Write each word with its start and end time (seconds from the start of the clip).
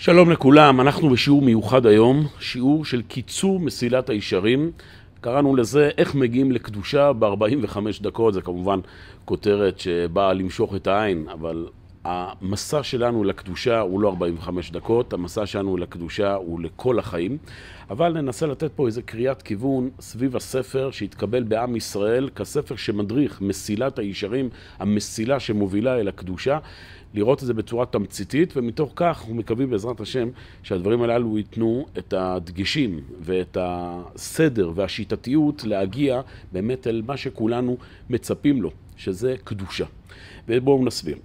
שלום 0.00 0.30
לכולם, 0.30 0.80
אנחנו 0.80 1.10
בשיעור 1.10 1.42
מיוחד 1.42 1.86
היום, 1.86 2.26
שיעור 2.40 2.84
של 2.84 3.02
קיצור 3.02 3.60
מסילת 3.60 4.10
הישרים. 4.10 4.70
קראנו 5.20 5.56
לזה 5.56 5.90
איך 5.98 6.14
מגיעים 6.14 6.52
לקדושה 6.52 7.12
ב-45 7.12 7.78
דקות, 8.00 8.34
זה 8.34 8.40
כמובן 8.40 8.80
כותרת 9.24 9.78
שבאה 9.78 10.32
למשוך 10.32 10.74
את 10.74 10.86
העין, 10.86 11.26
אבל 11.32 11.66
המסע 12.04 12.82
שלנו 12.82 13.24
לקדושה 13.24 13.80
הוא 13.80 14.00
לא 14.00 14.08
45 14.08 14.70
דקות, 14.70 15.12
המסע 15.12 15.46
שלנו 15.46 15.76
לקדושה 15.76 16.34
הוא 16.34 16.60
לכל 16.60 16.98
החיים. 16.98 17.38
אבל 17.90 18.12
ננסה 18.12 18.46
לתת 18.46 18.72
פה 18.76 18.86
איזה 18.86 19.02
קריאת 19.02 19.42
כיוון 19.42 19.90
סביב 20.00 20.36
הספר 20.36 20.90
שהתקבל 20.90 21.42
בעם 21.42 21.76
ישראל 21.76 22.28
כספר 22.36 22.76
שמדריך 22.76 23.40
מסילת 23.40 23.98
הישרים, 23.98 24.48
המסילה 24.78 25.40
שמובילה 25.40 26.00
אל 26.00 26.08
הקדושה. 26.08 26.58
לראות 27.14 27.42
את 27.42 27.46
זה 27.46 27.54
בצורה 27.54 27.86
תמציתית, 27.86 28.56
ומתוך 28.56 28.92
כך 28.96 29.18
אנחנו 29.18 29.34
מקווים 29.34 29.70
בעזרת 29.70 30.00
השם 30.00 30.28
שהדברים 30.62 31.02
הללו 31.02 31.38
ייתנו 31.38 31.86
את 31.98 32.12
הדגשים 32.16 33.00
ואת 33.20 33.56
הסדר 33.60 34.72
והשיטתיות 34.74 35.64
להגיע 35.64 36.20
באמת 36.52 36.86
אל 36.86 37.02
מה 37.06 37.16
שכולנו 37.16 37.76
מצפים 38.10 38.62
לו, 38.62 38.70
שזה 38.96 39.34
קדושה. 39.44 39.84
ובואו 40.48 40.84
נסביר. 40.84 41.16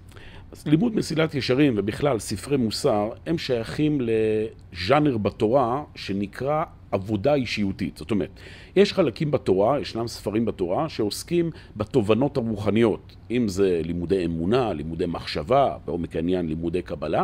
אז 0.54 0.68
לימוד 0.68 0.96
מסילת 0.96 1.36
ישרים 1.36 1.74
ובכלל 1.78 2.20
ספרי 2.20 2.58
מוסר 2.58 3.10
הם 3.26 3.38
שייכים 3.38 4.02
לז'אנר 4.02 5.18
בתורה 5.18 5.84
שנקרא 5.96 6.64
עבודה 6.92 7.34
אישיותית. 7.34 7.98
זאת 7.98 8.12
אומרת, 8.12 8.30
יש 8.76 8.94
חלקים 8.94 9.32
בתורה, 9.32 9.80
ישנם 9.80 10.08
ספרים 10.08 10.46
בתורה 10.46 10.90
שעוסקים 10.90 11.52
בתובנות 11.76 12.38
הרוחניות, 12.38 13.16
אם 13.32 13.48
זה 13.48 13.82
לימודי 13.84 14.26
אמונה, 14.26 14.74
לימודי 14.74 15.06
מחשבה, 15.06 15.78
בעומק 15.86 16.16
העניין 16.16 16.48
לימודי 16.48 16.82
קבלה, 16.82 17.24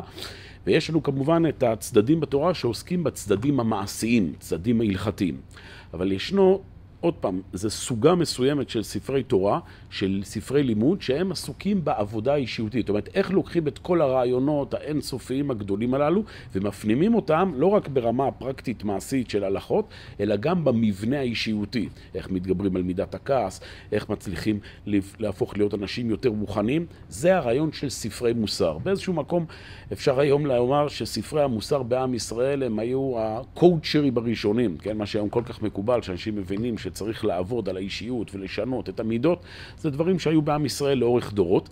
ויש 0.65 0.89
לנו 0.89 1.03
כמובן 1.03 1.43
את 1.49 1.63
הצדדים 1.63 2.20
בתורה 2.20 2.53
שעוסקים 2.53 3.03
בצדדים 3.03 3.59
המעשיים, 3.59 4.34
צדדים 4.39 4.82
ההלכתיים. 4.82 5.37
אבל 5.93 6.11
ישנו 6.11 6.61
עוד 7.01 7.13
פעם, 7.13 7.41
זו 7.53 7.69
סוגה 7.69 8.15
מסוימת 8.15 8.69
של 8.69 8.83
ספרי 8.83 9.23
תורה, 9.23 9.59
של 9.89 10.21
ספרי 10.23 10.63
לימוד, 10.63 11.01
שהם 11.01 11.31
עסוקים 11.31 11.85
בעבודה 11.85 12.33
האישיותית. 12.33 12.81
זאת 12.81 12.89
אומרת, 12.89 13.09
איך 13.13 13.31
לוקחים 13.31 13.67
את 13.67 13.77
כל 13.77 14.01
הרעיונות 14.01 14.73
האינסופיים 14.73 15.51
הגדולים 15.51 15.93
הללו, 15.93 16.23
ומפנימים 16.55 17.15
אותם 17.15 17.51
לא 17.55 17.67
רק 17.67 17.87
ברמה 17.87 18.27
הפרקטית 18.27 18.83
מעשית 18.83 19.29
של 19.29 19.43
הלכות, 19.43 19.87
אלא 20.20 20.35
גם 20.35 20.63
במבנה 20.63 21.20
האישיותי. 21.20 21.89
איך 22.15 22.31
מתגברים 22.31 22.75
על 22.75 22.81
מידת 22.81 23.15
הכעס, 23.15 23.61
איך 23.91 24.09
מצליחים 24.09 24.59
להפוך 25.20 25.57
להיות 25.57 25.73
אנשים 25.73 26.09
יותר 26.09 26.31
מוכנים. 26.31 26.85
זה 27.09 27.37
הרעיון 27.37 27.71
של 27.71 27.89
ספרי 27.89 28.33
מוסר. 28.33 28.77
באיזשהו 28.77 29.13
מקום 29.13 29.45
אפשר 29.93 30.20
היום 30.20 30.45
לומר 30.45 30.87
שספרי 30.87 31.43
המוסר 31.43 31.83
בעם 31.83 32.13
ישראל 32.13 32.63
הם 32.63 32.79
היו 32.79 33.13
הקואוצ'רים 33.17 34.17
הראשונים, 34.17 34.77
כן? 34.77 34.97
מה 34.97 35.05
שהיום 35.05 35.29
כל 35.29 35.43
כך 35.45 35.61
מקובל, 35.61 36.01
שאנשים 36.01 36.35
מבינים 36.35 36.77
ש... 36.77 36.88
שצריך 36.90 37.26
לעבוד 37.26 37.70
על 37.70 37.77
האישיות 37.77 38.35
ולשנות 38.35 38.90
את 38.90 38.99
המידות, 38.99 39.43
זה 39.77 39.90
דברים 39.90 40.20
שהיו 40.20 40.41
בעם 40.41 40.65
ישראל 40.65 40.98
לאורך 40.98 41.34
דורות, 41.34 41.70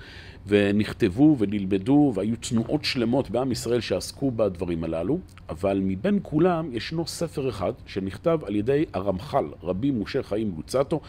ונכתבו 0.48 1.36
ונלמדו, 1.40 2.12
והיו 2.16 2.36
תנועות 2.36 2.86
שלמות 2.86 3.30
בעם 3.30 3.52
ישראל 3.52 3.82
שעסקו 3.82 4.32
בדברים 4.32 4.84
הללו, 4.84 5.20
אבל 5.50 5.82
מבין 5.84 6.20
כולם 6.24 6.70
ישנו 6.74 7.08
ספר 7.08 7.50
אחד 7.50 7.74
שנכתב 7.86 8.40
על 8.46 8.56
ידי 8.56 8.86
הרמח"ל, 8.94 9.46
רבי 9.64 9.92
משה 9.92 10.24
חיים 10.24 10.54
לוצטו, 10.58 11.02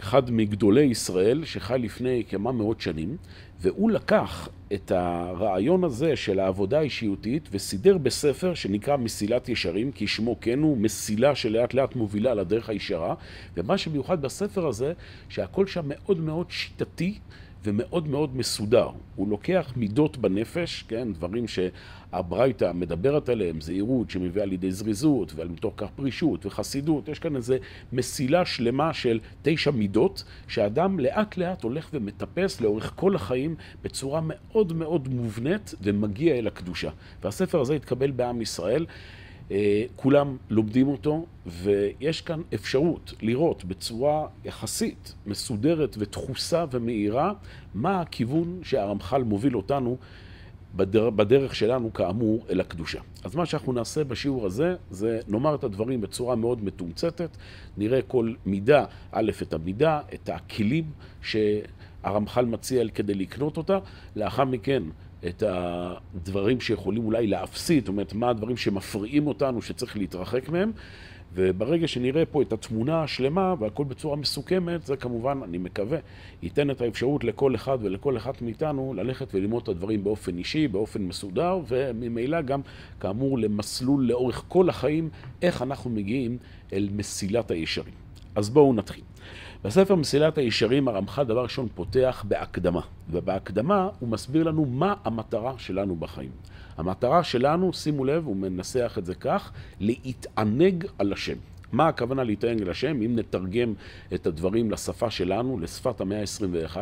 אחד 0.00 0.30
מגדולי 0.30 0.84
ישראל 0.84 1.44
שחי 1.44 1.78
לפני 1.78 2.22
כמה 2.28 2.52
מאות 2.52 2.80
שנים, 2.80 3.16
והוא 3.60 3.90
לקח 3.90 4.48
את 4.72 4.90
הרעיון 4.90 5.84
הזה 5.84 6.16
של 6.16 6.40
העבודה 6.40 6.78
האישיותית 6.78 7.48
וסידר 7.52 7.98
בספר 7.98 8.54
שנקרא 8.54 8.96
מסילת 8.96 9.48
ישרים, 9.48 9.92
כי 9.92 10.06
שמו 10.06 10.36
כן 10.40 10.58
הוא 10.58 10.78
מסילה 10.78 11.34
שלאט 11.34 11.74
לאט 11.74 11.96
מובילה 11.96 12.34
לדרך 12.34 12.68
הישרה, 12.68 13.14
ומה 13.56 13.78
שמיוחד 13.78 14.22
בספר 14.22 14.66
הזה, 14.66 14.92
שהכל 15.28 15.66
שם 15.66 15.82
מאוד 15.84 16.20
מאוד 16.20 16.46
שיטתי. 16.50 17.18
ומאוד 17.64 18.08
מאוד 18.08 18.36
מסודר. 18.36 18.88
הוא 19.16 19.28
לוקח 19.28 19.72
מידות 19.76 20.16
בנפש, 20.16 20.84
כן, 20.88 21.12
דברים 21.12 21.44
שהברייתא 21.48 22.72
מדברת 22.74 23.28
עליהם, 23.28 23.60
זהירות 23.60 24.10
שמביאה 24.10 24.46
לידי 24.46 24.72
זריזות, 24.72 25.32
ומתוך 25.36 25.74
כך 25.76 25.86
פרישות 25.96 26.46
וחסידות, 26.46 27.08
יש 27.08 27.18
כאן 27.18 27.36
איזו 27.36 27.54
מסילה 27.92 28.44
שלמה 28.44 28.94
של 28.94 29.20
תשע 29.42 29.70
מידות, 29.70 30.24
שאדם 30.48 31.00
לאט 31.00 31.36
לאט 31.36 31.62
הולך 31.62 31.88
ומטפס 31.92 32.60
לאורך 32.60 32.92
כל 32.96 33.14
החיים 33.14 33.54
בצורה 33.82 34.20
מאוד 34.24 34.72
מאוד 34.72 35.08
מובנית 35.08 35.74
ומגיע 35.82 36.34
אל 36.34 36.46
הקדושה. 36.46 36.90
והספר 37.22 37.60
הזה 37.60 37.74
התקבל 37.74 38.10
בעם 38.10 38.40
ישראל. 38.42 38.86
אה, 39.50 39.84
כולם 39.96 40.36
לומדים 40.50 40.88
אותו, 40.88 41.26
ויש 41.46 42.20
כאן 42.20 42.40
אפשרות 42.54 43.14
לראות 43.22 43.64
בצורה 43.64 44.26
יחסית 44.44 45.14
מסודרת 45.26 45.96
ותחוסה 45.98 46.64
ומהירה 46.70 47.32
מה 47.74 48.00
הכיוון 48.00 48.60
שהרמח"ל 48.62 49.22
מוביל 49.22 49.56
אותנו 49.56 49.96
בדרך, 50.76 51.12
בדרך 51.14 51.54
שלנו, 51.54 51.92
כאמור, 51.92 52.44
אל 52.50 52.60
הקדושה. 52.60 53.00
אז 53.24 53.34
מה 53.34 53.46
שאנחנו 53.46 53.72
נעשה 53.72 54.04
בשיעור 54.04 54.46
הזה, 54.46 54.76
זה 54.90 55.20
נאמר 55.28 55.54
את 55.54 55.64
הדברים 55.64 56.00
בצורה 56.00 56.36
מאוד 56.36 56.64
מתומצתת, 56.64 57.36
נראה 57.76 58.02
כל 58.02 58.32
מידה, 58.46 58.84
א', 59.12 59.30
את 59.42 59.52
המידה, 59.52 60.00
את 60.14 60.28
הכלים 60.28 60.84
שהרמח"ל 61.22 62.44
מציע 62.44 62.88
כדי 62.88 63.14
לקנות 63.14 63.56
אותה, 63.56 63.78
לאחר 64.16 64.44
מכן 64.44 64.82
את 65.28 65.42
הדברים 65.46 66.60
שיכולים 66.60 67.04
אולי 67.04 67.26
להפסיד, 67.26 67.80
זאת 67.80 67.88
אומרת, 67.88 68.12
מה 68.12 68.30
הדברים 68.30 68.56
שמפריעים 68.56 69.26
אותנו, 69.26 69.62
שצריך 69.62 69.96
להתרחק 69.96 70.48
מהם, 70.48 70.72
וברגע 71.34 71.88
שנראה 71.88 72.26
פה 72.26 72.42
את 72.42 72.52
התמונה 72.52 73.02
השלמה 73.02 73.54
והכל 73.58 73.84
בצורה 73.84 74.16
מסוכמת, 74.16 74.86
זה 74.86 74.96
כמובן, 74.96 75.40
אני 75.44 75.58
מקווה, 75.58 75.98
ייתן 76.42 76.70
את 76.70 76.80
האפשרות 76.80 77.24
לכל 77.24 77.54
אחד 77.54 77.78
ולכל 77.82 78.16
אחת 78.16 78.42
מאיתנו 78.42 78.94
ללכת 78.96 79.34
וללמוד 79.34 79.62
את 79.62 79.68
הדברים 79.68 80.04
באופן 80.04 80.38
אישי, 80.38 80.68
באופן 80.68 81.02
מסודר, 81.02 81.60
וממילא 81.68 82.42
גם, 82.42 82.60
כאמור, 83.00 83.38
למסלול 83.38 84.06
לאורך 84.06 84.44
כל 84.48 84.68
החיים, 84.68 85.08
איך 85.42 85.62
אנחנו 85.62 85.90
מגיעים 85.90 86.38
אל 86.72 86.88
מסילת 86.92 87.50
הישרים. 87.50 87.94
אז 88.34 88.50
בואו 88.50 88.72
נתחיל. 88.72 89.04
בספר 89.64 89.94
מסילת 89.94 90.38
הישרים 90.38 90.88
הרמח"ל 90.88 91.24
דבר 91.24 91.42
ראשון 91.42 91.68
פותח 91.74 92.24
בהקדמה, 92.28 92.80
ובהקדמה 93.10 93.88
הוא 93.98 94.08
מסביר 94.08 94.42
לנו 94.42 94.64
מה 94.64 94.94
המטרה 95.04 95.54
שלנו 95.58 95.96
בחיים. 95.96 96.30
המטרה 96.76 97.24
שלנו, 97.24 97.72
שימו 97.72 98.04
לב, 98.04 98.26
הוא 98.26 98.36
מנסח 98.36 98.94
את 98.98 99.06
זה 99.06 99.14
כך, 99.14 99.52
להתענג 99.80 100.86
על 100.98 101.12
השם. 101.12 101.36
מה 101.72 101.88
הכוונה 101.88 102.24
להתענג 102.24 102.62
על 102.62 102.70
השם? 102.70 103.02
אם 103.02 103.16
נתרגם 103.16 103.74
את 104.14 104.26
הדברים 104.26 104.70
לשפה 104.70 105.10
שלנו, 105.10 105.58
לשפת 105.58 106.00
המאה 106.00 106.20
ה-21, 106.20 106.76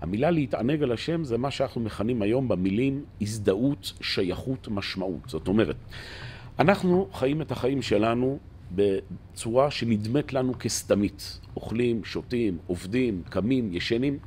המילה 0.00 0.30
להתענג 0.30 0.82
על 0.82 0.92
השם 0.92 1.24
זה 1.24 1.38
מה 1.38 1.50
שאנחנו 1.50 1.80
מכנים 1.80 2.22
היום 2.22 2.48
במילים 2.48 3.04
הזדהות, 3.20 3.92
שייכות, 4.00 4.68
משמעות. 4.70 5.20
זאת 5.26 5.48
אומרת, 5.48 5.76
אנחנו 6.58 7.08
חיים 7.12 7.42
את 7.42 7.52
החיים 7.52 7.82
שלנו 7.82 8.38
בצורה 8.72 9.70
שנדמת 9.70 10.32
לנו 10.32 10.58
כסתמית. 10.58 11.40
אוכלים, 11.56 12.04
שותים, 12.04 12.58
עובדים, 12.66 13.22
קמים, 13.30 13.72
ישנים. 13.72 14.18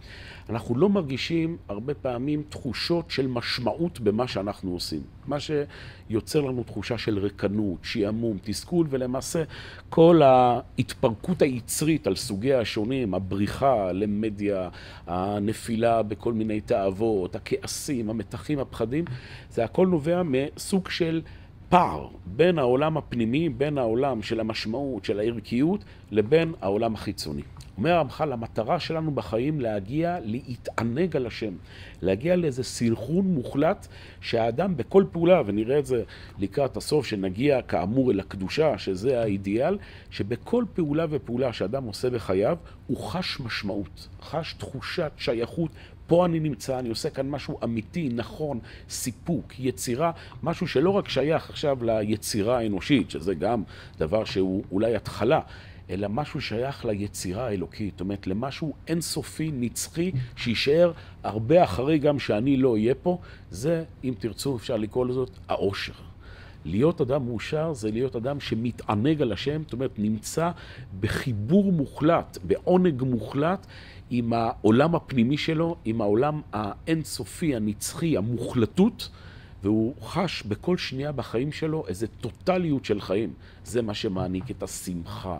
אנחנו 0.49 0.75
לא 0.75 0.89
מרגישים 0.89 1.57
הרבה 1.67 1.93
פעמים 1.93 2.43
תחושות 2.49 3.11
של 3.11 3.27
משמעות 3.27 3.99
במה 3.99 4.27
שאנחנו 4.27 4.71
עושים. 4.71 5.01
מה 5.27 5.37
שיוצר 5.39 6.41
לנו 6.41 6.63
תחושה 6.63 6.97
של 6.97 7.19
רקנות, 7.19 7.79
שעמום, 7.83 8.37
תסכול, 8.43 8.87
ולמעשה 8.89 9.43
כל 9.89 10.21
ההתפרקות 10.21 11.41
היצרית 11.41 12.07
על 12.07 12.15
סוגיה 12.15 12.59
השונים, 12.59 13.13
הבריחה 13.13 13.91
למדיה, 13.91 14.69
הנפילה 15.07 16.03
בכל 16.03 16.33
מיני 16.33 16.61
תאוות, 16.61 17.35
הכעסים, 17.35 18.09
המתחים, 18.09 18.59
הפחדים, 18.59 19.05
זה 19.49 19.63
הכל 19.63 19.87
נובע 19.87 20.21
מסוג 20.23 20.89
של... 20.89 21.21
פער 21.71 22.07
בין 22.25 22.59
העולם 22.59 22.97
הפנימי, 22.97 23.49
בין 23.49 23.77
העולם 23.77 24.21
של 24.21 24.39
המשמעות, 24.39 25.05
של 25.05 25.19
הערכיות, 25.19 25.83
לבין 26.11 26.53
העולם 26.61 26.93
החיצוני. 26.93 27.41
אומר 27.77 27.91
הרמח"ל, 27.91 28.31
המטרה 28.31 28.79
שלנו 28.79 29.11
בחיים 29.11 29.61
להגיע 29.61 30.17
להתענג 30.23 31.15
על 31.15 31.25
השם, 31.25 31.53
להגיע 32.01 32.35
לאיזה 32.35 32.63
סלחון 32.63 33.25
מוחלט 33.25 33.87
שהאדם 34.21 34.77
בכל 34.77 35.03
פעולה, 35.11 35.41
ונראה 35.45 35.79
את 35.79 35.85
זה 35.85 36.03
לקראת 36.39 36.77
הסוף, 36.77 37.05
שנגיע 37.05 37.61
כאמור 37.61 38.11
אל 38.11 38.19
הקדושה, 38.19 38.77
שזה 38.77 39.21
האידיאל, 39.21 39.77
שבכל 40.09 40.65
פעולה 40.73 41.05
ופעולה 41.09 41.53
שאדם 41.53 41.83
עושה 41.83 42.09
בחייו, 42.09 42.57
הוא 42.87 42.97
חש 42.97 43.39
משמעות, 43.39 44.07
חש 44.21 44.53
תחושת 44.53 45.11
שייכות, 45.17 45.71
פה 46.07 46.25
אני 46.25 46.39
נמצא, 46.39 46.79
אני 46.79 46.89
עושה 46.89 47.09
כאן 47.09 47.29
משהו 47.29 47.57
אמיתי, 47.63 48.09
נכון, 48.15 48.59
סיפוק, 48.89 49.59
יצירה, 49.59 50.11
משהו 50.43 50.67
שלא 50.67 50.89
רק 50.89 51.09
שייך 51.09 51.49
עכשיו 51.49 51.83
ליצירה 51.83 52.57
האנושית, 52.57 53.11
שזה 53.11 53.33
גם 53.33 53.63
דבר 53.97 54.23
שהוא 54.23 54.63
אולי 54.71 54.95
התחלה, 54.95 55.39
אלא 55.91 56.07
משהו 56.09 56.41
שייך 56.41 56.85
ליצירה 56.85 57.47
האלוקית, 57.47 57.93
זאת 57.93 58.01
אומרת, 58.01 58.27
למשהו 58.27 58.73
אינסופי, 58.87 59.51
נצחי, 59.53 60.11
שיישאר 60.35 60.91
הרבה 61.23 61.63
אחרי 61.63 61.97
גם 61.97 62.19
שאני 62.19 62.57
לא 62.57 62.73
אהיה 62.73 62.95
פה, 62.95 63.17
זה, 63.49 63.83
אם 64.03 64.13
תרצו, 64.19 64.55
אפשר 64.55 64.77
לקרוא 64.77 65.05
לזאת, 65.05 65.29
העושר. 65.47 65.93
להיות 66.65 67.01
אדם 67.01 67.25
מאושר 67.25 67.73
זה 67.73 67.91
להיות 67.91 68.15
אדם 68.15 68.39
שמתענג 68.39 69.21
על 69.21 69.31
השם, 69.31 69.61
זאת 69.63 69.73
אומרת, 69.73 69.91
נמצא 69.97 70.51
בחיבור 70.99 71.71
מוחלט, 71.71 72.37
בעונג 72.43 73.03
מוחלט 73.03 73.65
עם 74.09 74.33
העולם 74.33 74.95
הפנימי 74.95 75.37
שלו, 75.37 75.75
עם 75.85 76.01
העולם 76.01 76.41
האינסופי, 76.53 77.55
הנצחי, 77.55 78.17
המוחלטות. 78.17 79.09
והוא 79.63 79.95
חש 80.01 80.43
בכל 80.43 80.77
שנייה 80.77 81.11
בחיים 81.11 81.51
שלו 81.51 81.83
איזו 81.87 82.07
טוטליות 82.21 82.85
של 82.85 83.01
חיים. 83.01 83.33
זה 83.65 83.81
מה 83.81 83.93
שמעניק 83.93 84.51
את 84.51 84.63
השמחה, 84.63 85.37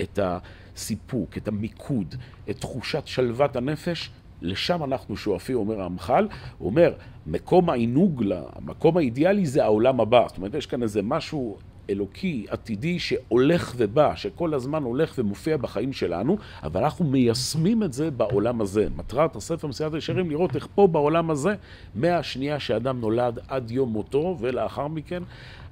את 0.00 0.18
הסיפוק, 0.22 1.36
את 1.36 1.48
המיקוד, 1.48 2.14
את 2.50 2.60
תחושת 2.60 3.06
שלוות 3.06 3.56
הנפש. 3.56 4.10
לשם 4.42 4.84
אנחנו 4.84 5.16
שואפים, 5.16 5.56
אומר 5.56 5.80
הרמח"ל. 5.80 6.28
הוא 6.58 6.70
אומר, 6.70 6.92
מקום 7.26 7.70
העינוג, 7.70 8.24
המקום 8.52 8.96
האידיאלי 8.96 9.46
זה 9.46 9.64
העולם 9.64 10.00
הבא. 10.00 10.24
זאת 10.28 10.36
אומרת, 10.36 10.54
יש 10.54 10.66
כאן 10.66 10.82
איזה 10.82 11.02
משהו 11.02 11.56
אלוקי, 11.90 12.46
עתידי, 12.48 12.98
שהולך 12.98 13.74
ובא, 13.76 14.14
שכל 14.14 14.54
הזמן 14.54 14.82
הולך 14.82 15.14
ומופיע 15.18 15.56
בחיים 15.56 15.92
שלנו, 15.92 16.38
אבל 16.62 16.82
אנחנו 16.82 17.04
מיישמים 17.04 17.82
את 17.82 17.92
זה 17.92 18.10
בעולם 18.10 18.60
הזה. 18.60 18.88
מטרת 18.96 19.36
הספר 19.36 19.68
מסיעת 19.68 19.94
הישרים 19.94 20.30
לראות 20.30 20.56
איך 20.56 20.68
פה 20.74 20.86
בעולם 20.86 21.30
הזה, 21.30 21.54
מהשנייה 21.94 22.60
שאדם 22.60 23.00
נולד 23.00 23.38
עד 23.48 23.70
יום 23.70 23.92
מותו, 23.92 24.36
ולאחר 24.40 24.88
מכן, 24.88 25.22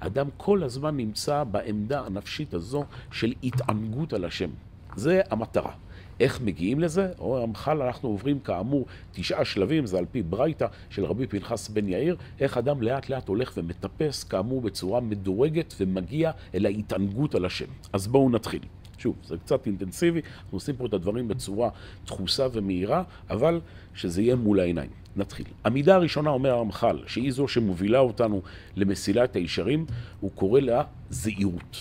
אדם 0.00 0.28
כל 0.36 0.62
הזמן 0.62 0.96
נמצא 0.96 1.44
בעמדה 1.44 2.00
הנפשית 2.00 2.54
הזו 2.54 2.84
של 3.12 3.32
התענגות 3.42 4.12
על 4.12 4.24
השם. 4.24 4.50
זה 4.96 5.20
המטרה. 5.30 5.72
איך 6.20 6.40
מגיעים 6.40 6.80
לזה? 6.80 7.12
או 7.18 7.42
המח"ל 7.42 7.82
אנחנו 7.82 8.08
עוברים 8.08 8.38
כאמור 8.40 8.86
תשעה 9.12 9.44
שלבים, 9.44 9.86
זה 9.86 9.98
על 9.98 10.04
פי 10.12 10.22
ברייתא 10.22 10.66
של 10.90 11.04
רבי 11.04 11.26
פנחס 11.26 11.68
בן 11.68 11.88
יאיר, 11.88 12.16
איך 12.40 12.58
אדם 12.58 12.82
לאט 12.82 13.08
לאט 13.08 13.28
הולך 13.28 13.52
ומטפס 13.56 14.24
כאמור 14.24 14.60
בצורה 14.60 15.00
מדורגת 15.00 15.74
ומגיע 15.80 16.30
אל 16.54 16.66
ההתענגות 16.66 17.34
על 17.34 17.44
השם. 17.44 17.66
אז 17.92 18.06
בואו 18.06 18.30
נתחיל. 18.30 18.60
שוב, 18.98 19.16
זה 19.26 19.36
קצת 19.36 19.66
אינטנסיבי, 19.66 20.20
אנחנו 20.20 20.56
עושים 20.56 20.76
פה 20.76 20.86
את 20.86 20.94
הדברים 20.94 21.28
בצורה 21.28 21.70
דחוסה 22.06 22.46
ומהירה, 22.52 23.02
אבל 23.30 23.60
שזה 23.94 24.22
יהיה 24.22 24.36
מול 24.36 24.60
העיניים. 24.60 24.90
נתחיל. 25.16 25.46
המידה 25.64 25.94
הראשונה, 25.94 26.30
אומר 26.30 26.50
הרמח"ל, 26.50 26.98
שהיא 27.06 27.32
זו 27.32 27.48
שמובילה 27.48 27.98
אותנו 27.98 28.42
למסילת 28.76 29.36
הישרים, 29.36 29.86
הוא 30.20 30.30
קורא 30.34 30.60
לה 30.60 30.82
זהירות. 31.10 31.76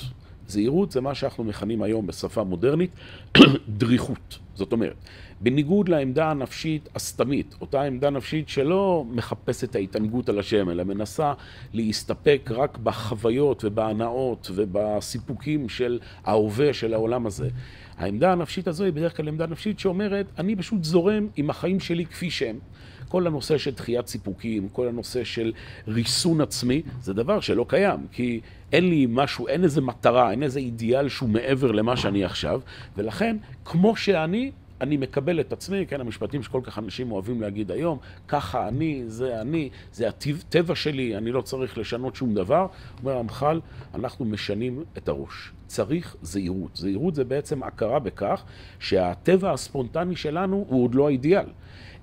זהירות 0.47 0.91
זה 0.91 1.01
מה 1.01 1.15
שאנחנו 1.15 1.43
מכנים 1.43 1.81
היום 1.81 2.07
בשפה 2.07 2.43
מודרנית 2.43 2.91
דריכות. 3.79 4.39
זאת 4.55 4.71
אומרת, 4.71 4.95
בניגוד 5.41 5.89
לעמדה 5.89 6.31
הנפשית 6.31 6.89
הסתמית, 6.95 7.55
אותה 7.61 7.81
עמדה 7.81 8.09
נפשית 8.09 8.49
שלא 8.49 9.05
מחפשת 9.11 9.75
ההתענגות 9.75 10.29
על 10.29 10.39
השם, 10.39 10.69
אלא 10.69 10.83
מנסה 10.83 11.33
להסתפק 11.73 12.49
רק 12.53 12.77
בחוויות 12.77 13.65
ובהנאות 13.65 14.51
ובסיפוקים 14.55 15.69
של 15.69 15.99
ההווה 16.23 16.73
של 16.73 16.93
העולם 16.93 17.25
הזה. 17.25 17.49
העמדה 17.97 18.31
הנפשית 18.31 18.67
הזו 18.67 18.83
היא 18.83 18.93
בדרך 18.93 19.17
כלל 19.17 19.27
עמדה 19.27 19.47
נפשית 19.47 19.79
שאומרת, 19.79 20.25
אני 20.37 20.55
פשוט 20.55 20.83
זורם 20.83 21.27
עם 21.35 21.49
החיים 21.49 21.79
שלי 21.79 22.05
כפי 22.05 22.31
שהם. 22.31 22.59
כל 23.09 23.27
הנושא 23.27 23.57
של 23.57 23.71
דחיית 23.71 24.07
סיפוקים, 24.07 24.69
כל 24.69 24.87
הנושא 24.87 25.23
של 25.23 25.53
ריסון 25.87 26.41
עצמי, 26.41 26.81
זה 27.01 27.13
דבר 27.13 27.39
שלא 27.39 27.65
קיים, 27.67 28.07
כי 28.11 28.39
אין 28.71 28.89
לי 28.89 29.05
משהו, 29.09 29.47
אין 29.47 29.63
איזה 29.63 29.81
מטרה, 29.81 30.31
אין 30.31 30.43
איזה 30.43 30.59
אידיאל 30.59 31.09
שהוא 31.09 31.29
מעבר 31.29 31.71
למה 31.71 31.97
שאני 31.97 32.23
עכשיו, 32.23 32.61
ולכן, 32.97 33.37
כמו 33.65 33.95
שאני, 33.95 34.51
אני 34.81 34.97
מקבל 34.97 35.39
את 35.39 35.53
עצמי, 35.53 35.85
כן, 35.87 36.01
המשפטים 36.01 36.43
שכל 36.43 36.61
כך 36.63 36.79
אנשים 36.79 37.11
אוהבים 37.11 37.41
להגיד 37.41 37.71
היום, 37.71 37.97
ככה 38.27 38.67
אני, 38.67 39.03
זה 39.07 39.41
אני, 39.41 39.69
זה 39.91 40.07
הטבע 40.07 40.75
שלי, 40.75 41.17
אני 41.17 41.31
לא 41.31 41.41
צריך 41.41 41.77
לשנות 41.77 42.15
שום 42.15 42.33
דבר. 42.33 42.67
אומר 42.99 43.17
המח"ל, 43.17 43.59
אנחנו 43.95 44.25
משנים 44.25 44.83
את 44.97 45.09
הראש. 45.09 45.51
צריך 45.67 46.15
זהירות. 46.21 46.75
זהירות 46.75 47.15
זה 47.15 47.23
בעצם 47.23 47.63
הכרה 47.63 47.99
בכך 47.99 48.43
שהטבע 48.79 49.51
הספונטני 49.51 50.15
שלנו 50.15 50.65
הוא 50.67 50.83
עוד 50.83 50.95
לא 50.95 51.07
האידיאל. 51.07 51.45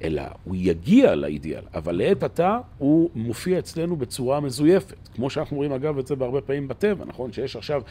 אלא 0.04 0.22
הוא 0.44 0.56
יגיע 0.58 1.14
לאידיאל, 1.14 1.62
אבל 1.74 1.96
לעת 1.96 2.22
עתה 2.22 2.58
הוא 2.78 3.10
מופיע 3.14 3.58
אצלנו 3.58 3.96
בצורה 3.96 4.40
מזויפת. 4.40 5.08
כמו 5.14 5.30
שאנחנו 5.30 5.56
רואים 5.56 5.72
אגב 5.72 5.98
את 5.98 6.06
זה 6.06 6.16
בהרבה 6.16 6.40
פעמים 6.40 6.68
בטבע, 6.68 7.04
נכון? 7.04 7.32
שיש 7.32 7.56
עכשיו 7.56 7.82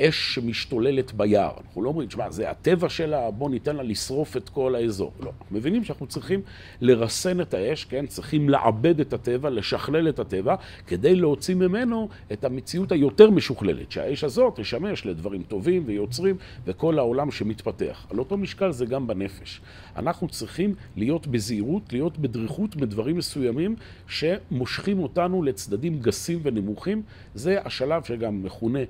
אש 0.00 0.34
שמשתוללת 0.34 1.12
ביער. 1.12 1.52
אנחנו 1.66 1.82
לא 1.82 1.88
אומרים, 1.88 2.08
תשמע, 2.08 2.30
זה 2.30 2.50
הטבע 2.50 2.88
שלה, 2.88 3.30
בוא 3.30 3.50
ניתן 3.50 3.76
לה 3.76 3.82
לשרוף 3.82 4.36
את 4.36 4.48
כל 4.48 4.74
האזור. 4.74 5.12
לא. 5.20 5.32
אנחנו 5.40 5.56
מבינים 5.56 5.84
שאנחנו 5.84 6.06
צריכים 6.06 6.40
לרסן 6.80 7.40
את 7.40 7.54
האש, 7.54 7.84
כן? 7.84 8.06
צריכים 8.06 8.48
לעבד 8.48 9.00
את 9.00 9.12
הטבע, 9.12 9.50
לשכלל 9.50 10.08
את 10.08 10.18
הטבע, 10.18 10.54
כדי 10.86 11.14
להוציא 11.14 11.54
ממנו 11.54 12.08
את 12.32 12.44
המציאות 12.44 12.92
היותר 12.92 13.30
משוכללת, 13.30 13.92
שהאש 13.92 14.24
הזאת 14.24 14.60
תשמש 14.60 15.06
לדברים 15.06 15.42
טובים 15.42 15.82
ויוצרים 15.86 16.36
וכל 16.66 16.98
העולם 16.98 17.30
שמתפתח. 17.30 18.06
על 18.10 18.18
אותו 18.18 18.36
משקל 18.36 18.72
זה 18.72 18.86
גם 18.86 19.06
בנפש. 19.06 19.60
אנחנו 19.96 20.28
צריכים 20.28 20.74
להיות 20.96 21.26
בזהירות, 21.26 21.92
להיות 21.92 22.18
בדריכות 22.18 22.76
בדברים 22.76 23.16
מסוימים 23.16 23.76
שמושכים 24.06 24.98
אותנו 24.98 25.42
לצדדים 25.42 26.00
גסים 26.00 26.40
ונמוכים. 26.42 27.02
זה 27.34 27.58
השלב 27.64 28.04
שגם 28.04 28.42
מכונה 28.42 28.80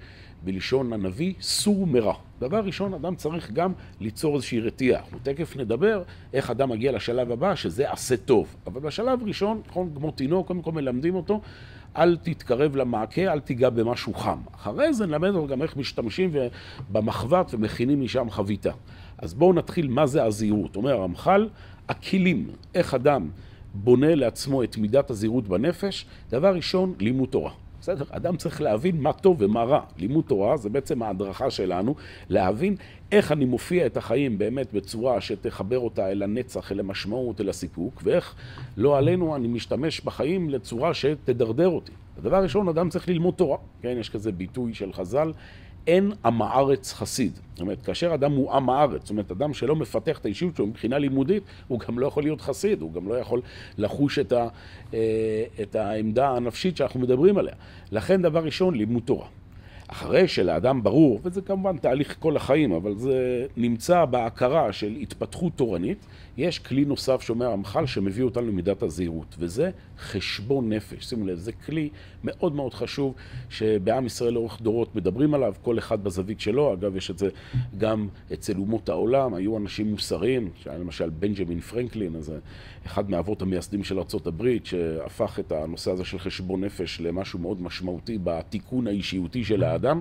בלשון 0.45 0.93
הנביא 0.93 1.35
סור 1.41 1.87
מרע. 1.87 2.15
דבר 2.41 2.61
ראשון, 2.65 2.95
אדם 2.95 3.15
צריך 3.17 3.51
גם 3.51 3.73
ליצור 4.01 4.35
איזושהי 4.35 4.61
רתיעה. 4.61 5.01
אנחנו 5.01 5.19
תכף 5.23 5.57
נדבר 5.57 6.03
איך 6.33 6.51
אדם 6.51 6.69
מגיע 6.69 6.93
לשלב 6.93 7.31
הבא, 7.31 7.55
שזה 7.55 7.91
עשה 7.91 8.17
טוב. 8.17 8.57
אבל 8.67 8.81
בשלב 8.81 9.23
ראשון, 9.23 9.61
נכון, 9.69 9.91
כמו 9.95 10.11
תינוק, 10.11 10.47
קודם 10.47 10.63
כל 10.63 10.73
מלמדים 10.73 11.15
אותו, 11.15 11.41
אל 11.97 12.17
תתקרב 12.17 12.77
למעקה, 12.77 13.33
אל 13.33 13.41
תיגע 13.41 13.71
במשהו 13.71 14.15
חם. 14.15 14.39
אחרי 14.53 14.95
זה 14.95 15.07
נלמד 15.07 15.29
אותו 15.29 15.47
גם 15.47 15.63
איך 15.63 15.77
משתמשים 15.77 16.31
במחבת 16.93 17.55
ומכינים 17.55 18.01
משם 18.01 18.31
חביתה. 18.31 18.73
אז 19.19 19.35
בואו 19.35 19.53
נתחיל 19.53 19.89
מה 19.89 20.07
זה 20.07 20.25
הזהירות. 20.25 20.77
אומר 20.77 20.93
הרמח"ל, 20.93 21.49
הכלים, 21.89 22.49
איך 22.75 22.95
אדם 22.95 23.29
בונה 23.75 24.15
לעצמו 24.15 24.63
את 24.63 24.77
מידת 24.77 25.11
הזהירות 25.11 25.49
בנפש, 25.49 26.07
דבר 26.31 26.55
ראשון, 26.55 26.95
לימוד 26.99 27.29
תורה. 27.29 27.51
בסדר? 27.81 28.05
אדם 28.11 28.37
צריך 28.37 28.61
להבין 28.61 29.01
מה 29.01 29.13
טוב 29.13 29.37
ומה 29.41 29.63
רע. 29.63 29.81
לימוד 29.99 30.25
תורה 30.25 30.57
זה 30.57 30.69
בעצם 30.69 31.03
ההדרכה 31.03 31.51
שלנו, 31.51 31.95
להבין 32.29 32.77
איך 33.13 33.33
אני 33.33 33.45
מופיע 33.45 33.87
את 33.87 33.97
החיים 33.97 34.39
באמת 34.39 34.73
בצורה 34.73 35.21
שתחבר 35.21 35.79
אותה 35.79 36.11
אל 36.11 36.23
הנצח, 36.23 36.73
אל 36.73 36.81
המשמעות, 36.81 37.41
אל 37.41 37.49
הסיפוק, 37.49 38.01
ואיך 38.05 38.35
לא 38.77 38.99
עלינו 38.99 39.37
אני 39.37 39.49
משתמש 39.49 40.01
בחיים 40.01 40.51
לצורה 40.51 40.95
שתדרדר 40.95 41.69
אותי. 41.69 41.93
הדבר 42.19 42.37
הראשון, 42.37 42.69
אדם 42.69 42.89
צריך 42.89 43.09
ללמוד 43.09 43.35
תורה. 43.35 43.59
כן, 43.83 43.97
יש 44.01 44.11
כזה 44.11 44.33
ביטוי 44.33 44.75
של 44.75 44.93
חז"ל, 44.93 45.33
אין 45.91 46.13
עם 46.25 46.43
הארץ 46.43 46.93
חסיד. 46.93 47.33
זאת 47.53 47.61
אומרת, 47.61 47.83
כאשר 47.83 48.15
אדם 48.15 48.33
הוא 48.33 48.53
עם 48.53 48.71
הארץ, 48.71 49.01
זאת 49.01 49.11
אומרת, 49.11 49.31
אדם 49.31 49.55
שלא 49.55 49.77
מפתח 49.77 50.19
את 50.19 50.25
האישיות 50.25 50.57
שלו 50.57 50.67
מבחינה 50.67 50.99
לימודית, 50.99 51.43
הוא 51.69 51.81
גם 51.81 51.99
לא 51.99 52.07
יכול 52.07 52.23
להיות 52.23 52.41
חסיד, 52.41 52.81
הוא 52.81 52.93
גם 52.93 53.09
לא 53.09 53.15
יכול 53.15 53.41
לחוש 53.79 54.19
את, 54.19 54.33
ה, 54.33 54.49
אה, 54.95 55.45
את 55.63 55.75
העמדה 55.75 56.31
הנפשית 56.31 56.77
שאנחנו 56.77 57.01
מדברים 57.01 57.39
עליה. 57.39 57.55
לכן, 57.93 58.23
דבר 58.23 58.45
ראשון, 58.45 58.75
לימוד 58.75 59.03
תורה. 59.05 59.27
אחרי 59.93 60.29
שלאדם 60.29 60.83
ברור, 60.83 61.21
וזה 61.23 61.41
כמובן 61.41 61.77
תהליך 61.77 62.17
כל 62.19 62.37
החיים, 62.37 62.73
אבל 62.73 62.97
זה 62.97 63.47
נמצא 63.57 64.05
בהכרה 64.05 64.73
של 64.73 64.97
התפתחות 65.01 65.53
תורנית, 65.57 66.07
יש 66.37 66.59
כלי 66.59 66.85
נוסף 66.85 67.21
שאומר 67.23 67.51
המח"ל 67.53 67.87
שמביא 67.87 68.25
אותנו 68.25 68.47
למידת 68.47 68.83
הזהירות, 68.83 69.37
וזה 69.39 69.71
חשבון 70.01 70.73
נפש. 70.73 71.05
שימו 71.05 71.27
לב, 71.27 71.39
זה 71.39 71.53
כלי 71.53 71.89
מאוד 72.25 72.55
מאוד 72.55 72.75
חשוב 72.75 73.15
שבעם 73.51 74.07
ישראל 74.07 74.33
לאורך 74.33 74.61
דורות 74.61 74.97
מדברים 74.97 75.35
עליו, 75.35 75.55
כל 75.63 75.79
אחד 75.79 76.05
בזווית 76.05 76.41
שלו. 76.41 76.73
אגב, 76.75 76.97
יש 76.97 77.11
את 77.11 77.19
זה 77.19 77.29
גם 77.79 78.09
אצל 78.33 78.57
אומות 78.57 78.89
העולם, 78.89 79.35
היו 79.35 79.57
אנשים 79.57 79.91
מוסריים, 79.91 80.51
למשל 80.67 81.11
בנג'מין 81.11 81.61
פרנקלין, 81.61 82.17
אז 82.17 82.33
אחד 82.87 83.11
מהאבות 83.11 83.43
המייסדים 83.43 83.85
של 83.85 83.99
ארה"ב, 83.99 84.57
שהפך 84.65 85.39
את 85.41 85.53
הנושא 85.53 85.91
הזה 85.91 86.05
של 86.05 86.19
חשבון 86.19 86.65
נפש 86.65 87.01
למשהו 87.01 87.39
מאוד 87.39 87.63
משמעותי 87.63 88.19
בתיקון 88.25 88.87
האישיותי 88.87 89.45
של 89.45 89.63
האדם. 89.63 90.01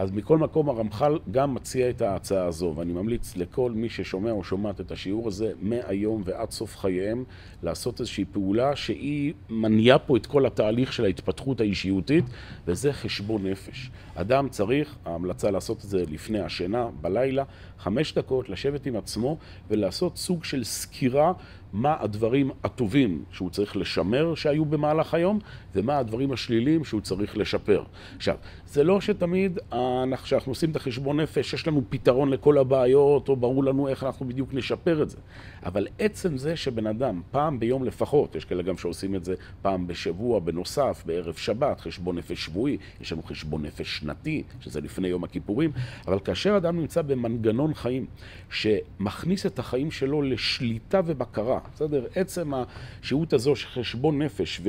אז 0.00 0.10
מכל 0.10 0.38
מקום 0.38 0.68
הרמח"ל 0.68 1.18
גם 1.30 1.54
מציע 1.54 1.90
את 1.90 2.02
ההצעה 2.02 2.44
הזו, 2.44 2.72
ואני 2.76 2.92
ממליץ 2.92 3.36
לכל 3.36 3.72
מי 3.72 3.88
ששומע 3.88 4.30
או 4.30 4.44
שומעת 4.44 4.80
את 4.80 4.92
השיעור 4.92 5.28
הזה 5.28 5.52
מהיום 5.60 6.22
ועד 6.24 6.50
סוף 6.50 6.76
חייהם, 6.76 7.24
לעשות 7.62 8.00
איזושהי 8.00 8.24
פעולה 8.32 8.76
שהיא 8.76 9.34
מניעה 9.50 9.98
פה 9.98 10.16
את 10.16 10.26
כל 10.26 10.46
התהליך 10.46 10.92
של 10.92 11.04
ההתפתחות 11.04 11.60
האישיותית, 11.60 12.24
וזה 12.66 12.92
חשבון 12.92 13.46
נפש. 13.46 13.90
אדם 14.14 14.48
צריך, 14.48 14.96
ההמלצה 15.04 15.50
לעשות 15.50 15.84
את 15.84 15.88
זה 15.88 16.04
לפני 16.10 16.40
השינה, 16.40 16.86
בלילה, 17.00 17.44
חמש 17.78 18.14
דקות, 18.14 18.48
לשבת 18.48 18.86
עם 18.86 18.96
עצמו 18.96 19.36
ולעשות 19.70 20.16
סוג 20.16 20.44
של 20.44 20.64
סקירה 20.64 21.32
מה 21.72 21.96
הדברים 22.00 22.50
הטובים 22.64 23.24
שהוא 23.32 23.50
צריך 23.50 23.76
לשמר 23.76 24.34
שהיו 24.34 24.64
במהלך 24.64 25.14
היום, 25.14 25.38
ומה 25.74 25.98
הדברים 25.98 26.32
השליליים 26.32 26.84
שהוא 26.84 27.00
צריך 27.00 27.36
לשפר. 27.36 27.82
עכשיו, 28.16 28.36
זה 28.72 28.84
לא 28.84 29.00
שתמיד, 29.00 29.58
כשאנחנו 30.22 30.52
עושים 30.52 30.70
את 30.70 30.76
החשבון 30.76 31.20
נפש, 31.20 31.54
יש 31.54 31.66
לנו 31.66 31.82
פתרון 31.88 32.30
לכל 32.30 32.58
הבעיות, 32.58 33.28
או 33.28 33.36
ברור 33.36 33.64
לנו 33.64 33.88
איך 33.88 34.04
אנחנו 34.04 34.26
בדיוק 34.26 34.54
נשפר 34.54 35.02
את 35.02 35.10
זה. 35.10 35.16
אבל 35.64 35.86
עצם 35.98 36.36
זה 36.36 36.56
שבן 36.56 36.86
אדם, 36.86 37.22
פעם 37.30 37.60
ביום 37.60 37.84
לפחות, 37.84 38.34
יש 38.34 38.44
כאלה 38.44 38.62
גם 38.62 38.76
שעושים 38.76 39.14
את 39.14 39.24
זה 39.24 39.34
פעם 39.62 39.86
בשבוע, 39.86 40.40
בנוסף, 40.40 41.02
בערב 41.06 41.34
שבת, 41.34 41.80
חשבון 41.80 42.18
נפש 42.18 42.44
שבועי, 42.44 42.76
יש 43.00 43.12
לנו 43.12 43.22
חשבון 43.22 43.62
נפש 43.62 43.98
שנתי, 43.98 44.42
שזה 44.60 44.80
לפני 44.80 45.08
יום 45.08 45.24
הכיפורים, 45.24 45.72
אבל 46.06 46.18
כאשר 46.18 46.56
אדם 46.56 46.80
נמצא 46.80 47.02
במנגנון 47.02 47.74
חיים 47.74 48.06
שמכניס 48.50 49.46
את 49.46 49.58
החיים 49.58 49.90
שלו 49.90 50.22
לשליטה 50.22 51.00
ובקרה, 51.06 51.58
בסדר? 51.74 52.06
עצם 52.14 52.52
השהות 53.02 53.32
הזו 53.32 53.56
של 53.56 53.68
חשבון 53.68 54.22
נפש 54.22 54.60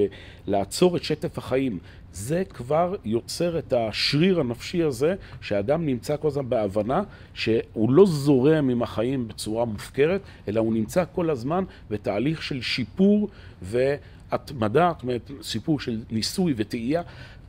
ולעצור 0.47 0.97
את 0.97 1.03
שטף 1.03 1.37
החיים, 1.37 1.79
זה 2.13 2.43
כבר 2.49 2.95
יוצר 3.05 3.59
את 3.59 3.73
השריר 3.73 4.39
הנפשי 4.39 4.83
הזה, 4.83 5.15
שהאדם 5.41 5.85
נמצא 5.85 6.17
כל 6.17 6.27
הזמן 6.27 6.49
בהבנה 6.49 7.03
שהוא 7.33 7.91
לא 7.91 8.05
זורם 8.05 8.69
עם 8.69 8.83
החיים 8.83 9.27
בצורה 9.27 9.65
מופקרת, 9.65 10.21
אלא 10.47 10.59
הוא 10.59 10.73
נמצא 10.73 11.03
כל 11.13 11.29
הזמן 11.29 11.63
בתהליך 11.89 12.43
של 12.43 12.61
שיפור 12.61 13.29
והתמדה, 13.61 14.91
זאת 14.93 15.03
אומרת, 15.03 15.31
סיפור 15.41 15.79
של 15.79 15.99
ניסוי 16.11 16.53
וטעייה. 16.57 17.01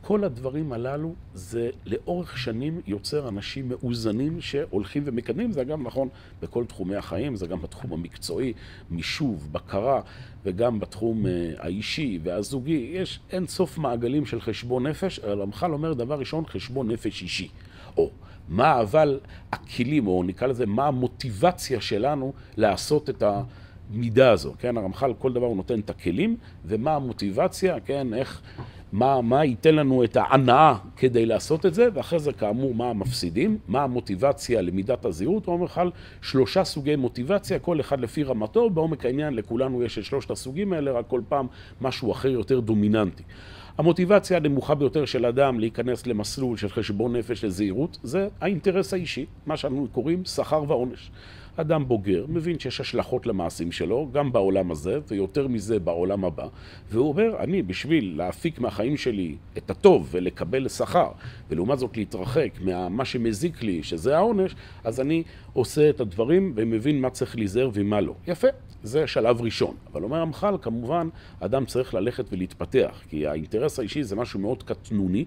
כל 0.05 0.23
הדברים 0.23 0.73
הללו 0.73 1.13
זה 1.33 1.69
לאורך 1.85 2.37
שנים 2.37 2.81
יוצר 2.87 3.29
אנשים 3.29 3.69
מאוזנים 3.69 4.41
שהולכים 4.41 5.03
ומקדמים, 5.05 5.51
זה 5.51 5.63
גם 5.63 5.83
נכון 5.83 6.09
בכל 6.41 6.65
תחומי 6.65 6.95
החיים, 6.95 7.35
זה 7.35 7.47
גם 7.47 7.61
בתחום 7.61 7.93
המקצועי, 7.93 8.53
מישוב, 8.91 9.49
בקרה, 9.51 10.01
וגם 10.45 10.79
בתחום 10.79 11.25
אה, 11.25 11.51
האישי 11.57 12.19
והזוגי. 12.23 12.91
יש 12.93 13.19
אין 13.31 13.47
סוף 13.47 13.77
מעגלים 13.77 14.25
של 14.25 14.41
חשבון 14.41 14.87
נפש, 14.87 15.19
אבל 15.19 15.41
המח"ל 15.41 15.73
אומר 15.73 15.93
דבר 15.93 16.19
ראשון, 16.19 16.45
חשבון 16.45 16.91
נפש 16.91 17.21
אישי. 17.21 17.47
או 17.97 18.09
מה 18.49 18.81
אבל 18.81 19.19
הכלים, 19.51 20.07
או 20.07 20.23
נקרא 20.23 20.47
לזה, 20.47 20.65
מה 20.65 20.87
המוטיבציה 20.87 21.81
שלנו 21.81 22.33
לעשות 22.57 23.09
את 23.09 23.23
ה... 23.23 23.43
מידה 23.91 24.31
הזו, 24.31 24.53
כן? 24.59 24.77
הרמח"ל 24.77 25.13
כל 25.19 25.33
דבר 25.33 25.45
הוא 25.45 25.55
נותן 25.55 25.79
את 25.79 25.89
הכלים, 25.89 26.37
ומה 26.65 26.95
המוטיבציה, 26.95 27.79
כן? 27.79 28.13
איך 28.13 28.41
מה, 28.93 29.21
מה 29.21 29.45
ייתן 29.45 29.75
לנו 29.75 30.03
את 30.03 30.17
ההנאה 30.17 30.75
כדי 30.97 31.25
לעשות 31.25 31.65
את 31.65 31.73
זה, 31.73 31.87
ואחרי 31.93 32.19
זה 32.19 32.33
כאמור 32.33 32.75
מה 32.75 32.89
המפסידים, 32.89 33.57
מה 33.67 33.83
המוטיבציה 33.83 34.61
למידת 34.61 35.05
הזהירות, 35.05 35.45
הוא 35.45 35.53
אומר 35.53 35.65
לך 35.65 35.81
שלושה 36.21 36.63
סוגי 36.63 36.95
מוטיבציה, 36.95 37.59
כל 37.59 37.79
אחד 37.79 37.99
לפי 37.99 38.23
רמתו, 38.23 38.69
בעומק 38.69 39.05
העניין 39.05 39.33
לכולנו 39.35 39.83
יש 39.83 39.97
את 39.97 40.03
שלושת 40.03 40.31
הסוגים 40.31 40.73
האלה, 40.73 40.91
רק 40.91 41.07
כל 41.07 41.21
פעם 41.29 41.47
משהו 41.81 42.11
אחר 42.11 42.29
יותר 42.29 42.59
דומיננטי. 42.59 43.23
המוטיבציה 43.77 44.37
הנמוכה 44.37 44.75
ביותר 44.75 45.05
של 45.05 45.25
אדם 45.25 45.59
להיכנס 45.59 46.07
למסלול 46.07 46.57
של 46.57 46.69
חשבון 46.69 47.15
נפש 47.15 47.43
לזהירות 47.43 47.97
זה 48.03 48.27
האינטרס 48.41 48.93
האישי, 48.93 49.25
מה 49.45 49.57
שאנו 49.57 49.87
קוראים 49.91 50.25
שכר 50.25 50.63
ועונש. 50.67 51.11
אדם 51.55 51.87
בוגר, 51.87 52.25
מבין 52.29 52.59
שיש 52.59 52.79
השלכות 52.79 53.25
למעשים 53.25 53.71
שלו, 53.71 54.09
גם 54.11 54.31
בעולם 54.31 54.71
הזה, 54.71 54.99
ויותר 55.07 55.47
מזה 55.47 55.79
בעולם 55.79 56.25
הבא, 56.25 56.47
והוא 56.89 57.09
אומר, 57.09 57.35
אני 57.39 57.61
בשביל 57.61 58.17
להפיק 58.17 58.59
מהחיים 58.59 58.97
שלי 58.97 59.35
את 59.57 59.69
הטוב 59.69 60.09
ולקבל 60.11 60.67
שכר, 60.67 61.11
ולעומת 61.49 61.79
זאת 61.79 61.97
להתרחק 61.97 62.49
ממה 62.61 63.05
שמזיק 63.05 63.63
לי, 63.63 63.83
שזה 63.83 64.17
העונש, 64.17 64.55
אז 64.83 64.99
אני 64.99 65.23
עושה 65.53 65.89
את 65.89 65.99
הדברים 65.99 66.53
ומבין 66.55 67.01
מה 67.01 67.09
צריך 67.09 67.35
להיזהר 67.35 67.69
ומה 67.73 68.01
לא. 68.01 68.13
יפה, 68.27 68.47
זה 68.83 69.07
שלב 69.07 69.41
ראשון. 69.41 69.75
אבל 69.91 70.03
אומר 70.03 70.21
המח"ל, 70.21 70.55
כמובן, 70.61 71.09
אדם 71.39 71.65
צריך 71.65 71.93
ללכת 71.93 72.25
ולהתפתח, 72.31 73.01
כי 73.09 73.27
האינטרס 73.27 73.79
האישי 73.79 74.03
זה 74.03 74.15
משהו 74.15 74.39
מאוד 74.39 74.63
קטנוני. 74.63 75.25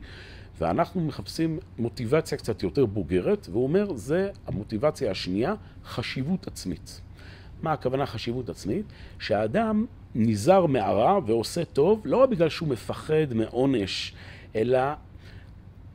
ואנחנו 0.59 1.01
מחפשים 1.01 1.59
מוטיבציה 1.79 2.39
קצת 2.39 2.63
יותר 2.63 2.87
בוגרת, 2.87 3.49
והוא 3.51 3.63
אומר, 3.65 3.93
זה 3.95 4.31
המוטיבציה 4.47 5.11
השנייה, 5.11 5.55
חשיבות 5.85 6.47
עצמית. 6.47 7.01
מה 7.63 7.73
הכוונה 7.73 8.07
חשיבות 8.07 8.49
עצמית? 8.49 8.87
שהאדם 9.19 9.87
נזהר 10.15 10.67
מהרע 10.67 11.19
ועושה 11.27 11.65
טוב, 11.65 12.03
לא 12.05 12.27
בגלל 12.27 12.49
שהוא 12.49 12.69
מפחד 12.69 13.35
מעונש, 13.35 14.13
אלא 14.57 14.79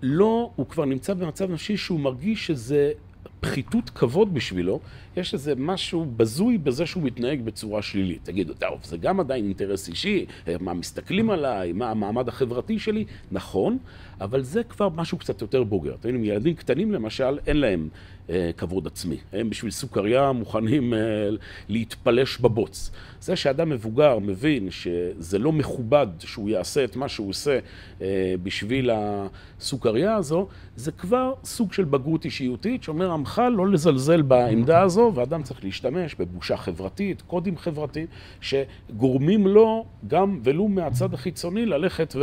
לא, 0.01 0.51
הוא 0.55 0.65
כבר 0.65 0.85
נמצא 0.85 1.13
במצב 1.13 1.51
נפשי 1.51 1.77
שהוא 1.77 1.99
מרגיש 1.99 2.47
שזה 2.47 2.91
פחיתות 3.39 3.89
כבוד 3.89 4.33
בשבילו, 4.33 4.79
יש 5.17 5.33
איזה 5.33 5.53
משהו 5.57 6.05
בזוי 6.17 6.57
בזה 6.57 6.85
שהוא 6.85 7.03
מתנהג 7.03 7.41
בצורה 7.41 7.81
שלילית. 7.81 8.19
תגידו, 8.23 8.53
טוב, 8.53 8.79
זה 8.83 8.97
גם 8.97 9.19
עדיין 9.19 9.45
אינטרס 9.45 9.89
אישי, 9.89 10.25
מה 10.59 10.73
מסתכלים 10.73 11.29
עליי, 11.29 11.71
מה 11.71 11.91
המעמד 11.91 12.27
החברתי 12.27 12.79
שלי, 12.79 13.05
נכון, 13.31 13.77
אבל 14.21 14.41
זה 14.41 14.63
כבר 14.63 14.89
משהו 14.89 15.17
קצת 15.17 15.41
יותר 15.41 15.63
בוגר. 15.63 15.93
אתם 15.99 16.07
יודעים, 16.09 16.25
ילדים 16.25 16.55
קטנים 16.55 16.91
למשל, 16.91 17.39
אין 17.47 17.57
להם 17.57 17.89
אה, 18.29 18.51
כבוד 18.57 18.87
עצמי. 18.87 19.17
הם 19.33 19.49
בשביל 19.49 19.71
סוכריה 19.71 20.31
מוכנים 20.31 20.93
אה, 20.93 20.99
להתפלש 21.69 22.37
בבוץ. 22.37 22.91
זה 23.21 23.35
שאדם 23.35 23.69
מבוגר 23.69 24.19
מבין 24.19 24.71
שזה 24.71 25.39
לא 25.39 25.51
מכובד 25.51 26.07
שהוא 26.19 26.49
יעשה 26.49 26.83
את 26.83 26.95
מה 26.95 27.09
שהוא 27.09 27.29
עושה 27.29 27.59
אה, 28.01 28.33
בשביל 28.43 28.89
הסוכריה 28.93 30.15
הזו, 30.15 30.47
זה 30.75 30.91
כבר 30.91 31.33
סוג 31.43 31.73
של 31.73 31.83
בגרות 31.83 32.25
אישיותית 32.25 32.83
שאומר 32.83 33.11
עמך 33.11 33.41
לא 33.51 33.67
לזלזל 33.67 34.21
בעמדה 34.21 34.81
הזו, 34.81 35.00
ואדם 35.15 35.43
צריך 35.43 35.63
להשתמש 35.63 36.15
בבושה 36.15 36.57
חברתית, 36.57 37.21
קודים 37.21 37.57
חברתיים, 37.57 38.07
שגורמים 38.41 39.47
לו 39.47 39.85
גם, 40.07 40.39
ולו 40.43 40.67
מהצד 40.67 41.13
החיצוני, 41.13 41.65
ללכת 41.65 42.15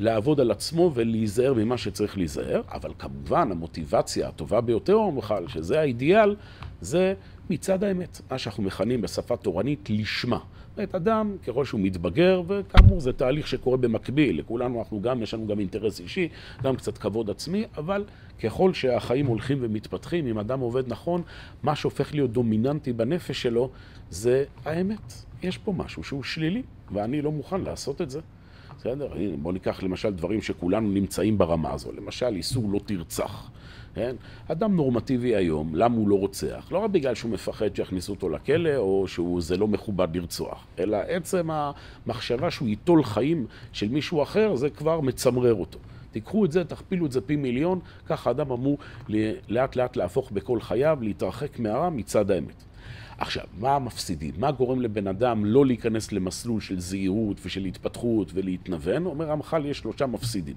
ולעבוד 0.00 0.40
על 0.40 0.50
עצמו 0.50 0.90
ולהיזהר 0.94 1.54
ממה 1.54 1.78
שצריך 1.78 2.18
להיזהר, 2.18 2.62
אבל 2.68 2.92
כמובן 2.98 3.52
המוטיבציה 3.52 4.28
הטובה 4.28 4.60
ביותר, 4.60 4.98
בכלל, 5.16 5.48
שזה 5.48 5.80
האידיאל, 5.80 6.36
זה 6.80 7.14
מצד 7.50 7.84
האמת, 7.84 8.20
מה 8.30 8.38
שאנחנו 8.38 8.62
מכנים 8.62 9.00
בשפה 9.00 9.36
תורנית 9.36 9.90
לשמה. 9.90 10.38
זאת 10.76 10.94
אדם, 10.94 11.36
ככל 11.46 11.64
שהוא 11.64 11.80
מתבגר, 11.80 12.42
וכאמור 12.46 13.00
זה 13.00 13.12
תהליך 13.12 13.46
שקורה 13.46 13.76
במקביל, 13.76 14.38
לכולנו 14.38 14.78
אנחנו 14.78 15.02
גם, 15.02 15.22
יש 15.22 15.34
לנו 15.34 15.46
גם 15.46 15.58
אינטרס 15.60 16.00
אישי, 16.00 16.28
גם 16.62 16.76
קצת 16.76 16.98
כבוד 16.98 17.30
עצמי, 17.30 17.64
אבל 17.76 18.04
ככל 18.42 18.74
שהחיים 18.74 19.26
הולכים 19.26 19.58
ומתפתחים, 19.60 20.26
אם 20.26 20.38
אדם 20.38 20.60
עובד 20.60 20.88
נכון, 20.88 21.22
מה 21.62 21.76
שהופך 21.76 22.14
להיות 22.14 22.32
דומיננטי 22.32 22.92
בנפש 22.92 23.42
שלו 23.42 23.70
זה 24.10 24.44
האמת. 24.64 25.12
יש 25.42 25.58
פה 25.58 25.72
משהו 25.72 26.04
שהוא 26.04 26.22
שלילי, 26.22 26.62
ואני 26.92 27.22
לא 27.22 27.32
מוכן 27.32 27.60
לעשות 27.60 28.00
את 28.00 28.10
זה. 28.10 28.20
בסדר? 28.78 29.12
בואו 29.42 29.52
ניקח 29.52 29.82
למשל 29.82 30.10
דברים 30.10 30.42
שכולנו 30.42 30.90
נמצאים 30.90 31.38
ברמה 31.38 31.72
הזו. 31.72 31.92
למשל, 31.92 32.26
איסור 32.26 32.70
לא 32.72 32.80
תרצח. 32.86 33.50
כן? 34.00 34.16
אדם 34.48 34.76
נורמטיבי 34.76 35.36
היום, 35.36 35.74
למה 35.74 35.96
הוא 35.96 36.08
לא 36.08 36.18
רוצח? 36.18 36.68
לא 36.70 36.78
רק 36.78 36.90
בגלל 36.90 37.14
שהוא 37.14 37.30
מפחד 37.30 37.76
שיכניסו 37.76 38.12
אותו 38.12 38.28
לכלא, 38.28 38.76
או 38.76 39.08
שזה 39.08 39.56
לא 39.56 39.68
מכובד 39.68 40.16
לרצוח, 40.16 40.66
אלא 40.78 40.96
עצם 40.96 41.48
המחשבה 41.50 42.50
שהוא 42.50 42.68
ייטול 42.68 43.04
חיים 43.04 43.46
של 43.72 43.88
מישהו 43.88 44.22
אחר, 44.22 44.56
זה 44.56 44.70
כבר 44.70 45.00
מצמרר 45.00 45.54
אותו. 45.54 45.78
תיקחו 46.12 46.44
את 46.44 46.52
זה, 46.52 46.64
תכפילו 46.64 47.06
את 47.06 47.12
זה 47.12 47.20
פי 47.20 47.36
מיליון, 47.36 47.78
ככה 48.06 48.30
אדם 48.30 48.50
אמור 48.52 48.78
לאט 49.48 49.76
לאט 49.76 49.96
להפוך 49.96 50.30
בכל 50.30 50.60
חייו, 50.60 50.98
להתרחק 51.00 51.58
מהרע 51.58 51.90
מצד 51.90 52.30
האמת. 52.30 52.64
עכשיו, 53.20 53.44
מה 53.58 53.76
המפסידים? 53.76 54.34
מה 54.38 54.50
גורם 54.50 54.80
לבן 54.80 55.06
אדם 55.06 55.44
לא 55.44 55.66
להיכנס 55.66 56.12
למסלול 56.12 56.60
של 56.60 56.80
זהירות 56.80 57.36
ושל 57.44 57.64
התפתחות 57.64 58.30
ולהתנוון? 58.34 59.06
אומר 59.06 59.30
המח"ל, 59.32 59.66
יש 59.66 59.78
שלושה 59.78 60.06
מפסידים. 60.06 60.54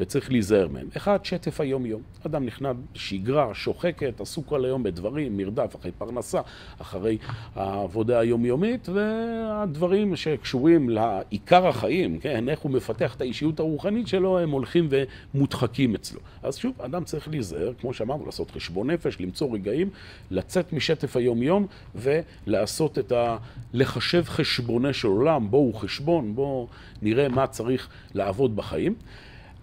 וצריך 0.00 0.32
להיזהר 0.32 0.68
מהם. 0.68 0.88
אחד, 0.96 1.24
שטף 1.24 1.60
היום-יום. 1.60 2.02
אדם 2.26 2.46
נכנע 2.46 2.72
שגרה, 2.94 3.54
שוחקת, 3.54 4.20
עסוק 4.20 4.46
כל 4.46 4.64
היום 4.64 4.82
בדברים, 4.82 5.36
מרדף 5.36 5.76
אחרי 5.76 5.92
פרנסה, 5.92 6.40
אחרי 6.78 7.18
העבודה 7.54 8.18
היומיומית, 8.18 8.88
והדברים 8.88 10.16
שקשורים 10.16 10.88
לעיקר 10.90 11.66
החיים, 11.66 12.18
כן, 12.18 12.48
איך 12.48 12.60
הוא 12.60 12.72
מפתח 12.72 13.14
את 13.14 13.20
האישיות 13.20 13.60
הרוחנית 13.60 14.08
שלו, 14.08 14.38
הם 14.38 14.50
הולכים 14.50 14.88
ומודחקים 15.34 15.94
אצלו. 15.94 16.20
אז 16.42 16.56
שוב, 16.56 16.82
אדם 16.82 17.04
צריך 17.04 17.28
להיזהר, 17.28 17.72
כמו 17.80 17.94
שאמרנו, 17.94 18.26
לעשות 18.26 18.50
חשבון 18.50 18.90
נפש, 18.90 19.20
למצוא 19.20 19.54
רגעים, 19.54 19.90
לצאת 20.30 20.72
משטף 20.72 21.16
היום-יום 21.16 21.66
ולעשות 21.94 22.98
את 22.98 23.12
ה... 23.12 23.36
לחשב 23.72 24.24
חשבוני 24.24 24.92
של 24.92 25.08
עולם, 25.08 25.50
בואו 25.50 25.72
חשבון, 25.72 26.34
בואו 26.34 26.68
נראה 27.02 27.28
מה 27.28 27.46
צריך 27.46 27.88
לעבוד 28.14 28.56
בחיים. 28.56 28.94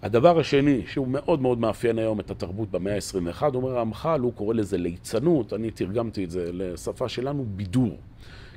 הדבר 0.02 0.38
השני, 0.38 0.82
שהוא 0.86 1.08
מאוד 1.08 1.42
מאוד 1.42 1.58
מאפיין 1.58 1.98
היום 1.98 2.20
את 2.20 2.30
התרבות 2.30 2.70
במאה 2.70 2.94
ה-21, 2.94 3.42
אומר 3.54 3.70
רמח"ל, 3.70 4.20
הוא 4.20 4.32
קורא 4.32 4.54
לזה 4.54 4.78
ליצנות, 4.78 5.52
אני 5.52 5.70
תרגמתי 5.70 6.24
את 6.24 6.30
זה 6.30 6.50
לשפה 6.52 7.08
שלנו, 7.08 7.44
בידור. 7.56 7.96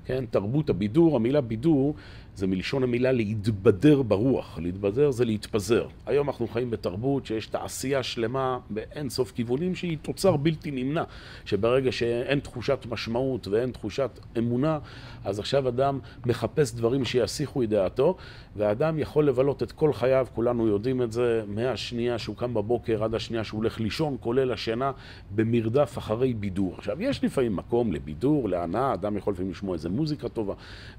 כן, 0.05 0.25
תרבות 0.29 0.69
הבידור, 0.69 1.15
המילה 1.15 1.41
בידור 1.41 1.95
זה 2.35 2.47
מלשון 2.47 2.83
המילה 2.83 3.11
להתבדר 3.11 4.01
ברוח. 4.01 4.59
להתבדר 4.61 5.11
זה 5.11 5.25
להתפזר. 5.25 5.87
היום 6.05 6.29
אנחנו 6.29 6.47
חיים 6.47 6.69
בתרבות 6.69 7.25
שיש 7.25 7.47
תעשייה 7.47 8.03
שלמה 8.03 8.59
באין 8.69 9.09
סוף 9.09 9.31
כיוונים 9.31 9.75
שהיא 9.75 9.97
תוצר 10.01 10.35
בלתי 10.35 10.71
נמנע. 10.71 11.03
שברגע 11.45 11.91
שאין 11.91 12.39
תחושת 12.39 12.85
משמעות 12.89 13.47
ואין 13.47 13.71
תחושת 13.71 14.19
אמונה, 14.37 14.79
אז 15.25 15.39
עכשיו 15.39 15.67
אדם 15.67 15.99
מחפש 16.25 16.73
דברים 16.73 17.05
שיסיחו 17.05 17.63
את 17.63 17.69
דעתו, 17.69 18.17
ואדם 18.55 18.99
יכול 18.99 19.27
לבלות 19.27 19.63
את 19.63 19.71
כל 19.71 19.93
חייו, 19.93 20.27
כולנו 20.35 20.67
יודעים 20.67 21.01
את 21.01 21.11
זה, 21.11 21.43
מהשנייה 21.47 22.17
שהוא 22.19 22.35
קם 22.35 22.53
בבוקר 22.53 23.03
עד 23.03 23.15
השנייה 23.15 23.43
שהוא 23.43 23.57
הולך 23.57 23.79
לישון, 23.79 24.17
כולל 24.19 24.51
השינה, 24.51 24.91
במרדף 25.35 25.97
אחרי 25.97 26.33
בידור. 26.33 26.75
עכשיו, 26.77 27.01
יש 27.01 27.23
לפעמים 27.23 27.55
מקום 27.55 27.93
לבידור, 27.93 28.49
להנאה, 28.49 28.93
אדם 28.93 29.17
יכול 29.17 29.33
לפעמים 29.33 29.51
לשמוע 29.51 29.73
איזה 29.73 29.89
מוזיקה 29.89 30.29
טובה 30.29 30.53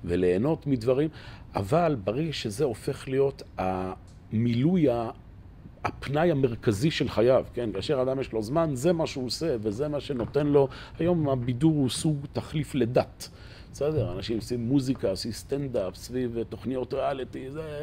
וליהנות 0.04 0.66
מדברים, 0.66 1.08
אבל 1.54 1.96
ברגע 2.04 2.32
שזה 2.32 2.64
הופך 2.64 3.08
להיות 3.08 3.42
המילוי 3.58 4.86
הפנאי 5.84 6.30
המרכזי 6.30 6.90
של 6.90 7.08
חייו, 7.08 7.44
כן? 7.54 7.70
כאשר 7.72 8.02
אדם 8.02 8.20
יש 8.20 8.32
לו 8.32 8.42
זמן, 8.42 8.70
זה 8.74 8.92
מה 8.92 9.06
שהוא 9.06 9.26
עושה 9.26 9.56
וזה 9.60 9.88
מה 9.88 10.00
שנותן 10.00 10.46
לו. 10.46 10.68
היום 10.98 11.28
הבידור 11.28 11.72
הוא 11.72 11.90
סוג 11.90 12.26
תחליף 12.32 12.74
לדת. 12.74 13.28
בסדר, 13.72 14.12
אנשים 14.12 14.36
עושים 14.36 14.68
מוזיקה, 14.68 15.10
עושים 15.10 15.32
סטנדאפ 15.32 15.96
סביב 15.96 16.42
תוכניות 16.48 16.94
ריאליטי, 16.94 17.50
זה, 17.50 17.82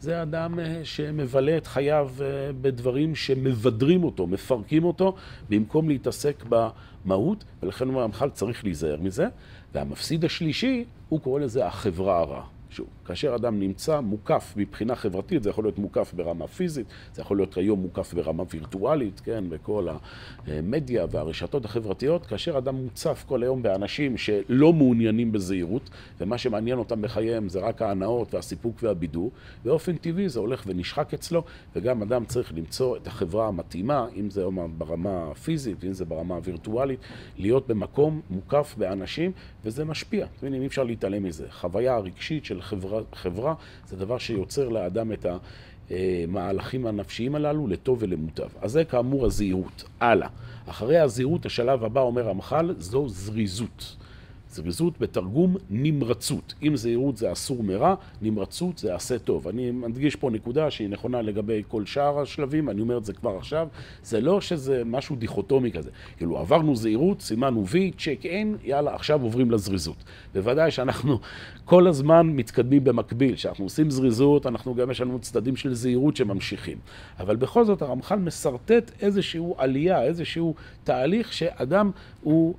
זה 0.00 0.22
אדם 0.22 0.58
אה, 0.58 0.80
שמבלה 0.84 1.56
את 1.56 1.66
חייו 1.66 2.10
אה, 2.20 2.50
בדברים 2.60 3.14
שמבדרים 3.14 4.04
אותו, 4.04 4.26
מפרקים 4.26 4.84
אותו, 4.84 5.14
במקום 5.48 5.88
להתעסק 5.88 6.44
במהות, 6.48 7.44
ולכן 7.62 7.88
הוא 7.88 8.02
המח"ל 8.02 8.30
צריך 8.30 8.64
להיזהר 8.64 9.00
מזה. 9.00 9.26
והמפסיד 9.74 10.24
השלישי, 10.24 10.84
הוא 11.08 11.20
קורא 11.20 11.40
לזה 11.40 11.66
החברה 11.66 12.18
הרעה. 12.18 12.57
שוב, 12.70 12.97
כאשר 13.08 13.34
אדם 13.34 13.60
נמצא 13.60 14.00
מוקף 14.00 14.54
מבחינה 14.56 14.94
חברתית, 14.94 15.42
זה 15.42 15.50
יכול 15.50 15.64
להיות 15.64 15.78
מוקף 15.78 16.12
ברמה 16.14 16.46
פיזית, 16.46 16.86
זה 17.14 17.22
יכול 17.22 17.36
להיות 17.36 17.56
היום 17.56 17.80
מוקף 17.80 18.14
ברמה 18.14 18.42
וירטואלית, 18.50 19.20
כן, 19.20 19.44
בכל 19.48 19.88
המדיה 20.46 21.06
והרשתות 21.10 21.64
החברתיות, 21.64 22.26
כאשר 22.26 22.58
אדם 22.58 22.74
מוצף 22.74 23.24
כל 23.28 23.42
היום 23.42 23.62
באנשים 23.62 24.16
שלא 24.16 24.72
מעוניינים 24.72 25.32
בזהירות, 25.32 25.90
ומה 26.20 26.38
שמעניין 26.38 26.78
אותם 26.78 27.02
בחייהם 27.02 27.48
זה 27.48 27.60
רק 27.60 27.82
ההנאות 27.82 28.34
והסיפוק 28.34 28.82
והבידור, 28.82 29.30
באופן 29.64 29.96
טבעי 29.96 30.28
זה 30.28 30.40
הולך 30.40 30.64
ונשחק 30.66 31.14
אצלו, 31.14 31.42
וגם 31.76 32.02
אדם 32.02 32.24
צריך 32.24 32.52
למצוא 32.56 32.96
את 32.96 33.06
החברה 33.06 33.48
המתאימה, 33.48 34.06
אם 34.16 34.30
זה 34.30 34.44
ברמה 34.78 35.28
הפיזית, 35.30 35.84
אם 35.84 35.92
זה 35.92 36.04
ברמה 36.04 36.34
הווירטואלית, 36.34 37.00
להיות 37.38 37.68
במקום 37.68 38.20
מוקף 38.30 38.74
באנשים, 38.78 39.32
וזה 39.64 39.84
משפיע. 39.84 40.24
אתם 40.24 40.46
מבינים, 40.46 40.62
אי 40.62 40.66
אפשר 40.66 40.84
להתעלם 40.84 41.22
מזה. 41.22 41.46
חוויה 41.50 41.94
הרגשית 41.94 42.44
של 42.44 42.62
חברה, 42.62 42.97
חברה 43.14 43.54
זה 43.88 43.96
דבר 43.96 44.18
שיוצר 44.18 44.68
לאדם 44.68 45.12
את 45.12 45.26
המהלכים 45.90 46.86
הנפשיים 46.86 47.34
הללו 47.34 47.66
לטוב 47.66 47.98
ולמוטב. 48.00 48.48
אז 48.62 48.72
זה 48.72 48.84
כאמור 48.84 49.26
הזהירות. 49.26 49.84
הלאה. 50.00 50.28
אחרי 50.66 50.98
הזהירות, 50.98 51.46
השלב 51.46 51.84
הבא, 51.84 52.00
אומר 52.00 52.28
המח"ל, 52.28 52.74
זו 52.78 53.08
זריזות. 53.08 53.96
זריזות 54.50 55.00
בתרגום 55.00 55.56
נמרצות. 55.70 56.54
אם 56.62 56.76
זהירות 56.76 57.16
זה 57.16 57.32
אסור 57.32 57.62
מרע, 57.62 57.94
נמרצות 58.22 58.78
זה 58.78 58.94
עשה 58.94 59.18
טוב. 59.18 59.48
אני 59.48 59.70
מדגיש 59.70 60.16
פה 60.16 60.30
נקודה 60.30 60.70
שהיא 60.70 60.88
נכונה 60.88 61.22
לגבי 61.22 61.62
כל 61.68 61.86
שאר 61.86 62.20
השלבים, 62.20 62.70
אני 62.70 62.80
אומר 62.80 62.98
את 62.98 63.04
זה 63.04 63.12
כבר 63.12 63.36
עכשיו, 63.36 63.68
זה 64.02 64.20
לא 64.20 64.40
שזה 64.40 64.82
משהו 64.86 65.16
דיכוטומי 65.16 65.72
כזה. 65.72 65.90
כאילו 66.16 66.38
עברנו 66.38 66.76
זהירות, 66.76 67.20
סימנו 67.20 67.66
וי, 67.66 67.90
צ'ק 67.98 68.18
אין, 68.24 68.56
יאללה, 68.64 68.94
עכשיו 68.94 69.22
עוברים 69.22 69.50
לזריזות. 69.50 70.04
בוודאי 70.34 70.70
שאנחנו 70.70 71.18
כל 71.64 71.86
הזמן 71.86 72.26
מתקדמים 72.26 72.84
במקביל. 72.84 73.34
כשאנחנו 73.34 73.64
עושים 73.64 73.90
זריזות, 73.90 74.46
אנחנו 74.46 74.74
גם 74.74 74.90
יש 74.90 75.00
לנו 75.00 75.18
צדדים 75.18 75.56
של 75.56 75.74
זהירות 75.74 76.16
שממשיכים. 76.16 76.78
אבל 77.18 77.36
בכל 77.36 77.64
זאת 77.64 77.82
הרמח"ל 77.82 78.18
משרטט 78.18 78.90
איזשהו 79.00 79.54
עלייה, 79.58 80.02
איזשהו 80.02 80.54
תהליך 80.84 81.32
שאדם 81.32 81.90
הוא... 82.22 82.54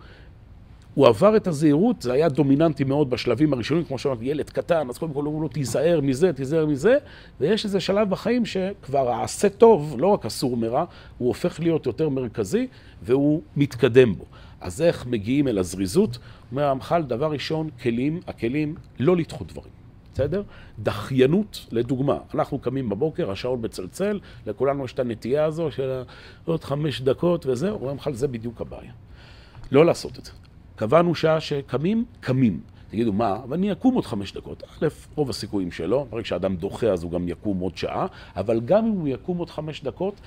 הוא 0.99 1.07
עבר 1.07 1.37
את 1.37 1.47
הזהירות, 1.47 2.01
זה 2.01 2.13
היה 2.13 2.29
דומיננטי 2.29 2.83
מאוד 2.83 3.09
בשלבים 3.09 3.53
הראשונים, 3.53 3.83
כמו 3.83 3.97
שאמרתי, 3.97 4.25
ילד 4.25 4.49
קטן, 4.49 4.89
אז 4.89 4.97
קודם 4.97 5.13
כל 5.13 5.19
אמרו 5.19 5.41
לו, 5.41 5.47
תיזהר 5.47 5.99
מזה, 6.01 6.33
תיזהר 6.33 6.65
מזה, 6.65 6.97
ויש 7.39 7.65
איזה 7.65 7.79
שלב 7.79 8.09
בחיים 8.09 8.45
שכבר 8.45 9.09
העשה 9.09 9.49
טוב, 9.49 9.95
לא 9.99 10.07
רק 10.07 10.25
אסור 10.25 10.57
מרע, 10.57 10.85
הוא 11.17 11.27
הופך 11.27 11.59
להיות 11.59 11.85
יותר 11.85 12.09
מרכזי, 12.09 12.67
והוא 13.01 13.41
מתקדם 13.55 14.15
בו. 14.15 14.25
אז 14.61 14.81
איך 14.81 15.05
מגיעים 15.05 15.47
אל 15.47 15.57
הזריזות? 15.57 16.17
אומר 16.51 16.65
המח"ל, 16.65 17.01
דבר 17.01 17.31
ראשון, 17.31 17.69
כלים, 17.81 18.19
הכלים 18.27 18.75
לא 18.99 19.17
לדחות 19.17 19.47
דברים. 19.47 19.71
בסדר? 20.13 20.43
דחיינות, 20.79 21.65
לדוגמה, 21.71 22.17
אנחנו 22.33 22.59
קמים 22.59 22.89
בבוקר, 22.89 23.31
השעון 23.31 23.59
מצלצל, 23.65 24.19
לכולנו 24.47 24.85
יש 24.85 24.93
את 24.93 24.99
הנטייה 24.99 25.45
הזו 25.45 25.71
של 25.71 26.01
עוד 26.45 26.63
חמש 26.63 27.01
דקות 27.01 27.45
וזהו, 27.45 27.75
אומר 27.75 27.89
המח"ל, 27.89 28.13
זה 28.13 28.27
בדיוק 28.27 28.61
הבעיה. 28.61 28.91
לא 29.71 29.85
לעשות 29.85 30.19
את 30.19 30.25
זה. 30.25 30.31
קבענו 30.79 31.15
שעה 31.15 31.39
שקמים, 31.39 32.05
קמים. 32.19 32.59
תגידו, 32.89 33.13
מה? 33.13 33.35
אבל 33.43 33.57
אני 33.57 33.71
אקום 33.71 33.95
עוד 33.95 34.05
חמש 34.05 34.33
דקות. 34.33 34.63
א', 34.63 34.87
רוב 35.15 35.29
הסיכויים 35.29 35.71
שלו, 35.71 36.07
ברגע 36.09 36.25
שאדם 36.25 36.55
דוחה 36.55 36.87
אז 36.87 37.03
הוא 37.03 37.11
גם 37.11 37.27
יקום 37.27 37.59
עוד 37.59 37.77
שעה, 37.77 38.07
אבל 38.35 38.59
גם 38.59 38.85
אם 38.85 38.91
הוא 38.91 39.07
יקום 39.07 39.37
עוד 39.37 39.49
חמש 39.49 39.83
דקות, 39.83 40.21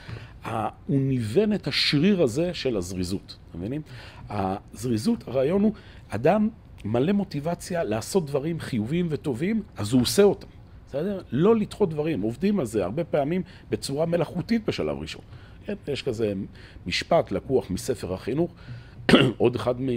הוא 0.45 0.61
ניוון 0.89 1.53
את 1.53 1.67
השריר 1.67 2.23
הזה 2.23 2.55
של 2.55 2.77
הזריזות. 2.77 3.37
אתם 3.51 3.59
מבינים? 3.59 3.83
הזריזות, 4.29 5.29
הרעיון 5.29 5.63
הוא, 5.63 5.73
אדם 6.09 6.49
מלא 6.85 7.13
מוטיבציה 7.13 7.85
לעשות 7.85 8.27
דברים 8.27 8.61
חיוביים 8.61 9.07
וטובים, 9.11 9.63
אז 9.77 9.93
הוא 9.93 10.03
עושה 10.03 10.23
אותם. 10.23 10.49
בסדר? 10.89 11.23
לא 11.31 11.57
לדחות 11.57 11.91
דברים, 11.91 12.21
עובדים 12.21 12.61
על 12.61 12.67
זה 12.67 12.85
הרבה 12.85 13.05
פעמים 13.05 13.43
בצורה 13.71 14.07
מלאכותית 14.07 14.67
בשלב 14.67 14.99
ראשון. 14.99 15.23
כן? 15.65 15.75
יש 15.89 16.03
כזה 16.03 16.33
משפט 16.87 17.33
לקוח 17.33 17.71
מספר 17.71 18.15
החינוך, 18.15 18.55
עוד 19.39 19.57
אחד 19.57 19.81
מ... 19.81 19.89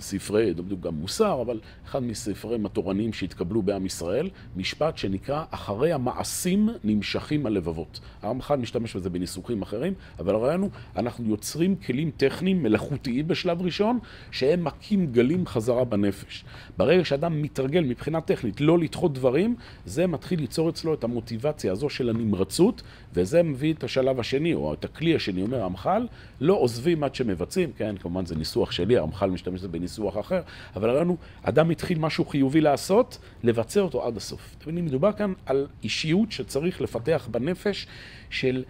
ספרי, 0.00 0.54
לא 0.54 0.76
גם 0.80 0.94
מוסר, 0.94 1.42
אבל 1.42 1.60
אחד 1.86 2.02
מספריהם 2.02 2.66
התורניים 2.66 3.12
שהתקבלו 3.12 3.62
בעם 3.62 3.86
ישראל, 3.86 4.30
משפט 4.56 4.98
שנקרא 4.98 5.44
אחרי 5.50 5.92
המעשים 5.92 6.68
נמשכים 6.84 7.46
הלבבות. 7.46 8.00
הרמח"ל 8.22 8.56
משתמש 8.56 8.96
בזה 8.96 9.10
בניסוחים 9.10 9.62
אחרים, 9.62 9.94
אבל 10.18 10.34
הרעיון 10.34 10.60
הוא, 10.60 10.70
אנחנו 10.96 11.30
יוצרים 11.30 11.76
כלים 11.76 12.10
טכניים 12.16 12.62
מלאכותיים 12.62 13.28
בשלב 13.28 13.62
ראשון, 13.62 13.98
שהם 14.30 14.64
מכים 14.64 15.06
גלים 15.06 15.46
חזרה 15.46 15.84
בנפש. 15.84 16.44
ברגע 16.76 17.04
שאדם 17.04 17.42
מתרגל 17.42 17.84
מבחינה 17.84 18.20
טכנית 18.20 18.60
לא 18.60 18.78
לדחות 18.78 19.14
דברים, 19.14 19.56
זה 19.86 20.06
מתחיל 20.06 20.40
ליצור 20.40 20.68
אצלו 20.68 20.94
את 20.94 21.04
המוטיבציה 21.04 21.72
הזו 21.72 21.88
של 21.88 22.08
הנמרצות, 22.08 22.82
וזה 23.14 23.42
מביא 23.42 23.74
את 23.74 23.84
השלב 23.84 24.20
השני, 24.20 24.54
או 24.54 24.74
את 24.74 24.84
הכלי 24.84 25.14
השני, 25.14 25.42
אומר 25.42 25.60
הרמח"ל, 25.60 26.06
לא 26.40 26.54
עוזבים 26.54 27.04
עד 27.04 27.14
שמבצעים, 27.14 27.72
כן, 27.76 27.96
כמובן 27.96 28.26
זה 28.26 28.36
ניסוח 28.36 28.70
שלי, 28.70 28.96
הרמח"ל 28.96 29.30
משתמש 29.30 29.60
בזה 29.60 29.68
בניסוח 29.68 29.87
אחר, 30.20 30.40
אבל 30.76 30.90
הרעיון 30.90 31.08
הוא, 31.08 31.16
אדם 31.42 31.70
התחיל 31.70 31.98
משהו 31.98 32.24
חיובי 32.24 32.60
לעשות, 32.60 33.18
לבצע 33.42 33.80
אותו 33.80 34.06
עד 34.06 34.16
הסוף. 34.16 34.54
אתם 34.58 34.64
מבינים, 34.64 34.84
מדובר 34.84 35.12
כאן 35.12 35.32
על 35.46 35.66
אישיות 35.82 36.32
שצריך 36.32 36.80
לפתח 36.80 37.28
בנפש 37.30 37.86
של 38.30 38.64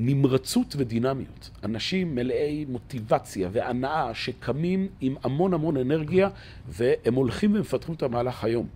נמרצות 0.00 0.74
ודינמיות. 0.78 1.50
אנשים 1.64 2.14
מלאי 2.14 2.64
מוטיבציה 2.68 3.48
והנאה 3.52 4.14
שקמים 4.14 4.88
עם 5.00 5.14
המון 5.22 5.54
המון 5.54 5.76
אנרגיה 5.76 6.28
והם 6.68 7.14
הולכים 7.14 7.54
ומפתחים 7.54 7.94
את 7.94 8.02
המהלך 8.02 8.44
היום. 8.44 8.66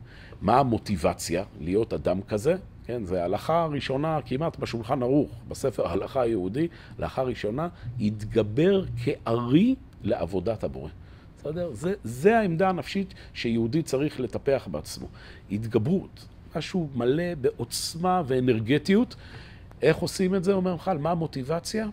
מה 0.40 0.58
המוטיבציה 0.58 1.44
להיות 1.60 1.92
אדם 1.92 2.22
כזה? 2.22 2.56
כן, 2.86 3.04
זה 3.04 3.22
ההלכה 3.22 3.62
הראשונה 3.62 4.18
כמעט 4.26 4.56
בשולחן 4.56 5.02
ערוך, 5.02 5.30
בספר 5.48 5.86
ההלכה 5.86 6.22
היהודי, 6.22 6.68
הלכה 6.98 7.22
ראשונה, 7.22 7.68
התגבר 8.00 8.84
כארי 9.04 9.74
לעבודת 10.02 10.64
הבורא. 10.64 10.90
בסדר? 11.42 11.74
זה, 11.74 11.94
זה 12.04 12.38
העמדה 12.38 12.68
הנפשית 12.68 13.14
שיהודי 13.34 13.82
צריך 13.82 14.20
לטפח 14.20 14.68
בעצמו. 14.70 15.08
התגברות, 15.52 16.26
משהו 16.56 16.88
מלא 16.94 17.34
בעוצמה 17.40 18.22
ואנרגטיות. 18.26 19.16
איך 19.82 19.96
עושים 19.96 20.34
את 20.34 20.44
זה, 20.44 20.52
אומר 20.52 20.72
מיכל? 20.72 20.98
מה 20.98 21.10
המוטיבציה? 21.10 21.88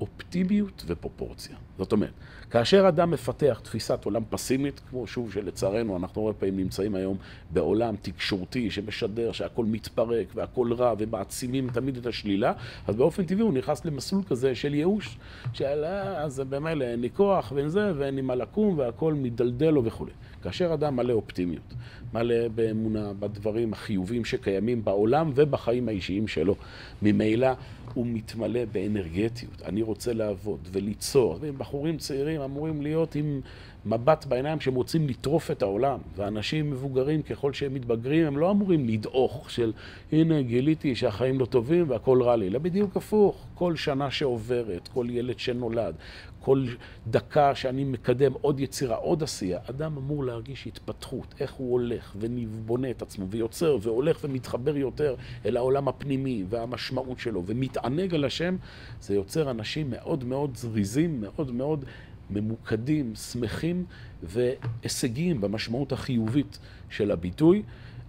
אופטימיות 0.00 0.84
ופרופורציה. 0.86 1.56
זאת 1.80 1.92
אומרת, 1.92 2.10
כאשר 2.50 2.88
אדם 2.88 3.10
מפתח 3.10 3.60
תפיסת 3.62 4.04
עולם 4.04 4.22
פסימית, 4.30 4.80
כמו 4.90 5.06
שוב 5.06 5.32
שלצערנו 5.32 5.96
אנחנו 5.96 6.26
הרבה 6.26 6.38
פעמים 6.38 6.56
נמצאים 6.56 6.94
היום 6.94 7.16
בעולם 7.50 7.94
תקשורתי 8.02 8.70
שמשדר 8.70 9.32
שהכל 9.32 9.64
מתפרק 9.64 10.26
והכל 10.34 10.72
רע 10.72 10.94
ומעצימים 10.98 11.70
תמיד 11.70 11.96
את 11.96 12.06
השלילה, 12.06 12.52
אז 12.88 12.96
באופן 12.96 13.24
טבעי 13.24 13.42
הוא 13.42 13.52
נכנס 13.52 13.84
למסלול 13.84 14.22
כזה 14.28 14.54
של 14.54 14.74
ייאוש, 14.74 15.18
של 15.52 15.84
אה, 15.84 16.22
אז 16.22 16.42
במילא 16.48 16.84
אין 16.84 17.00
לי 17.00 17.10
כוח 17.10 17.52
ואין 17.54 17.68
זה 17.68 17.92
ואין 17.96 18.14
לי 18.14 18.22
מה 18.22 18.34
לקום 18.34 18.78
והכל 18.78 19.14
מדלדל 19.14 19.70
לו 19.70 19.84
וכולי. 19.84 20.12
כאשר 20.42 20.74
אדם 20.74 20.96
מלא 20.96 21.12
אופטימיות, 21.12 21.74
מלא 22.14 22.48
באמונה 22.48 23.12
בדברים 23.18 23.72
החיוביים 23.72 24.24
שקיימים 24.24 24.84
בעולם 24.84 25.32
ובחיים 25.34 25.88
האישיים 25.88 26.28
שלו, 26.28 26.54
ממילא 27.02 27.48
הוא 27.94 28.06
מתמלא 28.06 28.60
באנרגטיות. 28.72 29.62
אני 29.64 29.82
רוצה 29.82 30.12
לעבוד 30.12 30.68
וליצור. 30.72 31.38
בחורים 31.70 31.96
צעירים 31.96 32.40
אמורים 32.40 32.82
להיות 32.82 33.14
עם 33.14 33.40
מבט 33.86 34.24
בעיניים 34.24 34.60
שהם 34.60 34.74
רוצים 34.74 35.08
לטרוף 35.08 35.50
את 35.50 35.62
העולם. 35.62 35.98
ואנשים 36.16 36.70
מבוגרים, 36.70 37.22
ככל 37.22 37.52
שהם 37.52 37.74
מתבגרים, 37.74 38.26
הם 38.26 38.38
לא 38.38 38.50
אמורים 38.50 38.88
לדעוך 38.88 39.50
של, 39.50 39.72
הנה, 40.12 40.42
גיליתי 40.42 40.96
שהחיים 40.96 41.40
לא 41.40 41.46
טובים 41.46 41.90
והכל 41.90 42.22
רע 42.22 42.36
לי. 42.36 42.46
אלא 42.46 42.58
בדיוק 42.58 42.96
הפוך. 42.96 43.46
כל 43.54 43.76
שנה 43.76 44.10
שעוברת, 44.10 44.88
כל 44.88 45.06
ילד 45.10 45.38
שנולד, 45.38 45.94
כל 46.40 46.66
דקה 47.06 47.54
שאני 47.54 47.84
מקדם 47.84 48.32
עוד 48.40 48.60
יצירה, 48.60 48.96
עוד 48.96 49.22
עשייה, 49.22 49.58
אדם 49.70 49.96
אמור 49.96 50.24
להרגיש 50.24 50.66
התפתחות, 50.66 51.34
איך 51.40 51.52
הוא 51.52 51.72
הולך 51.72 52.16
ובונה 52.20 52.90
את 52.90 53.02
עצמו 53.02 53.26
ויוצר 53.30 53.76
והולך 53.80 54.18
ומתחבר 54.24 54.76
יותר 54.76 55.14
אל 55.46 55.56
העולם 55.56 55.88
הפנימי 55.88 56.44
והמשמעות 56.48 57.18
שלו 57.18 57.42
ומתענג 57.46 58.14
על 58.14 58.24
השם, 58.24 58.56
זה 59.00 59.14
יוצר 59.14 59.50
אנשים 59.50 59.90
מאוד 59.90 60.24
מאוד 60.24 60.56
זריזים, 60.56 61.20
מאוד 61.20 61.50
מאוד 61.52 61.84
ממוקדים, 62.30 63.14
שמחים 63.14 63.84
והישגיים 64.22 65.40
במשמעות 65.40 65.92
החיובית 65.92 66.58
של 66.90 67.10
הביטוי. 67.10 67.62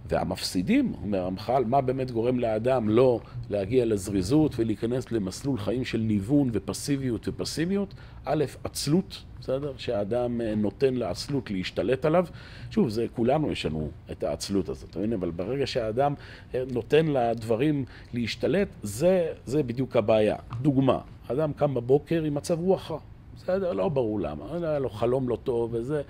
והמפסידים, 0.08 0.92
אומר 1.02 1.24
רמח"ל, 1.24 1.64
מה 1.66 1.80
באמת 1.80 2.10
גורם 2.10 2.38
לאדם 2.38 2.88
לא 2.88 3.20
להגיע 3.50 3.84
לזריזות 3.84 4.54
ולהיכנס 4.58 5.12
למסלול 5.12 5.58
חיים 5.58 5.84
של 5.84 5.98
ניוון 5.98 6.50
ופסיביות 6.52 7.28
ופסימיות? 7.28 7.94
א', 8.24 8.44
עצלות, 8.64 9.22
בסדר? 9.40 9.72
שהאדם 9.76 10.40
אה, 10.40 10.54
נותן 10.54 10.94
לעצלות 10.94 11.50
להשתלט 11.50 12.04
עליו. 12.04 12.26
שוב, 12.70 12.88
זה 12.88 13.06
כולנו 13.14 13.52
יש 13.52 13.66
לנו 13.66 13.90
את 14.10 14.24
העצלות 14.24 14.68
הזאת, 14.68 14.96
מבין? 14.96 15.12
אבל 15.12 15.30
ברגע 15.30 15.66
שהאדם 15.66 16.14
אה, 16.54 16.62
נותן 16.72 17.06
לדברים 17.06 17.84
להשתלט, 18.14 18.68
זה, 18.82 19.32
זה 19.46 19.62
בדיוק 19.62 19.96
הבעיה. 19.96 20.36
דוגמה, 20.62 20.98
אדם 21.28 21.52
קם 21.52 21.74
בבוקר 21.74 22.22
עם 22.22 22.34
מצב 22.34 22.60
רוח 22.60 22.90
רע. 22.90 22.98
בסדר? 23.36 23.72
לא 23.72 23.88
ברור 23.88 24.20
למה. 24.20 24.44
היה 24.62 24.78
לו 24.78 24.90
חלום 24.90 25.28
לא 25.28 25.38
טוב 25.44 25.74
וזה. 25.74 26.02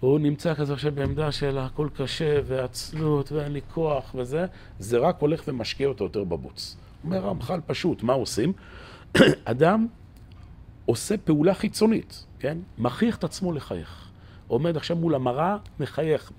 הוא 0.00 0.18
נמצא 0.18 0.54
כזה 0.54 0.72
עכשיו 0.72 0.92
בעמדה 0.94 1.32
של 1.32 1.58
הכל 1.58 1.88
קשה 1.96 2.40
ועצלות 2.44 3.32
ואין 3.32 3.52
לי 3.52 3.60
כוח 3.74 4.14
וזה, 4.14 4.46
זה 4.78 4.98
רק 4.98 5.16
הולך 5.20 5.42
ומשקיע 5.48 5.88
אותו 5.88 6.04
יותר 6.04 6.24
בבוץ. 6.24 6.76
אומר 7.04 7.18
רמח"ל 7.18 7.60
פשוט, 7.66 8.02
מה 8.02 8.12
עושים? 8.12 8.52
אדם 9.44 9.86
עושה 10.86 11.16
פעולה 11.16 11.54
חיצונית, 11.54 12.26
כן? 12.38 12.58
מכריח 12.78 13.16
את 13.16 13.24
עצמו 13.24 13.52
לחייך. 13.52 14.10
עומד 14.48 14.76
עכשיו 14.76 14.96
מול 14.96 15.14
המראה, 15.14 15.56
מחייך, 15.80 16.32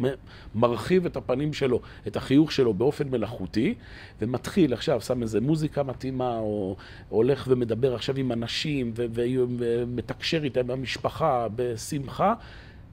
מרחיב 0.56 1.06
את 1.06 1.18
הפנים 1.18 1.54
שלו, 1.54 1.82
את 2.08 2.16
החיוך 2.16 2.52
שלו 2.52 2.74
באופן 2.74 3.10
מלאכותי, 3.10 3.74
ומתחיל 4.22 4.74
עכשיו, 4.74 5.02
שם 5.02 5.22
איזה 5.22 5.42
מוזיקה 5.42 5.84
מתאימה, 5.84 6.38
או 6.38 6.76
הולך 7.10 7.46
ומדבר 7.50 7.96
עכשיו 7.96 8.18
עם 8.18 8.32
אנשים, 8.32 8.94
ומתקשר 8.96 10.44
איתם 10.44 10.68
במשפחה, 10.68 11.48
בשמחה. 11.56 12.34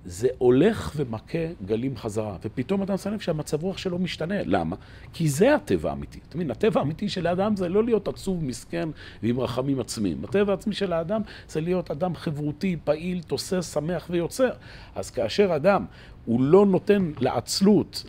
זה 0.04 0.28
הולך 0.38 0.92
ומכה 0.96 1.38
גלים 1.66 1.96
חזרה, 1.96 2.36
ופתאום 2.44 2.82
אתה 2.82 2.98
שם 2.98 3.12
לב 3.12 3.20
שהמצב 3.20 3.62
רוח 3.62 3.78
שלו 3.78 3.98
משתנה. 3.98 4.34
למה? 4.44 4.76
כי 5.12 5.28
זה 5.28 5.54
הטבע 5.54 5.90
האמיתי. 5.90 6.18
אתה 6.28 6.36
מבין, 6.36 6.50
הטבע 6.50 6.80
האמיתי 6.80 7.08
של 7.08 7.26
האדם 7.26 7.56
זה 7.56 7.68
לא 7.68 7.84
להיות 7.84 8.08
עצוב, 8.08 8.44
מסכן 8.44 8.88
ועם 9.22 9.40
רחמים 9.40 9.80
עצמיים. 9.80 10.24
הטבע 10.24 10.52
העצמי 10.52 10.74
של 10.74 10.92
האדם 10.92 11.22
זה 11.48 11.60
להיות 11.60 11.90
אדם 11.90 12.14
חברותי, 12.14 12.76
פעיל, 12.84 13.22
תוסס, 13.22 13.72
שמח 13.74 14.06
ויוצר. 14.10 14.50
אז 14.94 15.10
כאשר 15.10 15.56
אדם 15.56 15.84
הוא 16.24 16.40
לא 16.40 16.66
נותן 16.66 17.12
לעצלות 17.20 18.04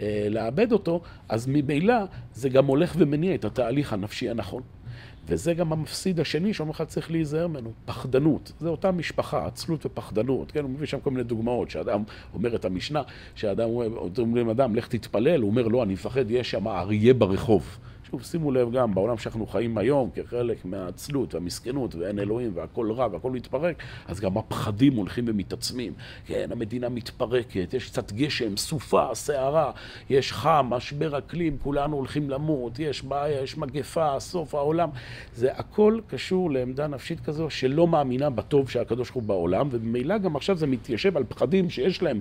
אה, 0.00 0.26
לאבד 0.30 0.72
אותו, 0.72 1.00
אז 1.28 1.46
ממילא 1.46 1.94
זה 2.34 2.48
גם 2.48 2.66
הולך 2.66 2.94
ומניע 2.98 3.34
את 3.34 3.44
התהליך 3.44 3.92
הנפשי 3.92 4.30
הנכון. 4.30 4.62
וזה 5.26 5.54
גם 5.54 5.72
המפסיד 5.72 6.20
השני 6.20 6.54
שאומר 6.54 6.70
לך 6.70 6.82
צריך 6.82 7.10
להיזהר 7.10 7.46
ממנו, 7.46 7.72
פחדנות. 7.84 8.52
זה 8.60 8.68
אותה 8.68 8.92
משפחה, 8.92 9.46
עצלות 9.46 9.86
ופחדנות, 9.86 10.50
כן? 10.50 10.62
הוא 10.62 10.70
מביא 10.70 10.86
שם 10.86 11.00
כל 11.00 11.10
מיני 11.10 11.22
דוגמאות, 11.22 11.70
שאדם 11.70 12.02
אומר 12.34 12.56
את 12.56 12.64
המשנה, 12.64 13.02
שאדם 13.34 13.68
אומר 14.18 14.42
לאדם, 14.42 14.76
לך 14.76 14.88
תתפלל, 14.88 15.40
הוא 15.40 15.50
אומר, 15.50 15.68
לא, 15.68 15.82
אני 15.82 15.92
מפחד, 15.92 16.30
יש 16.30 16.50
שם 16.50 16.68
אריה 16.68 17.14
ברחוב. 17.14 17.78
שוב, 18.10 18.22
שימו 18.22 18.52
לב 18.52 18.72
גם, 18.72 18.94
בעולם 18.94 19.18
שאנחנו 19.18 19.46
חיים 19.46 19.78
היום, 19.78 20.10
כחלק 20.14 20.64
מהעצלות 20.64 21.34
והמסכנות, 21.34 21.94
ואין 21.94 22.18
אלוהים, 22.18 22.50
והכל 22.54 22.92
רע, 22.92 23.08
והכל 23.12 23.30
מתפרק, 23.30 23.76
אז 24.08 24.20
גם 24.20 24.38
הפחדים 24.38 24.94
הולכים 24.94 25.24
ומתעצמים. 25.28 25.92
כן, 26.26 26.48
המדינה 26.52 26.88
מתפרקת, 26.88 27.74
יש 27.74 27.90
קצת 27.90 28.12
גשם, 28.12 28.56
סופה, 28.56 29.08
סערה, 29.14 29.70
יש 30.10 30.32
חם, 30.32 30.66
משבר 30.70 31.18
אקלים, 31.18 31.56
כולנו 31.62 31.96
הולכים 31.96 32.30
למות, 32.30 32.78
יש 32.78 33.02
בעיה, 33.02 33.42
יש 33.42 33.58
מגפה, 33.58 34.20
סוף 34.20 34.54
העולם. 34.54 34.88
זה 35.34 35.52
הכל 35.52 36.00
קשור 36.06 36.50
לעמדה 36.50 36.86
נפשית 36.86 37.20
כזו 37.20 37.50
שלא 37.50 37.88
מאמינה 37.88 38.30
בטוב 38.30 38.70
שהקדוש 38.70 39.10
ברוך 39.10 39.14
הוא 39.14 39.22
בעולם, 39.22 39.68
וממילא 39.70 40.18
גם 40.18 40.36
עכשיו 40.36 40.56
זה 40.56 40.66
מתיישב 40.66 41.16
על 41.16 41.24
פחדים 41.28 41.70
שיש 41.70 42.02
להם, 42.02 42.20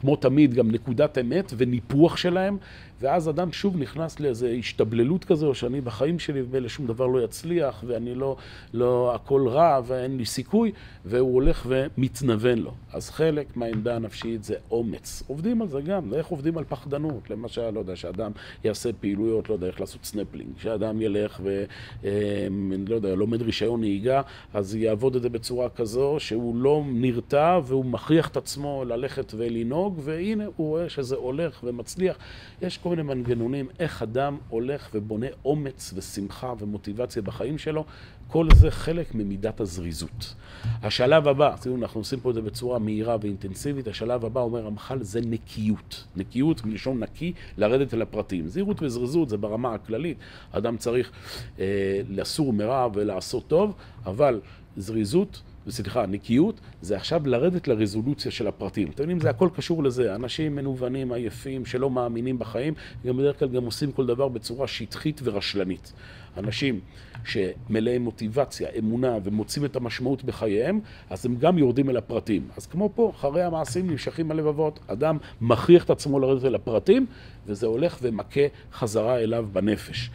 כמו 0.00 0.16
תמיד, 0.16 0.54
גם 0.54 0.70
נקודת 0.70 1.18
אמת 1.18 1.52
וניפוח 1.56 2.16
שלהם. 2.16 2.58
ואז 3.00 3.28
אדם 3.28 3.52
שוב 3.52 3.76
נכנס 3.76 4.20
לאיזו 4.20 4.46
השתבללות 4.46 5.24
כזו, 5.24 5.54
שאני 5.54 5.80
בחיים 5.80 6.18
שלי 6.18 6.42
ובאלה 6.42 6.68
שום 6.68 6.86
דבר 6.86 7.06
לא 7.06 7.24
יצליח, 7.24 7.84
ואני 7.86 8.14
לא, 8.14 8.36
לא, 8.74 9.14
הכל 9.14 9.48
רע 9.48 9.80
ואין 9.86 10.16
לי 10.16 10.24
סיכוי, 10.24 10.72
והוא 11.04 11.34
הולך 11.34 11.66
ומתנוון 11.68 12.58
לו. 12.58 12.72
אז 12.92 13.10
חלק 13.10 13.56
מהעמדה 13.56 13.96
הנפשית 13.96 14.44
זה 14.44 14.54
אומץ. 14.70 15.22
עובדים 15.26 15.62
על 15.62 15.68
זה 15.68 15.80
גם, 15.80 16.14
איך 16.14 16.26
עובדים 16.26 16.58
על 16.58 16.64
פחדנות? 16.68 17.30
למשל, 17.30 17.70
לא 17.70 17.78
יודע, 17.80 17.96
שאדם 17.96 18.32
יעשה 18.64 18.92
פעילויות, 18.92 19.48
לא 19.48 19.54
יודע, 19.54 19.66
איך 19.66 19.80
לעשות 19.80 20.04
סנפלינג, 20.04 20.50
שאדם 20.58 21.00
ילך 21.00 21.40
ו... 21.42 21.64
אה, 22.04 22.48
לא 22.88 22.94
יודע, 22.94 23.14
לומד 23.14 23.42
רישיון 23.42 23.80
נהיגה, 23.80 24.22
אז 24.54 24.74
יעבוד 24.74 25.16
את 25.16 25.22
זה 25.22 25.28
בצורה 25.28 25.68
כזו 25.68 26.16
שהוא 26.18 26.56
לא 26.56 26.82
נרתע 26.86 27.58
והוא 27.64 27.84
מכריח 27.84 28.28
את 28.28 28.36
עצמו 28.36 28.84
ללכת 28.86 29.32
ולנהוג, 29.36 30.00
והנה 30.04 30.44
הוא 30.56 30.68
רואה 30.68 30.88
שזה 30.88 31.16
הולך 31.16 31.60
ומצליח. 31.64 32.16
יש 32.62 32.78
כל 32.78 32.87
מיני 32.90 33.02
מנגנונים 33.02 33.68
איך 33.78 34.02
אדם 34.02 34.36
הולך 34.48 34.88
ובונה 34.94 35.26
אומץ 35.44 35.92
ושמחה 35.96 36.54
ומוטיבציה 36.58 37.22
בחיים 37.22 37.58
שלו, 37.58 37.84
כל 38.28 38.48
זה 38.54 38.70
חלק 38.70 39.14
ממידת 39.14 39.60
הזריזות. 39.60 40.34
השלב 40.82 41.28
הבא, 41.28 41.54
תראו, 41.60 41.76
אנחנו 41.76 42.00
עושים 42.00 42.20
פה 42.20 42.30
את 42.30 42.34
זה 42.34 42.42
בצורה 42.42 42.78
מהירה 42.78 43.16
ואינטנסיבית, 43.20 43.88
השלב 43.88 44.24
הבא, 44.24 44.40
אומר 44.40 44.60
רמח"ל, 44.60 45.02
זה 45.02 45.20
נקיות. 45.20 46.04
נקיות, 46.16 46.64
מלשון 46.64 47.02
נקי, 47.02 47.32
לרדת 47.58 47.94
אל 47.94 48.02
הפרטים. 48.02 48.48
זהירות 48.48 48.82
וזריזות 48.82 49.28
זה 49.28 49.36
ברמה 49.36 49.74
הכללית, 49.74 50.18
אדם 50.52 50.76
צריך 50.76 51.10
אה, 51.58 52.00
לסור 52.08 52.52
מרע 52.52 52.88
ולעשות 52.94 53.48
טוב, 53.48 53.74
אבל 54.06 54.40
זריזות 54.76 55.42
סליחה, 55.68 56.06
נקיות, 56.06 56.60
זה 56.82 56.96
עכשיו 56.96 57.22
לרדת 57.26 57.68
לרזולוציה 57.68 58.30
של 58.30 58.46
הפרטים. 58.46 58.88
אתם 58.88 59.02
יודעים, 59.02 59.20
זה 59.20 59.30
הכל 59.30 59.48
קשור 59.56 59.82
לזה. 59.82 60.14
אנשים 60.14 60.56
מנוונים, 60.56 61.12
עייפים, 61.12 61.66
שלא 61.66 61.90
מאמינים 61.90 62.38
בחיים, 62.38 62.74
גם 63.06 63.16
בדרך 63.16 63.38
כלל 63.38 63.48
גם 63.48 63.64
עושים 63.64 63.92
כל 63.92 64.06
דבר 64.06 64.28
בצורה 64.28 64.66
שטחית 64.66 65.20
ורשלנית. 65.24 65.92
אנשים 66.36 66.80
שמלאי 67.24 67.98
מוטיבציה, 67.98 68.68
אמונה 68.78 69.18
ומוצאים 69.24 69.64
את 69.64 69.76
המשמעות 69.76 70.24
בחייהם, 70.24 70.80
אז 71.10 71.26
הם 71.26 71.36
גם 71.36 71.58
יורדים 71.58 71.90
אל 71.90 71.96
הפרטים. 71.96 72.48
אז 72.56 72.66
כמו 72.66 72.90
פה, 72.94 73.12
אחרי 73.16 73.42
המעשים 73.42 73.90
נמשכים 73.90 74.30
הלבבות. 74.30 74.80
אדם 74.86 75.18
מכריח 75.40 75.84
את 75.84 75.90
עצמו 75.90 76.20
לרדת 76.20 76.44
אל 76.44 76.54
הפרטים, 76.54 77.06
וזה 77.46 77.66
הולך 77.66 77.98
ומכה 78.02 78.40
חזרה 78.72 79.18
אליו 79.18 79.46
בנפש. 79.52 80.10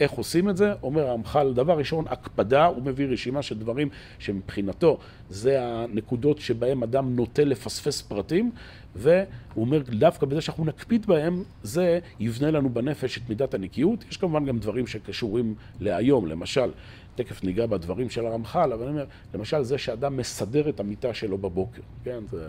איך 0.00 0.12
עושים 0.12 0.48
את 0.50 0.56
זה? 0.56 0.72
אומר 0.82 1.06
הרמח"ל, 1.06 1.52
דבר 1.54 1.78
ראשון, 1.78 2.04
הקפדה, 2.08 2.66
הוא 2.66 2.82
מביא 2.84 3.06
רשימה 3.06 3.42
של 3.42 3.58
דברים 3.58 3.88
שמבחינתו 4.18 4.98
זה 5.30 5.62
הנקודות 5.62 6.38
שבהם 6.38 6.82
אדם 6.82 7.16
נוטה 7.16 7.44
לפספס 7.44 8.02
פרטים, 8.02 8.50
והוא 8.96 9.16
אומר, 9.56 9.82
דווקא 9.88 10.26
בזה 10.26 10.40
שאנחנו 10.40 10.64
נקפיד 10.64 11.06
בהם, 11.06 11.42
זה 11.62 11.98
יבנה 12.20 12.50
לנו 12.50 12.70
בנפש 12.70 13.18
את 13.18 13.22
מידת 13.28 13.54
הנקיות. 13.54 14.04
יש 14.10 14.16
כמובן 14.16 14.44
גם 14.44 14.58
דברים 14.58 14.86
שקשורים 14.86 15.54
להיום, 15.80 16.26
למשל, 16.26 16.70
תכף 17.22 17.44
ניגע 17.44 17.66
בדברים 17.66 18.10
של 18.10 18.26
הרמח"ל, 18.26 18.72
אבל 18.72 18.82
אני 18.82 18.90
אומר, 18.90 19.04
למשל 19.34 19.62
זה 19.62 19.78
שאדם 19.78 20.16
מסדר 20.16 20.68
את 20.68 20.80
המיטה 20.80 21.14
שלו 21.14 21.38
בבוקר, 21.38 21.82
כן? 22.04 22.18
זה 22.30 22.48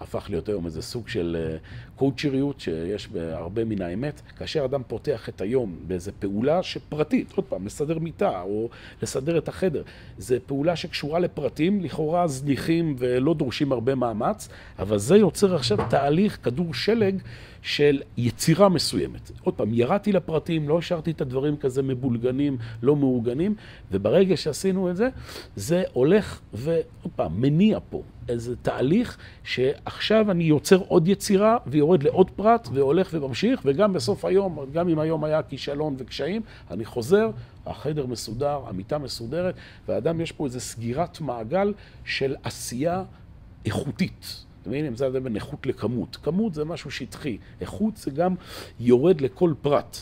הפך 0.00 0.26
להיות 0.30 0.48
היום 0.48 0.66
איזה 0.66 0.82
סוג 0.82 1.08
של 1.08 1.36
אה, 1.40 1.56
קואוצ'ריות 1.96 2.60
שיש 2.60 3.08
בהרבה 3.08 3.64
מן 3.64 3.82
האמת. 3.82 4.20
כאשר 4.38 4.64
אדם 4.64 4.82
פותח 4.86 5.28
את 5.28 5.40
היום 5.40 5.76
באיזה 5.86 6.12
פעולה 6.12 6.62
שפרטית, 6.62 7.32
עוד 7.36 7.44
פעם, 7.44 7.66
לסדר 7.66 7.98
מיטה 7.98 8.42
או 8.42 8.68
לסדר 9.02 9.38
את 9.38 9.48
החדר, 9.48 9.82
זו 10.18 10.36
פעולה 10.46 10.76
שקשורה 10.76 11.18
לפרטים, 11.18 11.80
לכאורה 11.80 12.26
זניחים 12.26 12.96
ולא 12.98 13.34
דורשים 13.34 13.72
הרבה 13.72 13.94
מאמץ, 13.94 14.48
אבל 14.78 14.98
זה 14.98 15.16
יוצר 15.16 15.54
עכשיו 15.54 15.78
תהליך, 15.90 16.38
כדור 16.42 16.74
שלג, 16.74 17.18
של 17.64 18.02
יצירה 18.16 18.68
מסוימת. 18.68 19.30
עוד 19.42 19.54
פעם, 19.54 19.74
ירדתי 19.74 20.12
לפרטים, 20.12 20.68
לא 20.68 20.78
השארתי 20.78 21.10
את 21.10 21.20
הדברים 21.20 21.56
כזה 21.56 21.82
מבולגנים, 21.82 22.58
לא 22.82 22.96
מאורגנים, 22.96 23.54
וברגע 23.92 24.36
שעשינו 24.36 24.90
את 24.90 24.96
זה, 24.96 25.08
זה 25.56 25.82
הולך 25.92 26.40
ועוד 26.52 27.12
פעם, 27.16 27.40
מניע 27.40 27.78
פה 27.90 28.02
איזה 28.28 28.56
תהליך 28.56 29.18
שעכשיו 29.44 30.30
אני 30.30 30.44
יוצר 30.44 30.78
עוד 30.88 31.08
יצירה 31.08 31.56
ויורד 31.66 32.02
לעוד 32.02 32.30
פרט 32.30 32.68
והולך 32.72 33.10
וממשיך, 33.12 33.60
וגם 33.64 33.92
בסוף 33.92 34.24
היום, 34.24 34.58
גם 34.72 34.88
אם 34.88 34.98
היום 34.98 35.24
היה 35.24 35.42
כישלון 35.42 35.94
וקשיים, 35.98 36.42
אני 36.70 36.84
חוזר, 36.84 37.30
החדר 37.66 38.06
מסודר, 38.06 38.60
המיטה 38.66 38.98
מסודרת, 38.98 39.54
ואדם 39.88 40.20
יש 40.20 40.32
פה 40.32 40.44
איזו 40.44 40.60
סגירת 40.60 41.20
מעגל 41.20 41.72
של 42.04 42.36
עשייה 42.42 43.04
איכותית. 43.64 44.44
אתם 44.64 44.72
מבינים? 44.72 44.96
זה 44.96 45.10
בין 45.10 45.36
איכות 45.36 45.66
לכמות. 45.66 46.16
כמות 46.22 46.54
זה 46.54 46.64
משהו 46.64 46.90
שטחי, 46.90 47.38
איכות 47.60 47.96
זה 47.96 48.10
גם 48.10 48.34
יורד 48.80 49.20
לכל 49.20 49.54
פרט. 49.62 49.96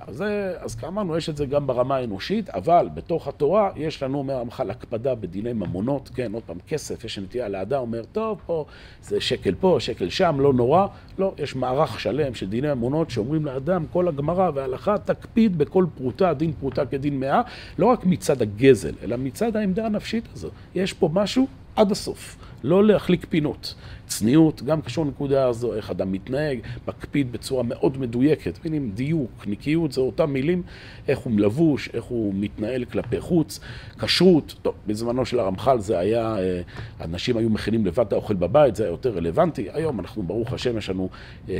אז, 0.00 0.24
אז 0.58 0.74
כאמרנו, 0.74 1.16
יש 1.16 1.28
את 1.28 1.36
זה 1.36 1.46
גם 1.46 1.66
ברמה 1.66 1.96
האנושית, 1.96 2.50
אבל 2.50 2.88
בתוך 2.94 3.28
התורה 3.28 3.70
יש 3.76 4.02
לנו, 4.02 4.18
אומר 4.18 4.40
המח"ל, 4.40 4.70
הקפדה 4.70 5.14
בדיני 5.14 5.52
ממונות, 5.52 6.10
כן, 6.14 6.32
עוד 6.32 6.42
פעם, 6.46 6.56
כסף, 6.68 7.04
יש 7.04 7.18
נטייה 7.18 7.48
לאדם, 7.48 7.80
אומר, 7.80 8.02
טוב, 8.12 8.40
פה 8.46 8.64
זה 9.02 9.20
שקל 9.20 9.54
פה, 9.54 9.76
שקל 9.80 10.08
שם, 10.08 10.36
לא 10.40 10.52
נורא. 10.52 10.86
לא, 11.18 11.34
יש 11.38 11.56
מערך 11.56 12.00
שלם 12.00 12.34
של 12.34 12.48
דיני 12.48 12.74
ממונות 12.74 13.10
שאומרים 13.10 13.44
לאדם, 13.44 13.84
כל 13.92 14.08
הגמרא 14.08 14.50
וההלכה, 14.54 14.98
תקפיד 14.98 15.58
בכל 15.58 15.86
פרוטה, 15.94 16.34
דין 16.34 16.52
פרוטה 16.52 16.86
כדין 16.86 17.20
מאה, 17.20 17.42
לא 17.78 17.86
רק 17.86 18.06
מצד 18.06 18.42
הגזל, 18.42 18.94
אלא 19.02 19.16
מצד 19.16 19.56
העמדה 19.56 19.86
הנפשית 19.86 20.24
הזו. 20.34 20.48
יש 20.74 20.92
פה 20.92 21.08
משהו 21.12 21.46
עד 21.76 21.92
הסוף, 21.92 22.36
לא 22.64 22.84
להחליק 22.84 23.26
פינות. 23.28 23.74
צניעות, 24.06 24.62
גם 24.62 24.82
קשור 24.82 25.04
לנקודה 25.04 25.48
הזו, 25.48 25.74
איך 25.74 25.90
אדם 25.90 26.12
מתנהג, 26.12 26.58
מקפיד 26.88 27.32
בצורה 27.32 27.62
מאוד 27.62 27.98
מדויקת. 27.98 28.58
מילים 28.64 28.90
דיוק, 28.94 29.44
נקיות, 29.46 29.92
זה 29.92 30.00
אותם 30.00 30.30
מילים, 30.30 30.62
איך 31.08 31.18
הוא 31.18 31.40
לבוש, 31.40 31.88
איך 31.94 32.04
הוא 32.04 32.34
מתנהל 32.36 32.84
כלפי 32.84 33.20
חוץ. 33.20 33.60
כשרות, 33.98 34.54
טוב, 34.62 34.74
בזמנו 34.86 35.26
של 35.26 35.40
הרמח"ל 35.40 35.80
זה 35.80 35.98
היה, 35.98 36.38
אה, 36.38 36.60
אנשים 37.00 37.36
היו 37.36 37.50
מכינים 37.50 37.86
לבד 37.86 38.06
את 38.06 38.12
האוכל 38.12 38.34
בבית, 38.34 38.76
זה 38.76 38.82
היה 38.82 38.90
יותר 38.90 39.10
רלוונטי. 39.10 39.68
היום 39.72 40.00
אנחנו, 40.00 40.22
ברוך 40.22 40.52
השם, 40.52 40.78
יש 40.78 40.90
לנו 40.90 41.08
אה, 41.48 41.54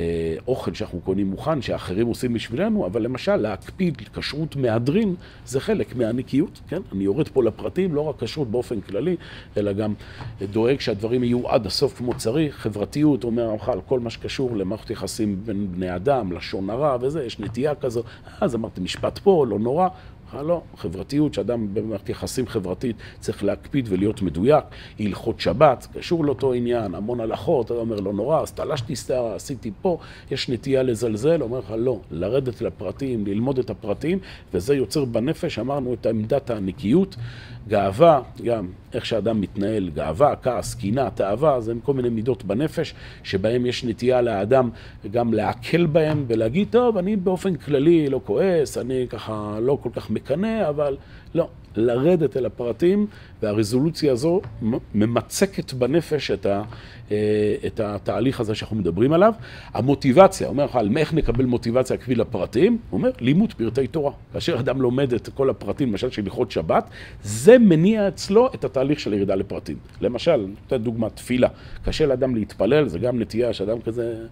אוכל 0.49 0.75
שאנחנו 0.75 1.01
קונים 1.01 1.31
מוכן, 1.31 1.63
שאחרים 1.63 2.07
עושים 2.07 2.35
בשבילנו, 2.35 2.87
אבל 2.87 3.03
למשל, 3.03 3.37
להקפיד 3.37 4.03
כשרות 4.15 4.57
מהדרין, 4.57 5.15
זה 5.47 5.61
חלק 5.61 5.97
מהנקיות, 5.97 6.61
כן? 6.69 6.81
אני 6.93 7.05
יורד 7.05 7.29
פה 7.29 7.45
לפרטים, 7.45 7.95
לא 7.95 8.01
רק 8.01 8.23
כשרות 8.23 8.51
באופן 8.51 8.81
כללי, 8.81 9.17
אלא 9.57 9.73
גם 9.73 9.95
דואג 10.53 10.81
שהדברים 10.81 11.25
יהיו 11.25 11.49
עד 11.49 11.67
הסוף 11.67 11.99
כמו 11.99 12.15
צריך. 12.15 12.36
צריך, 12.37 12.57
חברתיות, 12.57 13.25
אומר 13.25 13.43
הרמח"ל, 13.43 13.79
כל 13.87 14.01
מה 14.01 14.11
שקשור 14.11 14.57
למערכת 14.57 14.91
יחסים 14.91 15.41
בין 15.45 15.73
בני 15.73 15.97
אדם, 15.97 16.33
לשון 16.33 16.71
הרע 16.71 16.97
וזה, 17.01 17.25
יש 17.25 17.41
נטייה 17.41 17.75
כזו. 17.75 18.03
אז 18.41 18.55
אמרתי, 18.55 18.81
משפט 18.81 19.19
פה, 19.19 19.47
לא 19.49 19.59
נורא. 19.59 19.89
לא, 20.35 20.63
חברתיות, 20.77 21.35
שאדם 21.35 21.75
במערכת 21.75 22.09
יחסים 22.09 22.47
חברתית 22.47 22.97
צריך 23.21 23.45
להקפיד 23.45 23.87
ולהיות 23.89 24.23
מדויק, 24.23 24.65
הלכות 25.01 25.41
שבת, 25.41 25.87
קשור 25.99 26.25
לאותו 26.25 26.53
עניין, 26.53 26.95
המון 26.95 27.21
הלכות, 27.21 27.67
אתה 27.67 27.75
אומר, 27.75 28.01
לא 28.01 28.13
נורא, 28.13 28.43
אז 28.43 28.53
תלשתי 28.53 28.97
שערה, 28.97 29.35
עשיתי 29.35 29.71
פה, 29.83 29.99
יש 30.31 30.49
נטייה 30.49 30.83
לזלזל, 30.83 31.43
אומר 31.43 31.59
לך, 31.59 31.75
לא, 31.79 32.01
לרדת 32.11 32.61
לפרטים, 32.61 33.27
ללמוד 33.27 33.59
את 33.59 33.71
הפרטים, 33.71 34.19
וזה 34.55 34.75
יוצר 34.75 35.05
בנפש, 35.05 35.59
אמרנו, 35.59 35.95
את 35.95 36.07
עמדת 36.07 36.51
הנקיות, 36.51 37.17
גאווה, 37.69 38.21
גם 38.45 38.67
איך 38.95 39.07
שאדם 39.07 39.41
מתנהל, 39.41 39.91
גאווה, 39.95 40.37
כעס, 40.37 40.75
קינה, 40.75 41.11
תאווה, 41.11 41.61
זה 41.61 41.73
כל 41.85 41.95
מיני 41.95 42.09
מידות 42.09 42.45
בנפש, 42.45 42.95
שבהם 43.23 43.67
יש 43.67 43.85
נטייה 43.85 44.23
לאדם 44.23 44.71
גם 45.11 45.35
להקל 45.35 45.87
בהם 45.87 46.25
ולהגיד, 46.29 46.69
טוב, 46.71 46.97
אני 46.97 47.17
באופן 47.17 47.57
כללי 47.57 48.09
לא 48.09 48.21
כועס, 48.25 48.79
אני 48.79 49.07
ככה 49.09 49.59
לא 49.63 49.79
כל 49.83 49.91
כך 49.93 50.11
מקנא, 50.11 50.69
אבל 50.69 50.97
לא, 51.35 51.49
לרדת 51.77 52.37
אל 52.37 52.47
הפרטים, 52.47 53.07
והרזולוציה 53.43 54.13
הזו 54.13 54.41
ממצקת 54.95 55.73
בנפש 55.73 56.31
את, 56.31 56.47
ה, 56.47 56.63
אה, 57.11 57.17
את 57.67 57.81
התהליך 57.81 58.41
הזה 58.41 58.55
שאנחנו 58.55 58.77
מדברים 58.77 59.13
עליו. 59.13 59.33
המוטיבציה, 59.75 60.49
אומר 60.49 60.65
לך, 60.65 60.77
על 60.77 60.97
איך 60.97 61.15
נקבל 61.15 61.45
מוטיבציה 61.45 61.97
כפי 61.97 62.15
לפרטים? 62.15 62.79
הוא 62.91 62.99
אומר, 62.99 63.11
לימוד 63.21 63.53
פרטי 63.53 63.87
תורה. 63.87 64.13
כאשר 64.33 64.61
אדם 64.61 64.83
לומד 64.83 65.13
את 65.13 65.29
כל 65.35 65.51
הפרטים, 65.51 65.91
למשל 65.91 66.11
של 66.11 66.23
הלכות 66.23 66.51
שבת, 66.51 66.91
זה 67.23 67.59
מניע 67.59 68.09
אצלו 68.09 68.49
את 68.55 68.65
התהליך 68.65 69.01
של 69.01 69.13
ירידה 69.13 69.35
לפרטים. 69.35 69.77
למשל, 70.01 70.37
נותן 70.37 70.77
דוגמה, 70.77 71.11
תפילה. 71.11 71.49
קשה 71.85 72.07
לאדם 72.07 72.35
להתפלל, 72.35 72.89
זה 72.89 72.99
גם 72.99 73.21
נטייה 73.21 73.53
שאדם 73.53 73.81
כזה... 73.81 74.27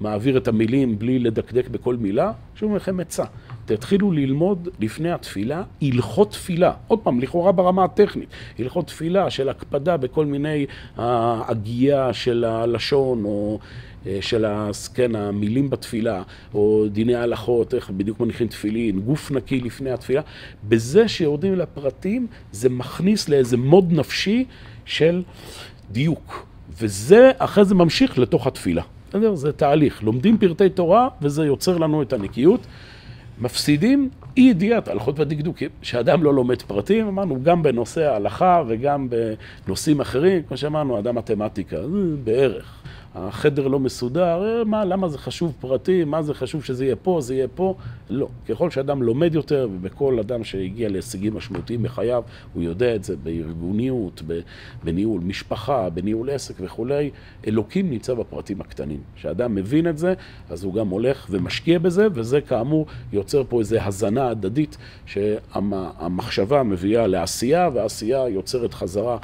מעביר 0.00 0.36
את 0.36 0.48
המילים 0.48 0.98
בלי 0.98 1.18
לדקדק 1.18 1.68
בכל 1.68 1.96
מילה, 1.96 2.32
שוב 2.54 2.76
לכם 2.76 3.00
עצה. 3.00 3.24
תתחילו 3.64 4.12
ללמוד 4.12 4.68
לפני 4.80 5.10
התפילה 5.10 5.62
הלכות 5.82 6.30
תפילה. 6.30 6.72
עוד 6.88 6.98
פעם, 6.98 7.20
לכאורה 7.20 7.52
ברמה 7.52 7.84
הטכנית. 7.84 8.28
הלכות 8.58 8.86
תפילה 8.86 9.30
של 9.30 9.48
הקפדה 9.48 9.96
בכל 9.96 10.26
מיני 10.26 10.66
הגייה 10.96 12.12
של 12.12 12.44
הלשון, 12.44 13.24
או 13.24 13.58
אה, 14.06 14.18
של 14.20 14.46
כן, 14.94 15.14
המילים 15.14 15.70
בתפילה, 15.70 16.22
או 16.54 16.86
דיני 16.92 17.14
ההלכות, 17.14 17.74
איך 17.74 17.90
בדיוק 17.90 18.20
מניחים 18.20 18.46
תפילין, 18.46 19.00
גוף 19.00 19.30
נקי 19.30 19.60
לפני 19.60 19.90
התפילה. 19.90 20.20
בזה 20.68 21.08
שיורדים 21.08 21.54
לפרטים, 21.54 22.26
זה 22.52 22.68
מכניס 22.68 23.28
לאיזה 23.28 23.56
מוד 23.56 23.92
נפשי 23.92 24.44
של 24.84 25.22
דיוק. 25.90 26.46
וזה 26.80 27.30
אחרי 27.38 27.64
זה 27.64 27.74
ממשיך 27.74 28.18
לתוך 28.18 28.46
התפילה. 28.46 28.82
בסדר? 29.10 29.34
זה 29.34 29.52
תהליך. 29.52 30.02
לומדים 30.02 30.38
פרטי 30.38 30.68
תורה 30.68 31.08
וזה 31.22 31.46
יוצר 31.46 31.78
לנו 31.78 32.02
את 32.02 32.12
הנקיות. 32.12 32.60
מפסידים 33.40 34.08
אי 34.36 34.42
ידיעת 34.42 34.88
הלכות 34.88 35.20
ודקדוקים. 35.20 35.68
שאדם 35.82 36.22
לא 36.22 36.34
לומד 36.34 36.62
פרטים, 36.62 37.06
אמרנו, 37.06 37.42
גם 37.42 37.62
בנושא 37.62 38.10
ההלכה 38.10 38.62
וגם 38.68 39.08
בנושאים 39.66 40.00
אחרים, 40.00 40.42
כמו 40.42 40.56
שאמרנו, 40.56 40.98
אדם 40.98 41.14
מתמטיקה, 41.14 41.76
בערך. 42.24 42.82
החדר 43.14 43.68
לא 43.68 43.80
מסודר, 43.80 44.42
אה, 44.44 44.64
מה, 44.64 44.84
למה 44.84 45.08
זה 45.08 45.18
חשוב 45.18 45.52
פרטי, 45.60 46.04
מה 46.04 46.22
זה 46.22 46.34
חשוב 46.34 46.64
שזה 46.64 46.84
יהיה 46.84 46.96
פה, 46.96 47.20
זה 47.20 47.34
יהיה 47.34 47.48
פה, 47.48 47.74
לא. 48.10 48.28
ככל 48.48 48.70
שאדם 48.70 49.02
לומד 49.02 49.34
יותר, 49.34 49.68
ובכל 49.72 50.18
אדם 50.18 50.44
שהגיע 50.44 50.88
להישגים 50.88 51.34
משמעותיים 51.34 51.82
בחייו, 51.82 52.22
הוא 52.54 52.62
יודע 52.62 52.94
את 52.94 53.04
זה 53.04 53.16
בארגוניות, 53.16 54.22
בניהול 54.84 55.20
משפחה, 55.20 55.90
בניהול 55.90 56.30
עסק 56.30 56.54
וכולי, 56.60 57.10
אלוקים 57.46 57.90
נמצא 57.90 58.14
בפרטים 58.14 58.60
הקטנים. 58.60 59.00
כשאדם 59.16 59.54
מבין 59.54 59.88
את 59.88 59.98
זה, 59.98 60.14
אז 60.50 60.64
הוא 60.64 60.74
גם 60.74 60.88
הולך 60.88 61.26
ומשקיע 61.30 61.78
בזה, 61.78 62.06
וזה 62.14 62.40
כאמור 62.40 62.86
יוצר 63.12 63.42
פה 63.48 63.60
איזו 63.60 63.76
הזנה 63.80 64.28
הדדית, 64.28 64.76
שהמחשבה 65.06 66.62
מביאה 66.62 67.06
לעשייה, 67.06 67.70
והעשייה 67.74 68.28
יוצרת 68.28 68.74
חזרה 68.74 69.18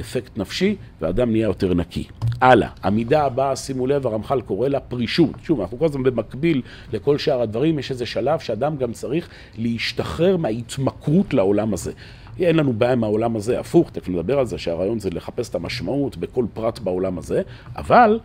אפקט 0.00 0.38
נפשי, 0.38 0.76
ואדם 1.00 1.30
נהיה 1.30 1.44
יותר 1.44 1.74
נקי. 1.74 2.08
הלאה, 2.40 2.68
המידה 2.82 3.24
הבאה, 3.24 3.56
שימו 3.56 3.86
לב, 3.86 4.06
הרמח"ל 4.06 4.40
קורא 4.40 4.68
לה 4.68 4.80
פרישות. 4.80 5.30
שוב, 5.42 5.60
אנחנו 5.60 5.78
כל 5.78 5.84
הזמן 5.84 6.02
במקביל 6.02 6.62
לכל 6.92 7.18
שאר 7.18 7.42
הדברים, 7.42 7.78
יש 7.78 7.90
איזה 7.90 8.06
שלב 8.06 8.38
שאדם 8.38 8.76
גם 8.76 8.92
צריך 8.92 9.28
להשתחרר 9.58 10.36
מההתמכרות 10.36 11.34
לעולם 11.34 11.74
הזה. 11.74 11.92
אין 12.40 12.56
לנו 12.56 12.72
בעיה 12.72 12.92
עם 12.92 13.04
העולם 13.04 13.36
הזה, 13.36 13.60
הפוך, 13.60 13.90
תכף 13.90 14.08
נדבר 14.08 14.38
על 14.38 14.46
זה, 14.46 14.58
שהרעיון 14.58 14.98
זה 14.98 15.10
לחפש 15.10 15.48
את 15.48 15.54
המשמעות 15.54 16.16
בכל 16.16 16.44
פרט 16.54 16.78
בעולם 16.78 17.18
הזה, 17.18 17.42
אבל 17.76 18.18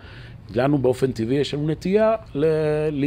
לנו 0.56 0.78
באופן 0.78 1.12
טבעי 1.12 1.38
יש 1.38 1.54
לנו 1.54 1.68
נטייה 1.68 2.16
ל... 2.36 2.46
ל... 2.92 3.06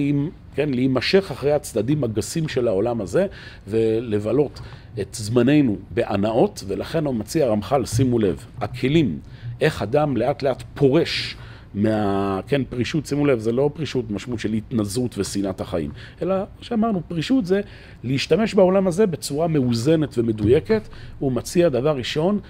כן, 0.54 0.68
להימשך 0.68 1.30
אחרי 1.30 1.52
הצדדים 1.52 2.04
הגסים 2.04 2.48
של 2.48 2.68
העולם 2.68 3.00
הזה 3.00 3.26
ולבלות 3.68 4.60
את 5.00 5.14
זמננו 5.14 5.76
בהנאות, 5.90 6.64
ולכן 6.66 7.06
הוא 7.06 7.14
מציע 7.14 7.46
הרמח"ל, 7.46 7.84
שימו 7.84 8.18
לב, 8.18 8.46
הכלים, 8.60 9.18
איך 9.60 9.82
אדם 9.82 10.16
לאט 10.16 10.42
לאט 10.42 10.62
פורש 10.74 11.36
מה... 11.74 12.40
כן, 12.48 12.62
פרישות, 12.64 13.06
שימו 13.06 13.26
לב, 13.26 13.38
זה 13.38 13.52
לא 13.52 13.70
פרישות 13.74 14.10
משמעות 14.10 14.40
של 14.40 14.52
התנזרות 14.52 15.18
ושנאת 15.18 15.60
החיים, 15.60 15.90
אלא, 16.22 16.34
שאמרנו, 16.60 17.02
פרישות 17.08 17.46
זה 17.46 17.60
להשתמש 18.04 18.54
בעולם 18.54 18.86
הזה 18.86 19.06
בצורה 19.06 19.48
מאוזנת 19.48 20.18
ומדויקת. 20.18 20.88
הוא 21.18 21.32
מציע, 21.32 21.68
דבר 21.68 21.96
ראשון, 21.96 22.40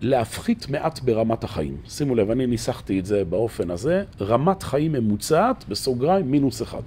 להפחית 0.00 0.66
מעט 0.70 1.00
ברמת 1.00 1.44
החיים. 1.44 1.76
שימו 1.88 2.14
לב, 2.14 2.30
אני 2.30 2.46
ניסחתי 2.46 2.98
את 2.98 3.06
זה 3.06 3.24
באופן 3.24 3.70
הזה, 3.70 4.04
רמת 4.20 4.62
חיים 4.62 4.92
ממוצעת, 4.92 5.64
בסוגריים, 5.68 6.30
מינוס 6.30 6.62
אחד. 6.62 6.82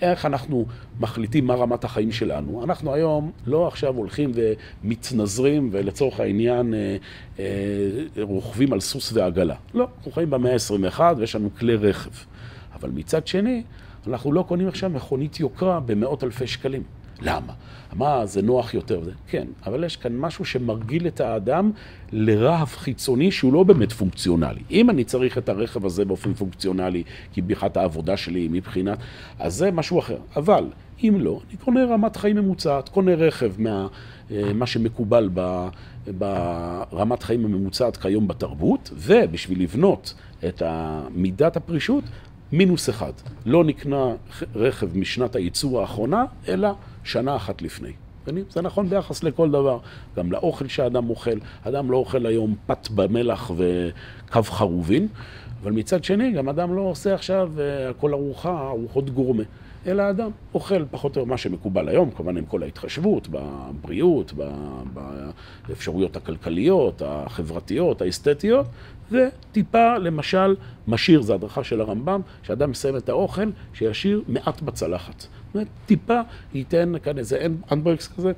איך 0.00 0.26
אנחנו 0.26 0.66
מחליטים 1.00 1.46
מה 1.46 1.54
רמת 1.54 1.84
החיים 1.84 2.12
שלנו. 2.12 2.64
אנחנו 2.64 2.94
היום 2.94 3.30
לא 3.46 3.68
עכשיו 3.68 3.96
הולכים 3.96 4.32
ומתנזרים 4.34 5.68
ולצורך 5.72 6.20
העניין 6.20 6.74
אה, 6.74 6.96
אה, 7.38 7.44
רוכבים 8.22 8.72
על 8.72 8.80
סוס 8.80 9.12
ועגלה. 9.12 9.54
לא, 9.74 9.88
אנחנו 9.96 10.12
חיים 10.12 10.30
במאה 10.30 10.52
ה-21 10.52 11.00
ויש 11.16 11.36
לנו 11.36 11.50
כלי 11.58 11.76
רכב. 11.76 12.10
אבל 12.74 12.90
מצד 12.90 13.26
שני, 13.26 13.62
אנחנו 14.06 14.32
לא 14.32 14.44
קונים 14.48 14.68
עכשיו 14.68 14.90
מכונית 14.90 15.40
יוקרה 15.40 15.80
במאות 15.80 16.24
אלפי 16.24 16.46
שקלים. 16.46 16.82
למה? 17.24 17.52
מה, 17.92 18.26
זה 18.26 18.42
נוח 18.42 18.74
יותר? 18.74 19.00
כן, 19.28 19.46
אבל 19.66 19.84
יש 19.84 19.96
כאן 19.96 20.16
משהו 20.16 20.44
שמרגיל 20.44 21.06
את 21.06 21.20
האדם 21.20 21.70
לרהב 22.12 22.66
חיצוני 22.66 23.30
שהוא 23.32 23.52
לא 23.52 23.62
באמת 23.62 23.92
פונקציונלי. 23.92 24.62
אם 24.70 24.90
אני 24.90 25.04
צריך 25.04 25.38
את 25.38 25.48
הרכב 25.48 25.86
הזה 25.86 26.04
באופן 26.04 26.34
פונקציונלי, 26.34 27.02
כי 27.32 27.40
מבחינת 27.40 27.76
העבודה 27.76 28.16
שלי, 28.16 28.48
מבחינת... 28.50 28.98
אז 29.38 29.54
זה 29.54 29.70
משהו 29.70 29.98
אחר. 29.98 30.18
אבל 30.36 30.64
אם 31.02 31.16
לא, 31.20 31.40
אני 31.48 31.56
קונה 31.56 31.84
רמת 31.84 32.16
חיים 32.16 32.36
ממוצעת, 32.36 32.88
קונה 32.88 33.14
רכב 33.14 33.52
מה... 33.58 33.86
אה, 34.30 34.52
מה 34.54 34.66
שמקובל 34.66 35.30
ב, 35.34 35.68
ברמת 36.18 37.22
חיים 37.22 37.44
הממוצעת 37.44 37.96
כיום 37.96 38.28
בתרבות, 38.28 38.90
ובשביל 38.94 39.62
לבנות 39.62 40.14
את 40.48 40.62
מידת 41.14 41.56
הפרישות, 41.56 42.04
מינוס 42.54 42.90
אחד. 42.90 43.12
לא 43.46 43.64
נקנה 43.64 44.14
רכב 44.54 44.96
משנת 44.96 45.36
הייצור 45.36 45.80
האחרונה, 45.80 46.24
אלא 46.48 46.68
שנה 47.04 47.36
אחת 47.36 47.62
לפני. 47.62 47.92
זה 48.50 48.62
נכון 48.62 48.88
ביחס 48.88 49.22
לכל 49.22 49.50
דבר, 49.50 49.78
גם 50.16 50.32
לאוכל 50.32 50.68
שאדם 50.68 51.10
אוכל. 51.10 51.38
אדם 51.62 51.90
לא 51.90 51.96
אוכל 51.96 52.26
היום 52.26 52.54
פת 52.66 52.88
במלח 52.90 53.50
וקו 53.56 54.42
חרובין, 54.42 55.08
אבל 55.62 55.72
מצד 55.72 56.04
שני, 56.04 56.32
גם 56.32 56.48
אדם 56.48 56.76
לא 56.76 56.80
עושה 56.80 57.14
עכשיו 57.14 57.52
אה, 57.58 57.92
כל 57.92 58.12
ארוחה, 58.12 58.68
ארוחות 58.68 59.10
גורמה. 59.10 59.42
אלא 59.86 60.10
אדם 60.10 60.30
אוכל 60.54 60.84
פחות 60.90 61.16
או 61.16 61.20
יותר 61.20 61.30
מה 61.30 61.38
שמקובל 61.38 61.88
היום, 61.88 62.10
כמובן 62.10 62.36
עם 62.36 62.44
כל 62.44 62.62
ההתחשבות 62.62 63.28
בבריאות, 63.30 64.32
באפשרויות 65.68 66.16
הכלכליות, 66.16 67.02
החברתיות, 67.04 68.02
האסתטיות, 68.02 68.66
וטיפה, 69.10 69.98
למשל, 69.98 70.56
משאיר, 70.88 71.22
זו 71.22 71.34
הדרכה 71.34 71.64
של 71.64 71.80
הרמב"ם, 71.80 72.20
שאדם 72.42 72.70
מסיים 72.70 72.96
את 72.96 73.08
האוכל, 73.08 73.50
שישאיר 73.74 74.22
מעט 74.28 74.62
בצלחת. 74.62 75.20
זאת 75.20 75.54
אומרת, 75.54 75.68
טיפה 75.86 76.20
ייתן 76.54 76.92
כאן 77.02 77.18
איזה 77.18 77.46
אנברקס 77.72 78.08
כזה, 78.08 78.32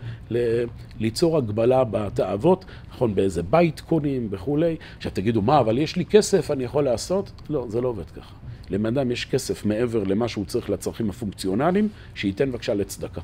ליצור 1.01 1.37
הגבלה 1.37 1.85
בתאוות, 1.85 2.65
נכון, 2.91 3.15
באיזה 3.15 3.43
בית 3.43 3.81
קונים 3.81 4.29
וכולי, 4.31 4.77
שתגידו, 5.01 5.43
מה, 5.43 5.61
אבל 5.61 5.79
יש 5.79 5.97
לי 5.97 6.05
כסף, 6.05 6.51
אני 6.51 6.65
יכול 6.65 6.85
לעשות? 6.85 7.31
לא, 7.51 7.67
זה 7.69 7.81
לא 7.81 7.89
עובד 7.89 8.11
ככה. 8.11 8.35
לבן 8.71 8.87
אדם 8.87 9.11
יש 9.11 9.25
כסף 9.25 9.65
מעבר 9.65 10.05
למה 10.05 10.29
שהוא 10.29 10.45
צריך 10.45 10.71
לצרכים 10.71 11.11
הפונקציונליים, 11.11 11.89
שייתן 12.15 12.53
בבקשה 12.53 12.75
לצדקה. 12.75 13.21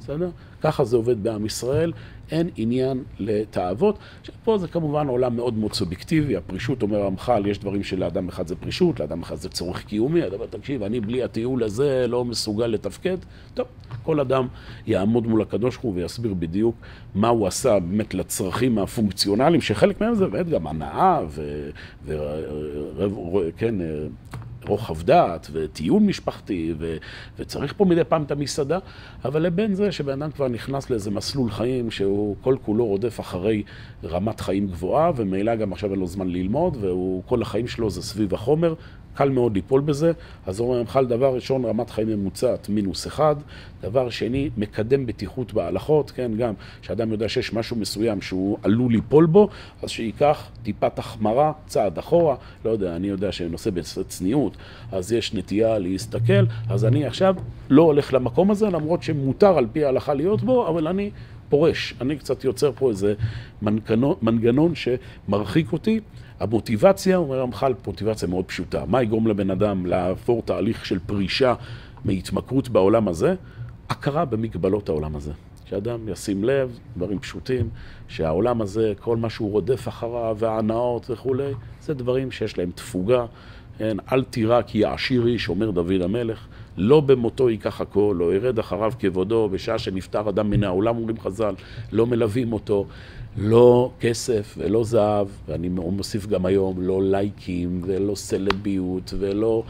בסדר? 0.00 0.30
ככה 0.60 0.84
זה 0.84 0.96
עובד 0.96 1.22
בעם 1.22 1.46
ישראל, 1.46 1.92
אין 2.30 2.50
עניין 2.56 3.02
לתאוות. 3.18 3.98
פה 4.44 4.58
זה 4.58 4.68
כמובן 4.68 5.08
עולם 5.08 5.36
מאוד 5.36 5.54
מאוד 5.54 5.72
סובייקטיבי, 5.72 6.36
הפרישות, 6.36 6.82
אומר 6.82 7.02
רמח"ל, 7.02 7.46
יש 7.46 7.58
דברים 7.58 7.82
שלאדם 7.82 8.28
אחד 8.28 8.46
זה 8.46 8.56
פרישות, 8.56 9.00
לאדם 9.00 9.22
אחד 9.22 9.34
זה 9.36 9.48
צורך 9.48 9.84
קיומי, 9.84 10.22
הדבר, 10.22 10.46
תקשיב, 10.46 10.82
אני 10.82 11.00
בלי 11.00 11.22
הטיול 11.22 11.62
הזה 11.62 12.06
לא 12.08 12.24
מסוגל 12.24 12.66
לתפקד. 12.66 13.16
טוב, 13.54 13.66
כל 14.02 14.20
אדם 14.20 14.46
יעמוד 14.86 15.26
מול 15.26 15.42
הקדוש 15.42 15.74
ברוך 15.74 15.84
הוא 15.84 15.94
ויסביר 15.94 16.34
בדיוק 16.34 16.76
מה 17.14 17.28
הוא 17.28 17.46
עשה 17.46 17.78
באמת 17.78 18.14
לצרכים 18.14 18.78
הפונקציונליים, 18.78 19.60
שחלק 19.60 20.00
מהם 20.00 20.14
זה 20.14 20.26
באמת 20.26 20.48
גם 20.48 20.66
הנאה 20.66 21.20
וכן, 22.04 23.74
רוחב 24.68 25.02
דעת 25.02 25.48
וטיול 25.52 26.02
משפחתי, 26.02 26.74
ו, 26.78 26.96
וצריך 27.38 27.74
פה 27.76 27.84
מדי 27.84 28.04
פעם 28.04 28.22
את 28.22 28.30
המסעדה, 28.30 28.78
אבל 29.24 29.42
לבין 29.42 29.74
זה 29.74 29.92
שבן 29.92 30.22
אדם 30.22 30.30
כבר 30.30 30.48
נכנס 30.48 30.90
לאיזה 30.90 31.10
מסלול 31.10 31.50
חיים 31.50 31.90
שהוא 31.90 32.36
כל 32.40 32.56
כולו 32.64 32.86
רודף 32.86 33.20
אחרי 33.20 33.62
רמת 34.04 34.40
חיים 34.40 34.66
גבוהה, 34.66 35.10
וממילא 35.16 35.54
גם 35.54 35.72
עכשיו 35.72 35.90
אין 35.90 35.98
לו 35.98 36.06
זמן 36.06 36.28
ללמוד, 36.28 36.76
וכל 36.80 37.42
החיים 37.42 37.68
שלו 37.68 37.90
זה 37.90 38.02
סביב 38.02 38.34
החומר, 38.34 38.74
קל 39.18 39.30
מאוד 39.30 39.54
ליפול 39.54 39.80
בזה. 39.80 40.12
אז 40.46 40.60
אומרים 40.60 40.84
לך, 40.84 40.98
דבר 41.08 41.34
ראשון, 41.34 41.64
רמת 41.64 41.90
חיים 41.90 42.08
ממוצעת 42.08 42.68
מינוס 42.68 43.06
אחד. 43.06 43.36
דבר 43.82 44.10
שני, 44.10 44.50
מקדם 44.56 45.06
בטיחות 45.06 45.52
בהלכות, 45.52 46.10
כן, 46.10 46.30
גם 46.38 46.54
שאדם 46.82 47.12
יודע 47.12 47.28
שיש 47.28 47.52
משהו 47.52 47.76
מסוים 47.76 48.20
שהוא 48.20 48.58
עלול 48.62 48.92
ליפול 48.92 49.26
בו, 49.26 49.48
אז 49.82 49.90
שייקח 49.90 50.50
טיפת 50.62 50.98
החמרה, 50.98 51.52
צעד 51.66 51.98
אחורה, 51.98 52.36
לא 52.64 52.70
יודע, 52.70 52.96
אני 52.96 53.06
יודע 53.08 53.32
שנושא 53.32 53.70
בצניעות, 53.70 54.56
אז 54.92 55.12
יש 55.12 55.34
נטייה 55.34 55.78
להסתכל, 55.78 56.44
אז 56.68 56.84
אני 56.84 57.06
עכשיו 57.06 57.34
לא 57.70 57.82
הולך 57.82 58.14
למקום 58.14 58.50
הזה, 58.50 58.66
למרות 58.66 59.02
שמותר 59.02 59.58
על 59.58 59.66
פי 59.72 59.84
ההלכה 59.84 60.14
להיות 60.14 60.42
בו, 60.42 60.68
אבל 60.68 60.88
אני 60.88 61.10
פורש. 61.48 61.94
אני 62.00 62.16
קצת 62.16 62.44
יוצר 62.44 62.72
פה 62.72 62.90
איזה 62.90 63.14
מנגנון, 63.62 64.14
מנגנון 64.22 64.72
שמרחיק 64.74 65.72
אותי. 65.72 66.00
המוטיבציה, 66.40 67.16
אומר 67.16 67.40
רמח"ל, 67.40 67.74
מוטיבציה 67.86 68.28
מאוד 68.28 68.44
פשוטה. 68.44 68.84
מה 68.86 69.02
יגרום 69.02 69.26
לבן 69.26 69.50
אדם 69.50 69.86
לעבור 69.86 70.42
תהליך 70.42 70.86
של 70.86 70.98
פרישה 70.98 71.54
מהתמכרות 72.04 72.68
בעולם 72.68 73.08
הזה? 73.08 73.34
הכרה 73.88 74.24
במגבלות 74.24 74.88
העולם 74.88 75.16
הזה. 75.16 75.32
שאדם 75.64 76.08
ישים 76.08 76.44
לב, 76.44 76.78
דברים 76.96 77.18
פשוטים, 77.18 77.68
שהעולם 78.08 78.60
הזה, 78.60 78.92
כל 79.00 79.16
מה 79.16 79.30
שהוא 79.30 79.52
רודף 79.52 79.88
אחריו, 79.88 80.36
וההנאות 80.38 81.10
וכולי, 81.10 81.52
זה 81.80 81.94
דברים 81.94 82.30
שיש 82.30 82.58
להם 82.58 82.70
תפוגה. 82.70 83.26
כן, 83.78 83.96
אל 84.12 84.24
תירא 84.24 84.62
כי 84.62 84.78
יעשיר 84.78 85.26
איש, 85.26 85.48
אומר 85.48 85.70
דוד 85.70 86.02
המלך, 86.02 86.46
לא 86.76 87.00
במותו 87.00 87.50
ייקח 87.50 87.80
הכל, 87.80 88.16
לא 88.18 88.34
ירד 88.34 88.58
אחריו 88.58 88.92
כבודו, 88.98 89.48
בשעה 89.48 89.78
שנפטר 89.78 90.28
אדם 90.28 90.50
מן 90.50 90.64
העולם, 90.64 90.96
אומרים 90.96 91.20
חז"ל, 91.20 91.54
לא 91.92 92.06
מלווים 92.06 92.52
אותו, 92.52 92.86
לא 93.40 93.90
כסף 94.00 94.54
ולא 94.58 94.84
זהב, 94.84 95.28
ואני 95.48 95.68
מוסיף 95.68 96.26
גם 96.26 96.46
היום, 96.46 96.82
לא 96.82 97.02
לייקים 97.02 97.80
ולא 97.86 98.14
סלביות 98.14 99.14
ולא... 99.18 99.62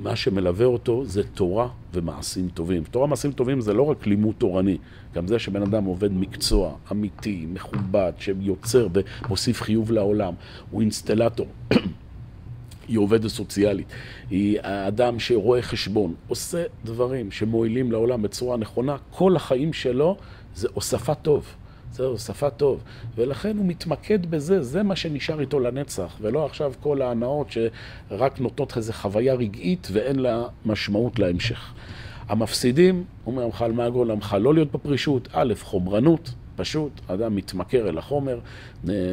מה 0.00 0.16
שמלווה 0.16 0.66
אותו 0.66 1.04
זה 1.04 1.22
תורה 1.22 1.68
ומעשים 1.92 2.48
טובים. 2.48 2.84
תורה 2.90 3.04
ומעשים 3.04 3.32
טובים 3.32 3.60
זה 3.60 3.72
לא 3.72 3.82
רק 3.82 4.06
לימוד 4.06 4.34
תורני, 4.38 4.78
גם 5.14 5.26
זה 5.26 5.38
שבן 5.38 5.62
אדם 5.62 5.84
עובד 5.84 6.12
מקצוע 6.12 6.74
אמיתי, 6.92 7.46
מכובד, 7.52 8.12
שיוצר 8.18 8.88
ומוסיף 9.24 9.62
חיוב 9.62 9.92
לעולם, 9.92 10.34
הוא 10.70 10.80
אינסטלטור. 10.80 11.46
היא 12.88 12.98
עובדת 12.98 13.28
סוציאלית, 13.28 13.86
היא 14.30 14.58
אדם 14.62 15.18
שרואה 15.18 15.62
חשבון, 15.62 16.14
עושה 16.28 16.64
דברים 16.84 17.30
שמועילים 17.30 17.92
לעולם 17.92 18.22
בצורה 18.22 18.56
נכונה, 18.56 18.96
כל 19.10 19.36
החיים 19.36 19.72
שלו 19.72 20.16
זה 20.54 20.68
הוספת 20.74 21.16
טוב. 21.22 21.54
זה 21.94 22.04
הוספת 22.04 22.52
טוב, 22.56 22.82
ולכן 23.16 23.56
הוא 23.56 23.66
מתמקד 23.66 24.30
בזה, 24.30 24.62
זה 24.62 24.82
מה 24.82 24.96
שנשאר 24.96 25.40
איתו 25.40 25.60
לנצח, 25.60 26.16
ולא 26.20 26.46
עכשיו 26.46 26.72
כל 26.80 27.02
ההנאות 27.02 27.46
שרק 27.50 28.40
נותנות 28.40 28.76
איזו 28.76 28.92
חוויה 28.92 29.34
רגעית 29.34 29.88
ואין 29.92 30.18
לה 30.18 30.44
משמעות 30.66 31.18
להמשך. 31.18 31.74
המפסידים, 32.28 33.04
אומר 33.26 33.42
המח"ל 33.42 33.72
מהגול, 33.72 34.10
המח"ל 34.10 34.38
לא 34.38 34.54
להיות 34.54 34.72
בפרישות, 34.72 35.28
א', 35.32 35.54
חומרנות, 35.62 36.30
פשוט, 36.56 37.00
אדם 37.06 37.36
מתמכר 37.36 37.88
אל 37.88 37.98
החומר, 37.98 38.38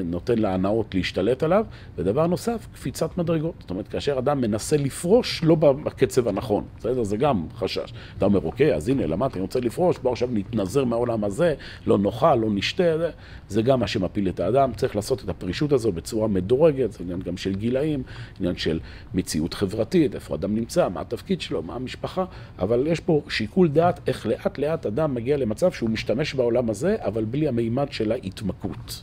נותן 0.06 0.40
להנאות 0.40 0.96
להשתלט 0.96 1.44
עליו, 1.44 1.66
ודבר 1.98 2.28
נוסף, 2.28 2.68
קפיצת 2.74 3.18
מדרגות. 3.18 3.54
זאת 3.60 3.70
אומרת, 3.70 3.88
כאשר 3.88 4.20
אדם 4.20 4.42
מנסה 4.42 4.78
לפרוש, 4.78 5.44
לא 5.44 5.56
בקצב 5.56 6.28
הנכון, 6.28 6.64
בסדר? 6.80 7.04
זה 7.04 7.18
גם 7.18 7.46
חשש. 7.56 7.94
אתה 8.18 8.26
אומר, 8.26 8.40
אוקיי, 8.44 8.76
אז 8.76 8.90
הנה, 8.90 9.08
למדתי, 9.08 9.34
אני 9.34 9.42
רוצה 9.42 9.60
לפרוש, 9.60 9.98
בוא 9.98 10.12
עכשיו 10.12 10.30
נתנזר 10.32 10.86
מהעולם 10.86 11.24
הזה, 11.24 11.54
לא 11.88 11.98
נאכל, 11.98 12.36
לא 12.36 12.48
נשתה, 12.52 12.98
זה, 12.98 13.10
זה 13.50 13.62
גם 13.62 13.80
מה 13.80 13.88
שמפיל 13.88 14.30
את 14.30 14.40
האדם. 14.40 14.72
צריך 14.76 14.96
לעשות 14.96 15.24
את 15.24 15.30
הפרישות 15.30 15.72
הזו 15.72 15.92
בצורה 15.92 16.28
מדורגת, 16.28 16.92
זה 16.92 17.00
עניין 17.04 17.20
גם 17.20 17.38
של 17.38 17.56
גילאים, 17.56 18.04
עניין 18.40 18.58
של 18.58 18.80
מציאות 19.14 19.54
חברתית, 19.54 20.16
איפה 20.16 20.36
אדם 20.36 20.56
נמצא, 20.56 20.90
מה 20.90 21.02
התפקיד 21.02 21.42
שלו, 21.42 21.62
מה 21.62 21.76
המשפחה, 21.76 22.26
אבל 22.60 22.88
יש 22.88 23.00
פה 23.00 23.22
שיקול 23.30 23.68
דעת 23.68 24.00
איך 24.08 24.26
לאט 24.26 24.60
לאט 24.60 24.86
אדם 24.86 25.14
מגיע 25.14 25.38
למצב 25.38 25.72
שהוא 25.72 25.90
משתמש 25.90 26.34
בעולם 26.34 26.70
הזה, 26.70 26.96
אבל 27.00 27.26
בלי 27.32 27.48
המימד 27.48 27.88
של 27.92 28.12
ההתמכרות. 28.12 29.02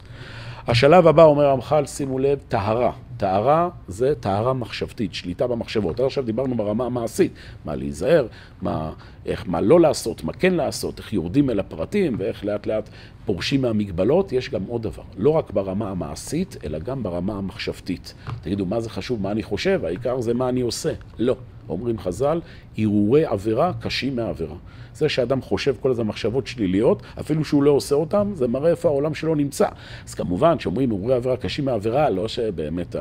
השלב 0.69 1.07
הבא, 1.07 1.25
אומר 1.25 1.51
רמח"ל, 1.51 1.87
שימו 1.87 2.19
לב, 2.19 2.38
טהרה. 2.49 2.93
טהרה 3.17 3.69
זה 3.88 4.14
טהרה 4.21 4.53
מחשבתית, 4.53 5.14
שליטה 5.14 5.47
במחשבות. 5.47 6.01
עכשיו 6.01 6.25
דיברנו 6.25 6.57
ברמה 6.57 6.85
המעשית, 6.87 7.33
מה 7.64 7.75
להיזהר, 7.75 8.27
מה, 8.62 8.93
איך, 9.27 9.45
מה 9.47 9.61
לא 9.61 9.81
לעשות, 9.81 10.25
מה 10.25 10.33
כן 10.33 10.55
לעשות, 10.55 10.99
איך 10.99 11.12
יורדים 11.12 11.51
אל 11.51 11.61
הפרטים 11.61 12.17
ואיך 12.19 12.45
לאט 12.45 12.67
לאט 12.67 12.88
פורשים 13.25 13.62
מהמגבלות. 13.62 14.33
יש 14.33 14.51
גם 14.51 14.62
עוד 14.69 14.83
דבר, 14.83 15.03
לא 15.17 15.31
רק 15.31 15.51
ברמה 15.51 15.91
המעשית, 15.91 16.57
אלא 16.64 16.79
גם 16.79 17.03
ברמה 17.03 17.38
המחשבתית. 17.38 18.14
תגידו, 18.41 18.67
מה 18.67 18.81
זה 18.81 18.91
חשוב, 18.91 19.23
מה 19.23 19.31
אני 19.31 19.43
חושב? 19.43 19.81
העיקר 19.85 20.21
זה 20.21 20.35
מה 20.35 20.49
אני 20.49 20.61
עושה. 20.61 20.93
לא. 21.19 21.37
אומרים 21.68 21.98
חז"ל, 21.98 22.40
הרהורי 22.78 23.24
עבירה 23.24 23.72
קשים 23.81 24.16
מעבירה. 24.16 24.57
זה 24.94 25.09
שאדם 25.09 25.42
חושב 25.42 25.74
כל 25.81 25.90
הזמן 25.90 26.07
מחשבות 26.07 26.46
שליליות, 26.46 27.02
אפילו 27.20 27.44
שהוא 27.44 27.62
לא 27.62 27.70
עושה 27.70 27.94
אותן, 27.94 28.31
זה 28.35 28.48
מראה 28.48 28.70
איפה 28.70 28.88
העולם 28.88 29.14
שלו 29.14 29.35
נמצא. 29.35 29.68
אז 30.07 30.14
כמובן, 30.14 30.59
כשאומרים 30.59 30.90
הרהורי 30.90 31.14
עבירה 31.14 31.37
קשים 31.37 31.64
מעבירה, 31.64 32.11
לא 32.11 32.28
שבאמת 32.28 32.96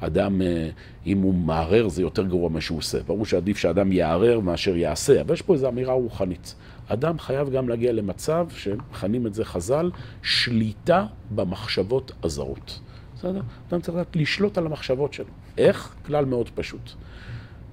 האדם, 0.00 0.42
אה, 0.42 0.68
אם 1.06 1.22
הוא 1.22 1.34
מערער, 1.34 1.88
זה 1.88 2.02
יותר 2.02 2.22
גרוע 2.22 2.48
ממה 2.48 2.60
שהוא 2.60 2.78
עושה. 2.78 2.98
ברור 3.06 3.26
שעדיף 3.26 3.56
שאדם 3.56 3.92
יערער 3.92 4.40
מאשר 4.40 4.76
יעשה, 4.76 5.20
אבל 5.20 5.34
יש 5.34 5.42
פה 5.42 5.54
איזו 5.54 5.68
אמירה 5.68 5.92
רוחנית. 5.92 6.54
אדם 6.88 7.18
חייב 7.18 7.50
גם 7.50 7.68
להגיע 7.68 7.92
למצב, 7.92 8.46
שמכנים 8.56 9.26
את 9.26 9.34
זה 9.34 9.44
חז"ל, 9.44 9.90
שליטה 10.22 11.06
במחשבות 11.34 12.12
הזרות. 12.22 12.80
בסדר? 13.16 13.40
אדם 13.70 13.80
צריך 13.80 13.96
לשלוט 14.14 14.58
על 14.58 14.66
המחשבות 14.66 15.12
שלו. 15.12 15.26
איך? 15.58 15.94
כלל 16.06 16.24
מאוד 16.24 16.50
פשוט. 16.54 16.92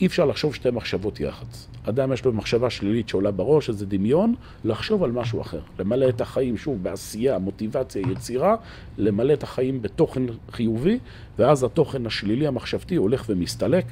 אי 0.01 0.05
אפשר 0.05 0.25
לחשוב 0.25 0.55
שתי 0.55 0.69
מחשבות 0.69 1.19
יחד. 1.19 1.45
אדם 1.83 2.13
יש 2.13 2.25
לו 2.25 2.33
מחשבה 2.33 2.69
שלילית 2.69 3.09
שעולה 3.09 3.31
בראש, 3.31 3.69
איזה 3.69 3.85
דמיון, 3.85 4.35
לחשוב 4.65 5.03
על 5.03 5.11
משהו 5.11 5.41
אחר. 5.41 5.59
למלא 5.79 6.09
את 6.09 6.21
החיים, 6.21 6.57
שוב, 6.57 6.83
בעשייה, 6.83 7.37
מוטיבציה, 7.37 8.01
יצירה, 8.11 8.55
למלא 8.97 9.33
את 9.33 9.43
החיים 9.43 9.81
בתוכן 9.81 10.21
חיובי, 10.51 10.99
ואז 11.39 11.63
התוכן 11.63 12.05
השלילי 12.05 12.47
המחשבתי 12.47 12.95
הולך 12.95 13.25
ומסתלק. 13.29 13.85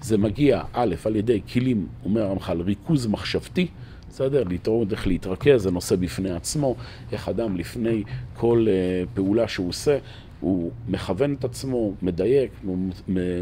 זה 0.00 0.18
מגיע, 0.18 0.62
א', 0.72 0.94
על 1.04 1.16
ידי 1.16 1.40
כלים, 1.52 1.86
אומר 2.04 2.22
הרמח"ל, 2.22 2.60
ריכוז 2.60 3.06
מחשבתי. 3.06 3.66
בסדר? 4.10 4.44
לתרום 4.48 4.88
איך 4.90 5.06
להתרכז, 5.06 5.62
זה 5.62 5.70
נושא 5.70 5.96
בפני 5.96 6.30
עצמו, 6.30 6.76
איך 7.12 7.28
אדם 7.28 7.56
לפני 7.56 8.02
כל 8.36 8.66
uh, 8.66 9.08
פעולה 9.14 9.48
שהוא 9.48 9.68
עושה, 9.68 9.98
הוא 10.40 10.70
מכוון 10.88 11.34
את 11.38 11.44
עצמו, 11.44 11.94
מדייק, 12.02 12.50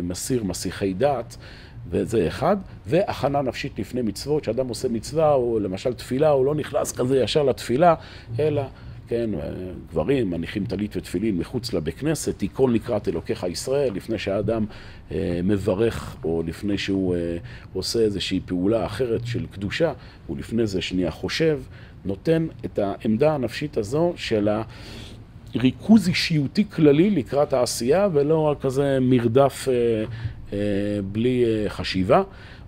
מסיר 0.03 0.45
מסיחי 0.45 0.95
דעת, 0.95 1.37
וזה 1.91 2.29
אחד, 2.29 2.57
והכנה 2.87 3.43
נפשית 3.43 3.79
לפני 3.79 4.03
מצוות, 4.03 4.45
שאדם 4.45 4.69
עושה 4.69 4.89
מצווה, 4.89 5.33
או 5.33 5.59
למשל 5.61 5.95
תפילה, 5.95 6.29
הוא 6.29 6.47
לא 6.47 6.55
נכנס 6.55 6.93
כזה 6.93 7.19
ישר 7.19 7.43
לתפילה, 7.43 7.95
אלא, 8.39 8.63
כן, 9.09 9.31
גברים 9.91 10.31
מניחים 10.31 10.65
טלית 10.67 10.97
ותפילין 10.97 11.39
מחוץ 11.39 11.73
לבית 11.73 11.99
כנסת, 11.99 12.39
תיכון 12.39 12.73
לקראת 12.73 13.09
אלוקיך 13.09 13.47
ישראל, 13.51 13.93
לפני 13.95 14.19
שהאדם 14.19 14.67
אה, 15.13 15.41
מברך, 15.45 16.17
או 16.25 16.43
לפני 16.47 16.79
שהוא 16.79 17.15
אה, 17.15 17.37
עושה 17.73 17.99
איזושהי 17.99 18.41
פעולה 18.47 18.87
אחרת 18.87 19.27
של 19.27 19.47
קדושה, 19.47 19.93
הוא 20.27 20.39
לפני 20.39 20.67
זה 20.67 20.81
שנייה 20.81 21.11
חושב, 21.11 21.61
נותן 22.05 22.47
את 22.65 22.79
העמדה 22.79 23.35
הנפשית 23.35 23.77
הזו 23.77 24.13
של 24.17 24.49
ה... 24.49 24.63
ריכוז 25.57 26.09
אישיותי 26.09 26.65
כללי 26.65 27.11
לקראת 27.11 27.53
העשייה, 27.53 28.09
ולא 28.13 28.41
רק 28.41 28.61
כזה 28.61 28.99
מרדף 29.01 29.69
אה, 29.69 29.75
אה, 29.75 30.05
בלי 31.13 31.45
אה, 31.45 31.71
חשיבה. 31.71 32.23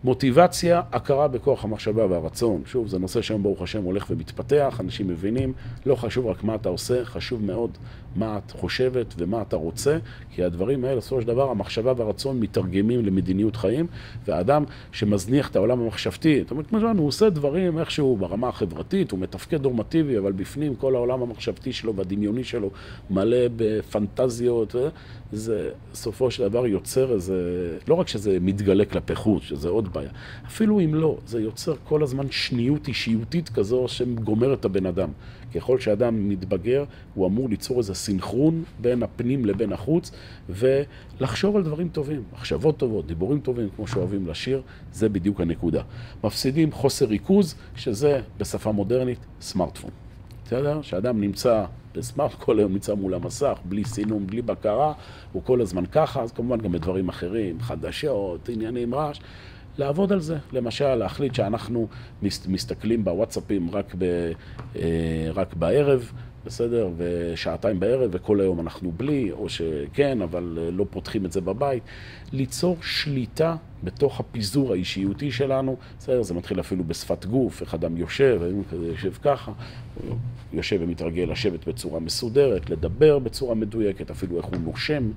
מוטיבציה, 0.05 0.83
הכרה 0.93 1.29
בכוח 1.29 1.65
המחשבה 1.65 2.07
והרצון. 2.07 2.63
שוב, 2.67 2.89
זה 2.89 2.99
נושא 2.99 3.23
שהיום 3.23 3.43
ברוך 3.43 3.63
השם 3.63 3.83
הולך 3.83 4.07
ומתפתח, 4.11 4.81
אנשים 4.81 5.09
מבינים, 5.09 5.53
לא 5.87 5.95
חשוב 5.95 6.27
רק 6.27 6.45
מה 6.45 6.55
אתה 6.55 6.69
עושה, 6.69 7.05
חשוב 7.05 7.45
מאוד 7.45 7.71
מה 8.17 8.39
את 8.39 8.51
חושבת 8.51 9.15
ומה 9.19 9.43
אתה 9.43 9.57
רוצה, 9.57 9.99
כי 10.31 10.45
הדברים 10.45 10.85
האלה, 10.85 10.97
בסופו 10.97 11.21
של 11.21 11.27
דבר, 11.27 11.51
המחשבה 11.51 11.93
והרצון 11.97 12.41
מתרגמים 12.41 13.05
למדיניות 13.05 13.57
חיים, 13.57 13.87
והאדם 14.27 14.65
שמזניח 14.93 15.49
את 15.51 15.57
העולם 15.57 15.81
המחשבתי, 15.81 16.41
זאת 16.43 16.51
אומרת, 16.51 16.67
כמו 16.67 16.79
הוא 16.99 17.09
עושה 17.09 17.31
דברים 17.31 17.79
איכשהו 17.79 18.17
ברמה 18.17 18.49
החברתית, 18.49 19.11
הוא 19.11 19.21
מתפקד 19.21 19.63
נורמטיבי, 19.63 20.19
אבל 20.19 20.33
בפנים 20.33 20.75
כל 20.75 20.95
העולם 20.95 21.23
המחשבתי 21.23 21.73
שלו 21.73 21.95
והדמיוני 21.95 22.45
שלו 22.45 22.71
מלא 23.11 23.37
בפנטזיות, 23.57 24.75
זה 25.33 25.71
סופו 25.95 26.31
של 26.31 26.49
דבר 26.49 26.67
יוצר 26.67 27.13
איזה, 27.13 27.79
לא 27.89 27.95
רק 27.95 28.09
שזה 28.09 28.39
מתגלה 28.41 28.85
כלפי 28.85 29.15
חוץ, 29.15 29.43
שזה 29.43 29.69
עוד 29.69 29.93
בעיה, 29.93 30.11
אפילו 30.47 30.81
אם 30.81 30.95
לא, 30.95 31.19
זה 31.27 31.41
יוצר 31.41 31.75
כל 31.85 32.03
הזמן 32.03 32.27
שניות 32.31 32.89
אישיותית 32.89 33.49
כזו 33.49 33.89
שגומרת 33.89 34.61
את 34.61 34.65
הבן 34.65 34.87
אדם. 34.87 35.09
ככל 35.55 35.79
שאדם 35.79 36.29
מתבגר, 36.29 36.85
הוא 37.15 37.27
אמור 37.27 37.49
ליצור 37.49 37.79
איזה 37.79 37.95
סינכרון 38.01 38.65
בין 38.81 39.03
הפנים 39.03 39.45
לבין 39.45 39.73
החוץ, 39.73 40.11
ולחשוב 40.49 41.57
על 41.57 41.63
דברים 41.63 41.89
טובים, 41.89 42.23
מחשבות 42.33 42.77
טובות, 42.77 43.07
דיבורים 43.07 43.41
טובים, 43.41 43.69
כמו 43.77 43.87
שאוהבים 43.87 44.27
לשיר, 44.27 44.63
זה 44.93 45.09
בדיוק 45.09 45.41
הנקודה. 45.41 45.83
מפסידים 46.25 46.73
חוסר 46.73 47.07
ריכוז, 47.07 47.55
שזה 47.77 48.21
בשפה 48.39 48.73
מודרנית 48.73 49.19
סמארטפון. 49.41 49.91
בסדר? 50.45 50.83
שאדם 50.83 51.21
נמצא 51.21 51.65
בסמארט, 51.95 52.35
כל 52.35 52.59
היום 52.59 52.73
נמצא 52.73 52.95
מול 52.95 53.15
המסך, 53.15 53.59
בלי 53.65 53.85
סינון, 53.85 54.27
בלי 54.27 54.43
בקרה, 54.43 54.93
הוא 55.33 55.43
כל 55.45 55.61
הזמן 55.61 55.87
ככה, 55.87 56.23
אז 56.23 56.33
כמובן 56.33 56.61
גם 56.61 56.73
בדברים 56.73 57.09
אחרים, 57.09 57.61
חדשות, 57.61 58.49
עניינים, 58.49 58.95
רעש. 58.95 59.21
לעבוד 59.79 60.13
על 60.13 60.21
זה. 60.21 60.37
למשל, 60.53 60.95
להחליט 60.95 61.35
שאנחנו 61.35 61.89
מסתכלים 62.23 63.05
בוואטסאפים 63.05 63.71
רק, 63.71 63.95
ב, 63.99 64.05
אה, 64.77 65.31
רק 65.35 65.55
בערב, 65.55 66.13
בסדר? 66.47 66.89
ושעתיים 66.97 67.81
בערב, 67.81 68.11
וכל 68.13 68.41
היום 68.41 68.61
אנחנו 68.61 68.93
בלי, 68.97 69.33
או 69.33 69.49
שכן, 69.49 70.23
אבל 70.23 70.59
אה, 70.61 70.71
לא 70.71 70.87
פותחים 70.91 71.27
את 71.27 71.33
זה 71.33 71.41
בבית. 71.41 71.83
ליצור 72.33 72.77
שליטה 72.83 73.57
בתוך 73.85 74.21
הפיזור 74.21 74.73
האישיותי 74.73 75.33
שלנו, 75.33 75.77
בסדר? 75.99 76.23
זה 76.23 76.35
מתחיל 76.35 76.61
אפילו 76.61 76.85
בשפת 76.85 77.25
גוף, 77.27 77.61
איך 77.61 77.75
אדם 77.75 77.97
יושב, 77.97 78.41
האם 78.43 78.63
כזה 78.71 78.87
יושב 78.87 79.13
ככה, 79.23 79.53
יושב 80.53 80.79
ומתרגל 80.81 81.23
לשבת 81.31 81.69
בצורה 81.69 82.01
מסודרת, 82.01 82.71
לדבר 82.71 83.19
בצורה 83.19 83.55
מדויקת, 83.55 84.11
אפילו 84.11 84.37
איך 84.37 84.45
הוא 84.45 84.57
נושם. 84.65 85.11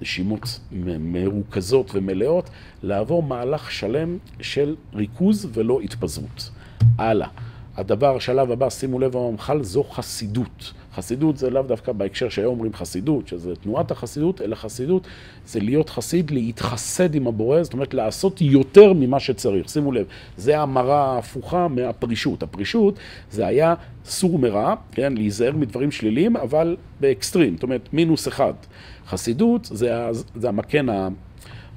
נשימות 0.00 0.60
מרוכזות 1.00 1.90
ומלאות, 1.94 2.50
לעבור 2.82 3.22
מהלך 3.22 3.70
שלם 3.70 4.18
של 4.40 4.76
ריכוז 4.94 5.48
ולא 5.52 5.80
התפזרות. 5.80 6.50
הלאה. 6.98 7.28
הדבר, 7.76 8.16
השלב 8.16 8.50
הבא, 8.50 8.70
שימו 8.70 8.98
לב 8.98 9.16
הממח"ל, 9.16 9.62
זו 9.62 9.84
חסידות. 9.84 10.72
חסידות 10.94 11.36
זה 11.36 11.50
לאו 11.50 11.62
דווקא 11.62 11.92
בהקשר 11.92 12.28
שהיום 12.28 12.54
אומרים 12.54 12.72
חסידות, 12.72 13.28
שזה 13.28 13.56
תנועת 13.56 13.90
החסידות, 13.90 14.40
אלא 14.40 14.54
חסידות 14.54 15.06
זה 15.46 15.60
להיות 15.60 15.90
חסיד, 15.90 16.30
להתחסד 16.30 17.14
עם 17.14 17.26
הבורא, 17.26 17.62
זאת 17.62 17.72
אומרת 17.72 17.94
לעשות 17.94 18.40
יותר 18.40 18.92
ממה 18.92 19.20
שצריך. 19.20 19.68
שימו 19.68 19.92
לב, 19.92 20.06
זה 20.36 20.60
המרה 20.60 21.14
ההפוכה 21.14 21.68
מהפרישות. 21.68 22.42
הפרישות 22.42 22.98
זה 23.30 23.46
היה 23.46 23.74
סור 24.04 24.38
מרע, 24.38 24.74
כן, 24.92 25.14
להיזהר 25.14 25.52
מדברים 25.52 25.90
שליליים, 25.90 26.36
אבל 26.36 26.76
באקסטרים, 27.00 27.54
זאת 27.54 27.62
אומרת 27.62 27.88
מינוס 27.92 28.28
אחד. 28.28 28.52
חסידות 29.06 29.64
זה, 29.64 29.92
זה 30.34 30.48
המקן 30.48 30.86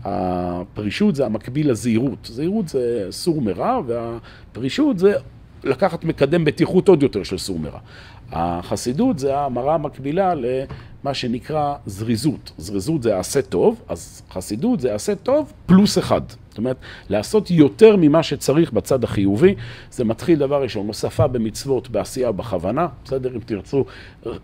הפרישות 0.04 1.16
זה 1.16 1.26
המקביל 1.26 1.72
לזהירות. 1.72 2.30
זהירות 2.32 2.68
זה 2.68 3.08
סור 3.12 3.42
מרע, 3.42 3.80
והפרישות 3.88 5.00
זה 5.00 5.14
לקחת 5.64 6.04
מקדם 6.04 6.46
בטיחות 6.46 6.88
עוד 6.88 7.04
יותר 7.04 7.24
של 7.24 7.38
סור 7.38 7.60
מרע. 7.60 7.80
החסידות 8.32 9.20
זה 9.20 9.38
המראה 9.38 9.74
המקבילה 9.74 10.34
למה 10.36 11.14
שנקרא 11.14 11.76
זריזות. 11.86 12.52
זריזות 12.58 13.04
זה 13.04 13.18
עשה 13.18 13.42
טוב, 13.42 13.82
אז 13.88 14.22
חסידות 14.32 14.80
זה 14.80 14.96
עשה 14.96 15.16
טוב 15.16 15.54
פלוס 15.66 15.98
אחד. 15.98 16.22
זאת 16.50 16.58
אומרת, 16.58 16.78
לעשות 17.10 17.52
יותר 17.52 17.96
ממה 17.96 18.24
שצריך 18.24 18.74
בצד 18.74 19.04
החיובי, 19.04 19.56
זה 19.92 20.04
מתחיל 20.04 20.40
דבר 20.40 20.64
ראשון, 20.64 20.88
הוספה 20.88 21.28
במצוות, 21.28 21.90
בעשייה 21.90 22.32
בכוונה, 22.32 22.88
בסדר? 23.06 23.36
אם 23.36 23.40
תרצו, 23.40 23.86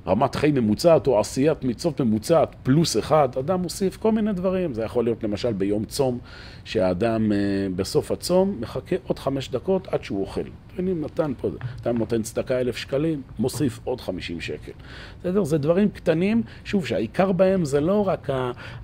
רמת 0.07 0.36
חיים 0.36 0.55
ממוצעת 0.55 1.07
או 1.07 1.20
עשיית 1.20 1.63
מצוות 1.63 2.01
ממוצעת 2.01 2.55
פלוס 2.63 2.97
אחד, 2.97 3.30
אדם 3.39 3.61
מוסיף 3.61 3.97
כל 3.97 4.11
מיני 4.11 4.34
דברים. 4.34 4.74
זה 4.74 4.84
יכול 4.84 5.03
להיות 5.03 5.24
למשל 5.24 5.53
ביום 5.53 5.86
צום, 5.86 6.20
שהאדם 6.63 7.32
אה, 7.32 7.38
בסוף 7.76 8.11
הצום 8.11 8.57
מחכה 8.59 8.95
עוד 9.07 9.20
חמש 9.20 9.49
דקות 9.49 9.88
עד 9.88 10.03
שהוא 10.03 10.22
אוכל. 10.22 10.41
אם 10.80 11.01
נתן 11.01 11.34
פה, 11.41 11.49
אדם 11.84 11.97
נותן 11.97 12.21
צדקה 12.21 12.59
אלף 12.59 12.78
שקלים, 12.78 13.21
מוסיף 13.39 13.80
עוד 13.84 14.01
חמישים 14.01 14.41
שקל. 14.41 14.71
בסדר? 15.19 15.43
זה 15.43 15.57
דברים 15.57 15.89
קטנים, 15.89 16.43
שוב, 16.63 16.86
שהעיקר 16.86 17.32
בהם 17.32 17.65
זה 17.65 17.82
לא 17.82 18.07
רק 18.07 18.30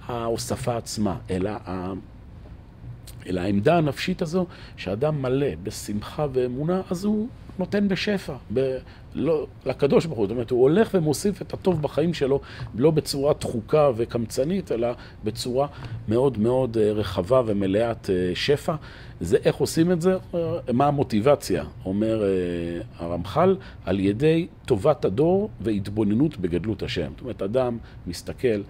ההוספה 0.08 0.78
עצמה, 0.78 1.18
אלא 1.30 1.52
אלא 3.28 3.42
העמדה 3.42 3.78
הנפשית 3.78 4.22
הזו, 4.22 4.46
שאדם 4.78 5.22
מלא 5.22 5.48
בשמחה 5.64 6.28
ואמונה, 6.34 6.82
אז 6.90 7.04
הוא 7.04 7.28
נותן 7.62 7.88
בשפע, 7.88 8.34
ב... 8.54 8.78
לא, 9.16 9.48
לקדוש 9.66 10.06
ברוך 10.06 10.18
הוא. 10.18 10.28
זאת 10.28 10.32
אומרת, 10.32 10.52
הוא 10.52 10.62
הולך 10.62 10.90
ומוסיף 10.94 11.42
את 11.42 11.54
הטוב 11.54 11.82
בחיים 11.82 12.14
שלו, 12.14 12.40
לא 12.76 12.92
בצורה 12.92 13.34
דחוקה 13.34 13.90
וקמצנית, 13.96 14.72
אלא 14.72 14.88
בצורה 15.24 15.68
מאוד 16.08 16.38
מאוד 16.38 16.78
אה, 16.78 16.92
רחבה 16.92 17.42
ומלאת 17.46 18.10
אה, 18.10 18.32
שפע. 18.36 18.76
זה 19.20 19.38
איך 19.46 19.56
עושים 19.56 19.92
את 19.92 20.02
זה, 20.02 20.18
אה, 20.36 20.40
מה 20.74 20.88
המוטיבציה, 20.88 21.64
אומר 21.86 22.24
הרמח"ל, 22.98 23.56
על 23.86 24.00
ידי 24.00 24.48
טובת 24.66 25.06
הדור 25.06 25.50
והתבוננות 25.62 26.38
בגדלות 26.38 26.84
השם. 26.84 27.12
זאת 27.12 27.22
אומרת, 27.22 27.42
אדם 27.42 27.78
מסתכל 28.08 28.62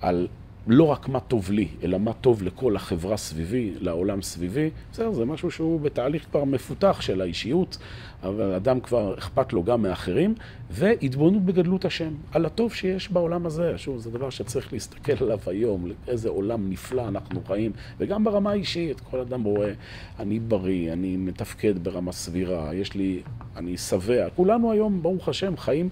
על 0.00 0.28
לא 0.68 0.84
רק 0.84 1.08
מה 1.08 1.20
טוב 1.20 1.50
לי, 1.50 1.68
אלא 1.82 1.98
מה 1.98 2.12
טוב 2.12 2.42
לכל 2.42 2.76
החברה 2.76 3.16
סביבי, 3.16 3.72
לעולם 3.80 4.22
סביבי. 4.22 4.70
בסדר, 4.92 5.12
זה 5.12 5.24
משהו 5.24 5.50
שהוא 5.50 5.80
בתהליך 5.80 6.26
כבר 6.30 6.44
מפותח 6.44 7.00
של 7.00 7.20
האישיות, 7.20 7.78
אבל 8.22 8.52
אדם 8.52 8.80
כבר 8.80 9.14
אכפת 9.18 9.52
לו 9.52 9.62
גם 9.62 9.82
מאחרים, 9.82 10.34
והתבוננות 10.70 11.42
בגדלות 11.42 11.84
השם, 11.84 12.12
על 12.32 12.46
הטוב 12.46 12.74
שיש 12.74 13.12
בעולם 13.12 13.46
הזה. 13.46 13.78
שוב, 13.78 13.98
זה 13.98 14.10
דבר 14.10 14.30
שצריך 14.30 14.72
להסתכל 14.72 15.24
עליו 15.24 15.38
היום, 15.46 15.90
איזה 16.08 16.28
עולם 16.28 16.70
נפלא 16.70 17.08
אנחנו 17.08 17.40
חיים, 17.46 17.72
וגם 17.98 18.24
ברמה 18.24 18.50
האישית, 18.50 19.00
כל 19.00 19.20
אדם 19.20 19.42
רואה, 19.42 19.72
אני 20.18 20.38
בריא, 20.38 20.92
אני 20.92 21.16
מתפקד 21.16 21.78
ברמה 21.78 22.12
סבירה, 22.12 22.74
יש 22.74 22.94
לי, 22.94 23.22
אני 23.56 23.76
שבע. 23.76 24.28
כולנו 24.36 24.72
היום, 24.72 25.02
ברוך 25.02 25.28
השם, 25.28 25.56
חיים 25.56 25.88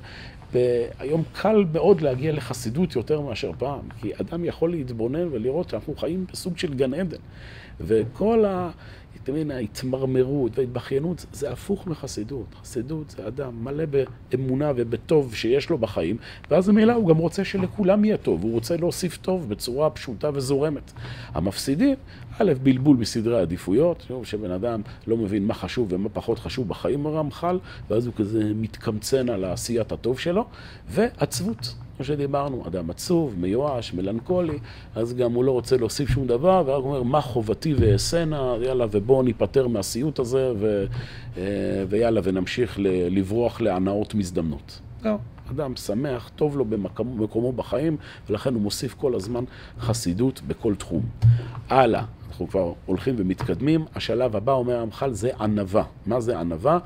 והיום 0.52 1.22
קל 1.32 1.64
מאוד 1.72 2.00
להגיע 2.00 2.32
לחסידות 2.32 2.96
יותר 2.96 3.20
מאשר 3.20 3.50
פעם, 3.58 3.80
כי 4.00 4.12
אדם 4.20 4.44
יכול 4.44 4.70
להתבונן 4.70 5.28
ולראות 5.32 5.70
שאנחנו 5.70 5.96
חיים 5.96 6.26
בסוג 6.32 6.58
של 6.58 6.74
גן 6.74 6.94
עדן. 6.94 7.16
וכל 7.80 8.44
ה... 8.44 8.70
מבין, 9.28 9.50
ההתמרמרות 9.50 10.58
וההתבכיינות 10.58 11.26
זה 11.32 11.50
הפוך 11.50 11.86
מחסידות. 11.86 12.46
חסידות 12.62 13.10
זה 13.10 13.26
אדם 13.26 13.64
מלא 13.64 13.84
באמונה 14.30 14.72
ובטוב 14.76 15.34
שיש 15.34 15.70
לו 15.70 15.78
בחיים, 15.78 16.16
ואז 16.50 16.68
ממילא 16.68 16.92
הוא 16.92 17.08
גם 17.08 17.16
רוצה 17.16 17.44
שלכולם 17.44 18.04
יהיה 18.04 18.16
טוב, 18.16 18.42
הוא 18.42 18.52
רוצה 18.52 18.76
להוסיף 18.76 19.16
טוב 19.16 19.48
בצורה 19.48 19.90
פשוטה 19.90 20.30
וזורמת. 20.34 20.92
המפסידים, 21.34 21.94
א', 22.38 22.52
בלבול 22.62 22.96
בסדרי 22.96 23.38
העדיפויות, 23.38 24.10
שבן 24.24 24.50
אדם 24.50 24.80
לא 25.06 25.16
מבין 25.16 25.46
מה 25.46 25.54
חשוב 25.54 25.92
ומה 25.92 26.08
פחות 26.08 26.38
חשוב 26.38 26.68
בחיים 26.68 27.06
הרמח"ל, 27.06 27.58
ואז 27.90 28.06
הוא 28.06 28.14
כזה 28.14 28.52
מתקמצן 28.54 29.28
על 29.28 29.44
העשיית 29.44 29.92
הטוב 29.92 30.18
שלו, 30.18 30.44
ועצבות. 30.88 31.74
כמו 31.96 32.04
שדיברנו, 32.04 32.64
אדם 32.66 32.90
עצוב, 32.90 33.34
מיואש, 33.38 33.94
מלנכולי, 33.94 34.58
אז 34.94 35.14
גם 35.14 35.32
הוא 35.32 35.44
לא 35.44 35.50
רוצה 35.50 35.76
להוסיף 35.76 36.10
שום 36.10 36.26
דבר, 36.26 36.62
ורק 36.66 36.84
אומר, 36.84 37.02
מה 37.02 37.20
חובתי 37.20 37.74
ואעשנה, 37.74 38.54
יאללה, 38.62 38.86
ובואו 38.90 39.22
ניפטר 39.22 39.68
מהסיוט 39.68 40.18
הזה, 40.18 40.52
ו, 40.56 40.84
אה, 41.36 41.42
ויאללה, 41.88 42.20
ונמשיך 42.24 42.74
לברוח 43.10 43.60
להנאות 43.60 44.14
מזדמנות. 44.14 44.80
זהו, 45.02 45.18
אדם 45.50 45.76
שמח, 45.76 46.30
טוב 46.36 46.56
לו 46.56 46.64
במקומו 46.64 47.52
בחיים, 47.52 47.96
ולכן 48.30 48.54
הוא 48.54 48.62
מוסיף 48.62 48.94
כל 48.94 49.14
הזמן 49.14 49.44
חסידות 49.80 50.40
בכל 50.46 50.74
תחום. 50.74 51.02
הלאה. 51.68 52.04
אנחנו 52.28 52.48
כבר 52.48 52.72
הולכים 52.86 53.14
ומתקדמים. 53.18 53.84
השלב 53.94 54.36
הבא, 54.36 54.52
אומר 54.52 54.80
המח"ל, 54.80 55.12
זה 55.12 55.30
ענווה. 55.40 55.84
מה 56.06 56.20
זה 56.20 56.40
ענווה? 56.40 56.78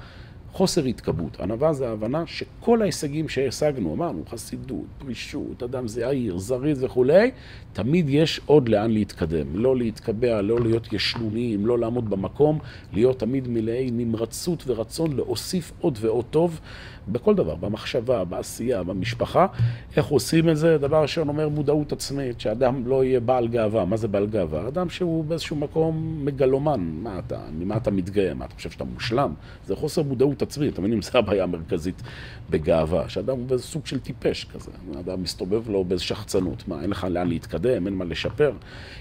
חוסר 0.53 0.85
התקבעות. 0.85 1.41
ענווה 1.41 1.73
זה 1.73 1.89
ההבנה 1.89 2.27
שכל 2.27 2.83
ההישגים 2.83 3.29
שהשגנו, 3.29 3.95
אמרנו, 3.95 4.23
חסידות, 4.29 4.85
פרישות, 4.99 5.63
אדם 5.63 5.89
זעיר, 5.89 6.39
זריז 6.39 6.85
וכולי, 6.85 7.31
תמיד 7.73 8.09
יש 8.09 8.41
עוד 8.47 8.69
לאן 8.69 8.91
להתקדם. 8.91 9.47
לא 9.53 9.77
להתקבע, 9.77 10.43
לא 10.43 10.61
להיות 10.61 10.93
ישנוניים, 10.93 11.67
לא 11.67 11.79
לעמוד 11.79 12.11
במקום, 12.11 12.59
להיות 12.93 13.19
תמיד 13.19 13.49
מלאי 13.49 13.91
נמרצות 13.93 14.65
ורצון 14.67 15.17
להוסיף 15.17 15.73
עוד 15.81 15.99
ועוד 16.01 16.25
טוב 16.31 16.61
בכל 17.09 17.35
דבר, 17.35 17.55
במחשבה, 17.55 18.25
בעשייה, 18.25 18.83
במשפחה. 18.83 19.47
איך 19.97 20.07
עושים 20.07 20.49
את 20.49 20.57
זה? 20.57 20.79
דבר 20.79 21.03
ראשון 21.03 21.29
אומר 21.29 21.49
מודעות 21.49 21.93
עצמית, 21.93 22.41
שאדם 22.41 22.87
לא 22.87 23.05
יהיה 23.05 23.21
בעל 23.21 23.49
גאווה. 23.49 23.85
מה 23.85 23.97
זה 23.97 24.09
בעל 24.09 24.27
גאווה? 24.27 24.69
אדם 24.69 24.91
שהוא 24.91 25.25
באיזשהו 25.25 25.57
מקום 25.57 26.21
מגלומן. 26.25 26.81
מה 27.03 27.19
אתה, 27.19 27.39
ממה 27.59 27.77
אתה 27.77 27.91
מתגאה? 27.91 28.35
מה, 28.35 28.45
אתה 28.45 28.55
חושב 28.55 28.71
שאתה 28.71 28.85
מושלם? 28.85 29.35
זה 29.67 29.77
חוסר 29.77 30.03
מודעות 30.03 30.43
עצמית, 30.43 30.73
אתה 30.73 30.81
מבין? 30.81 31.03
זו 31.03 31.19
הבעיה 31.19 31.43
המרכזית 31.43 32.03
בגאווה, 32.51 33.09
שאדם 33.09 33.37
הוא 33.37 33.47
באיזה 33.47 33.65
סוג 33.65 33.87
של 33.87 34.01
טיפש 34.01 34.45
כזה. 34.45 34.71
אדם 35.01 35.23
מסתובב 35.23 35.71
לו 35.71 35.85
באיזו 35.85 36.05
שחצנות. 36.05 36.69
מה, 36.69 36.83
אין 36.83 36.91
לך 36.91 37.07
לאן 37.11 37.29
להתקדם, 37.29 37.87
אין 37.87 37.95
מה 37.95 38.05
לשפר? 38.05 38.53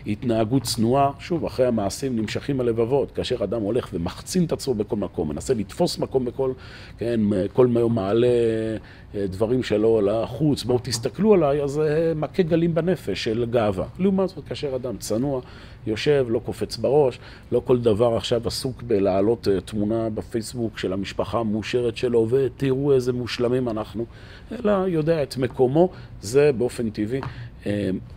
התנהגות 0.07 0.63
צנועה, 0.63 1.11
שוב, 1.19 1.45
אחרי 1.45 1.65
המעשים 1.65 2.15
נמשכים 2.15 2.59
הלבבות. 2.59 3.11
כאשר 3.11 3.43
אדם 3.43 3.61
הולך 3.61 3.89
ומחצין 3.93 4.43
את 4.43 4.51
עצמו 4.51 4.73
בכל 4.73 4.95
מקום, 4.95 5.29
מנסה 5.29 5.53
לתפוס 5.53 5.97
מקום 5.97 6.25
בכל, 6.25 6.51
כן, 6.97 7.19
כל 7.53 7.67
מעלה 7.89 8.27
אה, 9.15 9.27
דברים 9.27 9.63
שלו 9.63 10.01
לחוץ, 10.01 10.63
בואו 10.63 10.79
תסתכלו 10.83 11.33
עליי, 11.33 11.63
אז 11.63 11.71
זה 11.71 12.13
מכה 12.15 12.43
גלים 12.43 12.75
בנפש 12.75 13.23
של 13.23 13.45
גאווה. 13.49 13.85
לעומת 13.99 14.29
זאת, 14.29 14.47
כאשר 14.47 14.75
אדם 14.75 14.97
צנוע, 14.97 15.41
יושב, 15.87 16.25
לא 16.29 16.39
קופץ 16.45 16.77
בראש, 16.77 17.19
לא 17.51 17.61
כל 17.65 17.79
דבר 17.79 18.15
עכשיו 18.17 18.41
עסוק 18.47 18.83
בלהעלות 18.83 19.47
אה, 19.47 19.61
תמונה 19.61 20.09
בפייסבוק 20.09 20.77
של 20.77 20.93
המשפחה 20.93 21.39
המאושרת 21.39 21.97
שלו, 21.97 22.27
ותראו 22.29 22.93
איזה 22.93 23.13
מושלמים 23.13 23.69
אנחנו, 23.69 24.05
אלא 24.51 24.71
יודע 24.71 25.23
את 25.23 25.37
מקומו, 25.37 25.89
זה 26.21 26.51
באופן 26.57 26.89
טבעי 26.89 27.21
אה, 27.21 27.27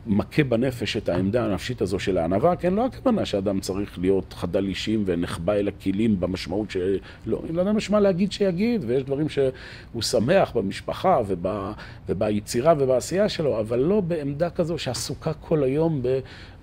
מכה 0.06 0.44
בנפש 0.44 0.96
את 0.96 1.08
העמדה 1.08 1.44
הנפשית 1.44 1.82
הזו 1.82 1.98
של 1.98 2.18
הענווה, 2.18 2.56
כן, 2.56 2.74
לא 2.74 2.86
הכוונה 2.86 3.24
שאדם 3.24 3.60
צריך 3.60 3.98
להיות 3.98 4.32
חדל 4.32 4.66
אישים 4.66 5.02
ונחבא 5.06 5.52
אל 5.52 5.68
הכלים 5.68 6.20
במשמעות 6.20 6.70
של... 6.70 6.98
לא, 7.26 7.42
אם 7.50 7.56
לאדם 7.56 7.78
יש 7.78 7.90
מה 7.90 8.00
להגיד 8.00 8.32
שיגיד, 8.32 8.84
ויש 8.86 9.02
דברים 9.02 9.28
שהוא 9.28 10.02
שמח 10.02 10.52
במשפחה 10.56 11.18
וב... 11.26 11.46
וביצירה 12.08 12.74
ובעשייה 12.78 13.28
שלו, 13.28 13.60
אבל 13.60 13.78
לא 13.78 14.00
בעמדה 14.00 14.50
כזו 14.50 14.78
שעסוקה 14.78 15.32
כל 15.32 15.64
היום 15.64 16.02
ב... 16.02 16.18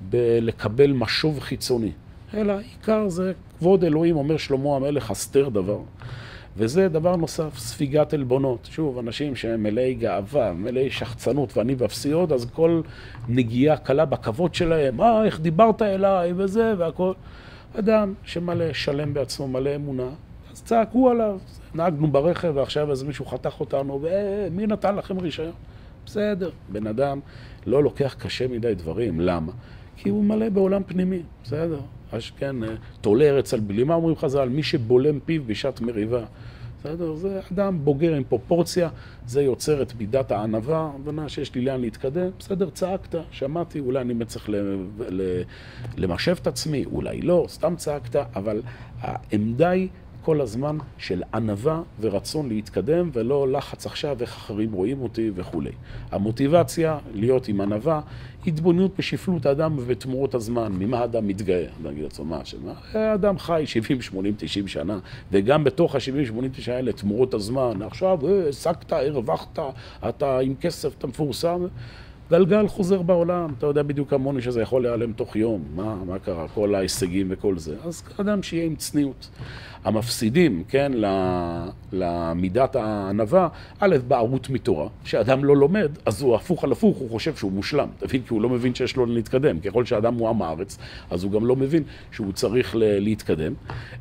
בלקבל 0.10 0.92
משוב 0.92 1.40
חיצוני, 1.40 1.92
אלא 2.34 2.54
עיקר 2.60 3.10
זה 3.10 3.34
כבוד 3.58 3.84
אלוהים, 3.84 4.16
אומר 4.16 4.38
שלמה 4.38 4.76
המלך, 4.76 5.12
הסתר 5.12 5.50
דבר. 5.50 5.80
וזה 6.58 6.90
דבר 6.90 7.16
נוסף, 7.16 7.58
ספיגת 7.58 8.14
עלבונות. 8.14 8.68
שוב, 8.72 8.98
אנשים 8.98 9.36
שהם 9.36 9.64
מלאי 9.64 9.94
גאווה, 9.94 10.54
מלאי 10.54 10.92
שחצנות 10.92 11.58
ואני 11.58 11.76
ואפסיות, 11.78 12.32
אז 12.32 12.46
כל 12.54 12.82
נגיעה 13.28 13.78
קלה 13.78 14.06
בכבוד 14.06 14.56
שלהם, 14.56 15.02
אה, 15.02 15.26
איך 15.26 15.40
דיברת 15.40 15.82
אליי 15.82 16.34
וזה 16.36 16.74
והכל. 16.78 17.14
אדם 17.80 18.14
שמלא 18.24 18.74
שלם 18.74 19.14
בעצמו, 19.14 19.48
מלא 19.48 19.76
אמונה, 19.76 20.10
אז 20.52 20.64
צעקו 20.64 21.10
עליו. 21.10 21.38
נהגנו 21.74 22.08
ברכב 22.08 22.52
ועכשיו 22.56 22.92
איזה 22.92 23.06
מישהו 23.06 23.26
חתך 23.26 23.60
אותנו, 23.60 24.00
ומי 24.02 24.68
נתן 24.68 24.96
לכם 24.96 25.20
רישיון? 25.20 25.52
בסדר, 26.06 26.50
בן 26.72 26.88
אדם 26.88 27.20
לא 27.66 27.84
לוקח 27.84 28.16
קשה 28.20 28.48
מדי 28.48 28.76
דברים, 28.76 29.20
למה? 29.20 29.52
כי 29.98 30.10
הוא 30.10 30.24
מלא 30.24 30.50
בעולם 30.50 30.84
פנימי, 30.84 31.22
בסדר. 31.44 31.80
כן, 32.38 32.64
אה, 32.64 32.70
תולה 33.02 33.26
ארץ 33.26 33.54
על 33.54 33.60
בלימה, 33.60 33.94
אומרים 33.94 34.16
חז"ל, 34.16 34.50
מי 34.50 34.64
שבולם 34.64 35.20
פיו 35.20 35.44
בשעת 35.44 35.82
מריבה. 35.82 36.26
בסדר? 36.80 37.16
זה 37.16 37.40
אדם 37.54 37.80
בוגר 37.84 38.14
עם 38.14 38.24
פרופורציה, 38.24 38.90
זה 39.28 39.42
יוצר 39.42 39.82
את 39.82 39.94
מידת 40.00 40.32
הענווה, 40.32 40.92
הבנה 40.96 41.30
שיש 41.30 41.56
לי 41.56 41.62
לאן 41.62 41.82
להתקדם, 41.82 42.30
בסדר, 42.40 42.70
צעקת, 42.70 43.16
שמעתי, 43.32 43.80
אולי 43.80 44.02
אני 44.02 44.26
צריך 44.26 44.50
למשב 45.98 46.36
את 46.42 46.48
עצמי, 46.48 46.86
אולי 46.86 47.22
לא, 47.22 47.46
סתם 47.50 47.76
צעקת, 47.76 48.16
אבל 48.36 48.62
העמדה 49.02 49.70
היא 49.70 49.88
כל 50.24 50.42
הזמן 50.42 50.78
של 50.98 51.24
ענווה 51.34 51.82
ורצון 52.00 52.50
להתקדם, 52.50 53.10
ולא 53.14 53.52
לחץ 53.52 53.86
עכשיו 53.86 54.18
איך 54.22 54.38
אחרים 54.38 54.72
רואים 54.72 55.02
אותי 55.02 55.32
וכולי. 55.36 55.72
המוטיבציה 56.12 56.98
להיות 57.14 57.48
עם 57.48 57.62
ענווה, 57.62 58.02
התבוננות 58.48 58.92
בשפלות 58.98 59.46
האדם 59.46 59.76
ובתמורות 59.78 60.36
הזמן, 60.36 60.72
ממה 60.72 61.00
האדם 61.00 61.28
מתגאה, 61.28 61.66
נגיד 61.84 62.04
לעצמו 62.04 62.26
מה, 62.26 62.46
שמה, 62.46 62.74
האדם 62.94 63.40
חי 63.40 63.64
70, 63.66 64.02
80, 64.02 64.34
90 64.38 64.68
שנה, 64.68 65.00
וגם 65.32 65.64
בתוך 65.64 65.96
ה-70, 65.96 66.26
80, 66.26 66.52
90 66.52 66.76
האלה, 66.76 66.92
תמורות 66.92 67.34
הזמן, 67.34 67.82
עכשיו 67.82 68.20
השגת, 68.50 68.94
הרווחת, 68.94 69.60
אתה 70.10 70.40
עם 70.40 70.56
כסף, 70.56 70.98
אתה 70.98 71.08
מפורסם. 71.08 71.68
גלגל 72.32 72.68
חוזר 72.68 73.02
בעולם, 73.02 73.54
אתה 73.58 73.66
יודע 73.66 73.84
בדיוק 73.84 74.10
כמוני 74.10 74.42
שזה 74.42 74.62
יכול 74.62 74.82
להיעלם 74.82 75.14
תוך 75.14 75.36
יום, 75.36 75.64
מה, 75.76 75.96
מה 76.06 76.20
קרה, 76.20 76.48
כל 76.48 76.76
ההישגים 76.76 77.28
וכל 77.30 77.58
זה. 77.58 77.76
אז 77.84 78.04
אדם 78.20 78.44
שיהיה 78.44 78.66
עם 78.66 78.76
צניעות. 78.76 79.30
המפסידים, 79.84 80.64
כן, 80.68 80.92
למידת 81.92 82.76
הענווה, 82.76 83.48
א', 83.80 83.98
בערות 84.08 84.50
מתורה, 84.50 84.88
שאדם 85.04 85.46
לא 85.46 85.56
לומד, 85.56 85.92
אז 86.06 86.22
הוא 86.22 86.36
הפוך 86.36 86.64
על 86.64 86.72
הפוך, 86.72 86.98
הוא 86.98 87.10
חושב 87.10 87.36
שהוא 87.36 87.52
מושלם, 87.52 87.88
אתה 87.98 88.06
מבין? 88.06 88.22
כי 88.22 88.34
הוא 88.34 88.42
לא 88.42 88.50
מבין 88.50 88.76
שיש 88.76 88.96
לו 88.96 89.06
להתקדם. 89.06 89.60
ככל 89.60 89.86
שאדם 89.86 90.14
הוא 90.14 90.30
עם 90.30 90.42
הארץ, 90.42 90.78
אז 91.10 91.24
הוא 91.24 91.32
גם 91.32 91.46
לא 91.46 91.56
מבין 91.56 91.84
שהוא 92.12 92.34
צריך 92.34 92.76
להתקדם. 92.80 93.54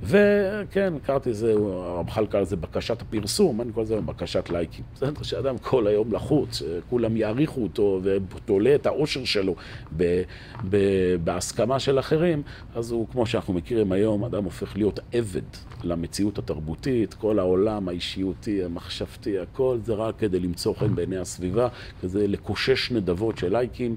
וכן, 0.02 0.92
קראתי 1.06 1.34
זה, 1.34 1.52
הרמח"ל 1.52 2.26
קרא 2.26 2.40
לזה 2.40 2.56
בקשת 2.56 3.02
הפרסום, 3.02 3.60
אני 3.60 3.72
קורא 3.72 3.84
לזה 3.84 4.00
בקשת 4.00 4.50
לייקים. 4.50 4.84
בסדר, 4.94 5.22
שאדם 5.22 5.58
כל 5.58 5.86
היום 5.86 6.12
לחוץ, 6.12 6.62
כולם 6.90 7.16
יעריכו 7.16 7.62
אותו 7.62 8.00
ותולה 8.02 8.74
את 8.74 8.86
האושר 8.86 9.24
שלו 9.24 9.54
ב, 9.96 10.22
ב, 10.70 10.76
בהסכמה 11.24 11.80
של 11.80 11.98
אחרים, 11.98 12.42
אז 12.74 12.90
הוא, 12.90 13.06
כמו 13.12 13.26
שאנחנו 13.26 13.54
מכירים 13.54 13.92
היום, 13.92 14.24
אדם 14.24 14.44
הופך 14.44 14.76
להיות 14.76 15.00
עבד. 15.12 15.67
למציאות 15.84 16.38
התרבותית, 16.38 17.14
כל 17.14 17.38
העולם 17.38 17.88
האישיותי, 17.88 18.64
המחשבתי, 18.64 19.38
הכל 19.38 19.78
זה 19.84 19.94
רק 19.94 20.14
כדי 20.18 20.40
למצוא 20.40 20.74
חן 20.74 20.94
בעיני 20.94 21.16
הסביבה, 21.16 21.68
כזה 22.02 22.26
לקושש 22.26 22.92
נדבות 22.92 23.38
של 23.38 23.52
לייקים. 23.52 23.96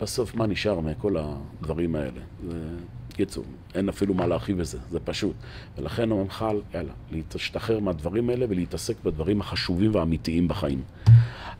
בסוף 0.00 0.34
מה 0.34 0.46
נשאר 0.46 0.80
מכל 0.80 1.16
הדברים 1.16 1.94
האלה? 1.94 2.20
זה... 2.48 2.56
קיצור, 3.16 3.44
אין 3.76 3.88
אפילו 3.88 4.14
מה 4.14 4.26
להרחיב 4.26 4.58
בזה, 4.58 4.78
זה 4.90 5.00
פשוט. 5.00 5.34
ולכן 5.78 6.10
הוא 6.10 6.22
ממחל, 6.22 6.60
יאללה, 6.74 6.92
להשתחרר 7.12 7.80
מהדברים 7.80 8.30
האלה 8.30 8.46
ולהתעסק 8.48 8.96
בדברים 9.04 9.40
החשובים 9.40 9.94
והאמיתיים 9.94 10.48
בחיים. 10.48 10.82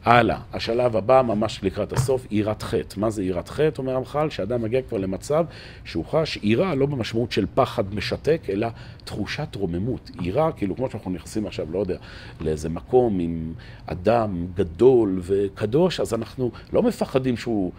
הלאה, 0.06 0.38
השלב 0.52 0.96
הבא, 0.96 1.22
ממש 1.22 1.60
לקראת 1.62 1.92
הסוף, 1.92 2.26
יראת 2.30 2.62
חטא. 2.62 3.00
מה 3.00 3.10
זה 3.10 3.24
יראת 3.24 3.48
חטא? 3.48 3.78
אומר 3.78 3.96
המח"ל, 3.96 4.30
שאדם 4.30 4.62
מגיע 4.62 4.82
כבר 4.82 4.98
למצב 4.98 5.44
שהוא 5.84 6.04
חש 6.04 6.38
יראה 6.42 6.74
לא 6.74 6.86
במשמעות 6.86 7.32
של 7.32 7.46
פחד 7.54 7.94
משתק, 7.94 8.40
אלא 8.48 8.68
תחושת 9.04 9.54
רוממות. 9.54 10.10
יראה, 10.20 10.52
כאילו, 10.52 10.76
כמו 10.76 10.90
שאנחנו 10.90 11.10
נכנסים 11.10 11.46
עכשיו, 11.46 11.66
לא 11.72 11.78
יודע, 11.78 11.96
לאיזה 12.40 12.68
מקום 12.68 13.18
עם 13.18 13.52
אדם 13.86 14.46
גדול 14.54 15.20
וקדוש, 15.22 16.00
אז 16.00 16.14
אנחנו 16.14 16.50
לא 16.72 16.82
מפחדים 16.82 17.36
שהוא 17.36 17.72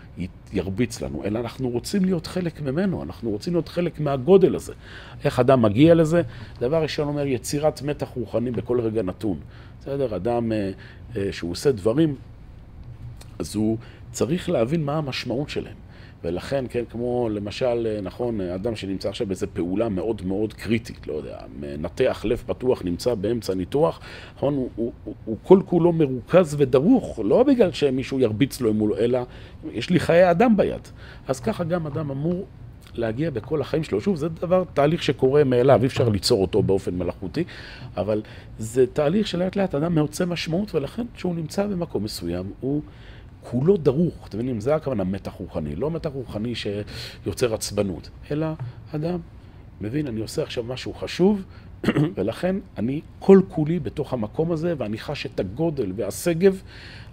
ירביץ 0.54 1.02
לנו, 1.02 1.24
אלא 1.26 1.40
אנחנו 1.40 1.70
רוצים 1.70 2.06
להיות 2.06 2.28
חלק 2.28 2.62
ממנו, 2.62 3.04
אנחנו 3.04 3.30
רוצים 3.30 3.54
להיות 3.54 3.68
חלק 3.68 4.00
מהגודל 4.28 4.56
הזה. 4.56 4.74
איך 5.24 5.40
אדם 5.40 5.62
מגיע 5.62 5.96
לזה? 5.96 6.22
דבר 6.60 6.82
ראשון 6.82 7.08
אומר, 7.08 7.26
יצירת 7.26 7.82
מתח 7.82 8.08
רוחני 8.16 8.52
בכל 8.52 8.82
רגע 8.82 9.02
נתון. 9.02 9.38
בסדר, 9.82 10.16
אדם 10.16 10.52
אה, 10.52 10.72
אה, 11.16 11.28
שהוא 11.32 11.52
עושה 11.52 11.72
דברים, 11.72 12.16
אז 13.40 13.56
הוא 13.56 13.78
צריך 14.12 14.50
להבין 14.50 14.84
מה 14.84 14.98
המשמעות 14.98 15.50
שלהם. 15.50 15.76
ולכן, 16.24 16.66
כן, 16.70 16.84
כמו 16.90 17.30
למשל, 17.32 17.88
אה, 17.90 18.02
נכון, 18.02 18.42
אדם 18.42 18.76
שנמצא 18.76 19.10
עכשיו 19.10 19.28
באיזו 19.28 19.48
פעולה 19.54 19.90
מאוד 19.90 20.22
מאוד 20.26 20.54
קריטית, 20.54 21.08
לא 21.08 21.14
יודע, 21.14 21.38
מנתח 21.60 22.26
לב 22.26 22.44
פתוח 22.46 22.82
נמצא 22.86 23.16
באמצע 23.16 23.54
ניתוח, 23.54 24.00
נכון, 24.36 24.54
הוא, 24.54 24.70
הוא, 24.76 24.92
הוא, 25.04 25.16
הוא 25.26 25.38
כל 25.44 25.62
כולו 25.66 25.94
מרוכז 25.94 26.56
ודרוך, 26.58 27.20
לא 27.24 27.44
בגלל 27.44 27.72
שמישהו 27.72 28.20
ירביץ 28.20 28.62
לו 28.62 28.74
מולו, 28.74 28.98
אלא 28.98 29.20
יש 29.72 29.90
לי 29.90 30.00
חיי 30.00 30.32
אדם 30.32 30.58
ביד. 30.58 30.88
אז 31.28 31.40
ככה 31.40 31.64
גם 31.64 31.88
אדם 31.88 32.12
אמור 32.12 32.46
להגיע 32.98 33.30
בכל 33.30 33.62
החיים 33.62 33.84
שלו. 33.84 34.02
שוב, 34.02 34.16
זה 34.16 34.30
דבר, 34.30 34.64
תהליך 34.74 35.04
שקורה 35.04 35.44
מאליו, 35.44 35.82
אי 35.82 35.88
אפשר 35.88 36.10
ליצור 36.10 36.42
אותו 36.42 36.64
באופן 36.64 36.96
מלאכותי, 36.96 37.44
אבל 37.98 38.22
זה 38.60 38.86
תהליך 38.94 39.28
שלאט 39.28 39.56
לאט 39.56 39.76
אדם 39.76 39.96
מעוצה 39.96 40.26
משמעות, 40.26 40.76
ולכן 40.76 41.06
כשהוא 41.16 41.36
נמצא 41.36 41.68
במקום 41.68 42.04
מסוים, 42.04 42.52
הוא... 42.60 42.82
כולו 43.42 43.78
דרוך, 43.78 44.28
אתם 44.28 44.38
מבינים? 44.38 44.60
זה 44.60 44.76
הכוונה 44.76 45.04
מתח 45.04 45.32
רוחני, 45.32 45.76
לא 45.76 45.92
מתח 45.92 46.10
רוחני 46.10 46.54
שיוצר 46.56 47.54
עצבנות, 47.54 48.10
אלא 48.32 48.48
אדם 48.96 49.20
מבין, 49.82 50.08
אני 50.08 50.22
עושה 50.22 50.44
עכשיו 50.44 50.64
משהו 50.64 50.94
חשוב, 50.94 51.44
ולכן 52.16 52.56
אני 52.78 53.02
כל 53.20 53.42
כולי 53.50 53.80
בתוך 53.80 54.14
המקום 54.14 54.52
הזה, 54.52 54.74
ואני 54.78 54.98
חש 54.98 55.26
את 55.26 55.40
הגודל 55.40 55.92
והשגב, 55.96 56.62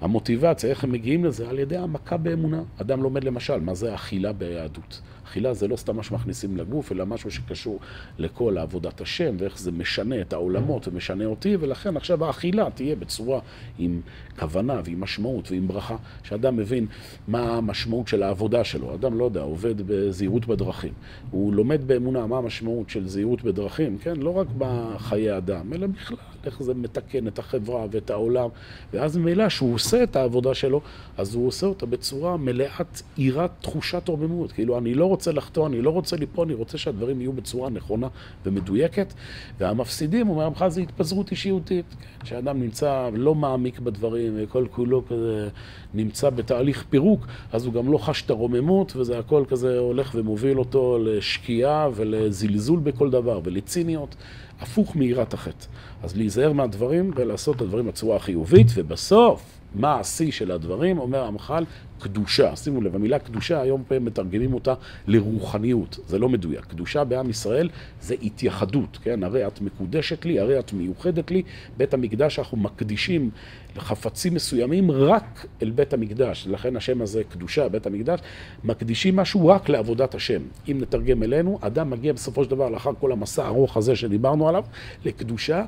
המוטיבציה, 0.01 0.70
איך 0.70 0.85
הם 0.85 0.93
מגיעים 0.93 1.24
לזה, 1.24 1.49
על 1.49 1.59
ידי 1.59 1.76
העמקה 1.76 2.16
באמונה. 2.16 2.62
אדם 2.80 3.03
לומד 3.03 3.24
למשל, 3.24 3.61
מה 3.61 3.74
זה 3.74 3.95
אכילה 3.95 4.32
ביהדות. 4.32 5.01
אכילה 5.25 5.55
זה 5.55 5.68
לא 5.68 5.77
סתם 5.77 5.97
מה 5.97 6.03
שמכניסים 6.03 6.57
לגוף, 6.57 6.93
אלא 6.93 7.07
משהו 7.07 7.31
שקשור 7.31 7.81
לכל 8.18 8.59
עבודת 8.59 9.01
השם, 9.01 9.37
ואיך 9.39 9.59
זה 9.59 9.72
משנה 9.72 10.20
את 10.20 10.33
העולמות 10.33 10.89
ומשנה 10.89 11.25
אותי, 11.25 11.57
ולכן 11.61 11.97
עכשיו 11.97 12.25
האכילה 12.25 12.70
תהיה 12.75 12.97
בצורה 12.97 13.41
עם 13.79 14.01
כוונה 14.39 14.81
ועם 14.85 15.01
משמעות 15.01 15.51
ועם 15.51 15.68
ברכה, 15.68 15.97
שאדם 16.22 16.57
מבין 16.57 16.87
מה 17.29 17.57
המשמעות 17.57 18.09
של 18.09 18.22
העבודה 18.22 18.64
שלו. 18.64 18.95
אדם, 18.95 19.18
לא 19.18 19.25
יודע, 19.25 19.41
עובד 19.41 19.75
בזהירות 19.87 20.47
בדרכים. 20.47 20.93
הוא 21.31 21.55
לומד 21.55 21.89
באמונה 21.89 22.27
מה 22.27 22.39
המשמעות 22.39 22.91
של 22.91 23.09
זהירות 23.09 23.43
בדרכים, 23.43 23.99
כן? 23.99 24.16
לא 24.16 24.37
רק 24.37 24.47
בחיי 24.59 25.37
אדם, 25.37 25.72
אלא 25.72 25.87
בכלל, 25.87 26.16
איך 26.45 26.62
זה 26.62 26.75
מתקן 26.75 27.29
את 27.29 27.39
החברה 27.39 27.87
ואת 27.91 28.11
העולם. 28.11 28.49
ואז 28.93 29.16
ממילא, 29.16 29.49
שהוא 29.49 29.75
עושה 29.75 30.03
את 30.03 30.16
העבודה 30.16 30.55
שלו, 30.55 30.81
אז 31.16 31.35
הוא 31.35 31.47
עושה 31.47 31.66
אותה 31.66 31.87
בצורה 31.87 32.37
מלאת 32.37 33.03
יראת 33.18 33.51
תחושת 33.61 34.09
רוממות. 34.09 34.53
כאילו, 34.53 34.79
אני 34.79 34.95
לא 34.95 35.07
רוצה 35.07 35.24
לחטוא, 35.33 35.66
אני 35.66 35.83
לא 35.83 35.91
רוצה 35.91 36.16
ליפול, 36.16 36.47
אני 36.47 36.55
רוצה 36.55 36.79
שהדברים 36.79 37.20
יהיו 37.20 37.33
בצורה 37.33 37.70
נכונה 37.70 38.09
ומדויקת. 38.47 39.14
והמפסידים, 39.59 40.29
אומר 40.29 40.45
המח"ל, 40.45 40.68
זה 40.68 40.81
התפזרות 40.81 41.31
אישיותית. 41.31 41.85
כן? 42.20 42.27
שאדם 42.27 42.61
נמצא 42.61 43.09
לא 43.12 43.35
מעמיק 43.35 43.79
בדברים, 43.79 44.33
וכל 44.37 44.66
כולו 44.70 45.03
כזה 45.07 45.49
נמצא 45.95 46.31
בתהליך 46.31 46.85
פירוק, 46.91 47.27
אז 47.53 47.66
הוא 47.66 47.75
גם 47.75 47.93
לא 47.93 47.99
חש 47.99 48.22
את 48.22 48.31
הרוממות, 48.31 48.97
וזה 48.97 49.18
הכל 49.18 49.45
כזה 49.49 49.79
הולך 49.79 50.12
ומוביל 50.14 50.59
אותו 50.59 50.99
לשקיעה 51.05 51.89
ולזלזול 51.95 52.81
בכל 52.81 53.11
דבר 53.11 53.41
ולציניות. 53.45 54.16
הפוך 54.61 54.97
מיראת 54.97 55.35
החטא. 55.35 55.66
אז 56.03 56.16
להיזהר 56.16 56.53
מהדברים 56.53 57.11
ולעשות 57.16 57.57
את 57.57 57.61
הדברים 57.61 57.87
בצורה 57.87 58.16
החיובית, 58.16 58.66
ובסוף, 58.75 59.43
מה 59.75 60.01
השיא 60.01 60.33
של 60.33 60.51
הדברים? 60.51 60.99
אומר 60.99 61.25
המח"ל, 61.25 61.64
קדושה. 61.99 62.57
שימו 62.57 62.81
לב, 62.81 62.95
המילה 62.95 63.18
קדושה, 63.18 63.61
היום 63.61 63.83
פה 63.89 63.99
מתרגמים 63.99 64.55
אותה 64.55 64.75
לרוחניות. 65.07 65.99
זה 66.07 66.18
לא 66.18 66.29
מדויק. 66.29 66.64
קדושה 66.64 67.05
בעם 67.05 67.31
ישראל 67.31 67.68
זה 68.01 68.14
התייחדות, 68.22 68.99
כן? 69.03 69.22
הרי 69.22 69.47
את 69.47 69.61
מקודשת 69.61 70.25
לי, 70.25 70.41
הרי 70.41 70.59
את 70.59 70.72
מיוחדת 70.72 71.31
לי. 71.31 71.43
בית 71.77 71.95
המקדש 71.95 72.39
אנחנו 72.39 72.57
מקדישים 72.57 73.31
לחפצים 73.77 74.35
מסוימים 74.35 74.91
רק 74.91 75.47
אל 75.62 75.70
בית 75.70 75.93
המקדש. 75.93 76.47
לכן 76.51 76.77
השם 76.77 77.03
הזה 77.03 77.22
קדושה, 77.29 77.68
בית 77.68 77.87
המקדש. 77.87 78.20
מקדישים 78.64 79.16
משהו 79.16 79.49
רק 79.49 79.68
לעבודת 79.68 80.14
השם. 80.14 80.43
אם 80.70 80.79
נתרגם 80.81 81.22
אלינו, 81.22 81.59
אדם 81.61 81.91
מגיע 81.91 82.12
בסופו 82.12 82.45
של 82.45 82.51
דבר, 82.51 82.68
לאחר 82.68 82.91
כל 83.01 83.12
המסע 83.12 83.45
הארוך 83.45 83.77
הזה 83.77 83.97
שדיברנו 83.97 84.49
עליו, 84.49 84.64
לקדושה. 85.05 85.64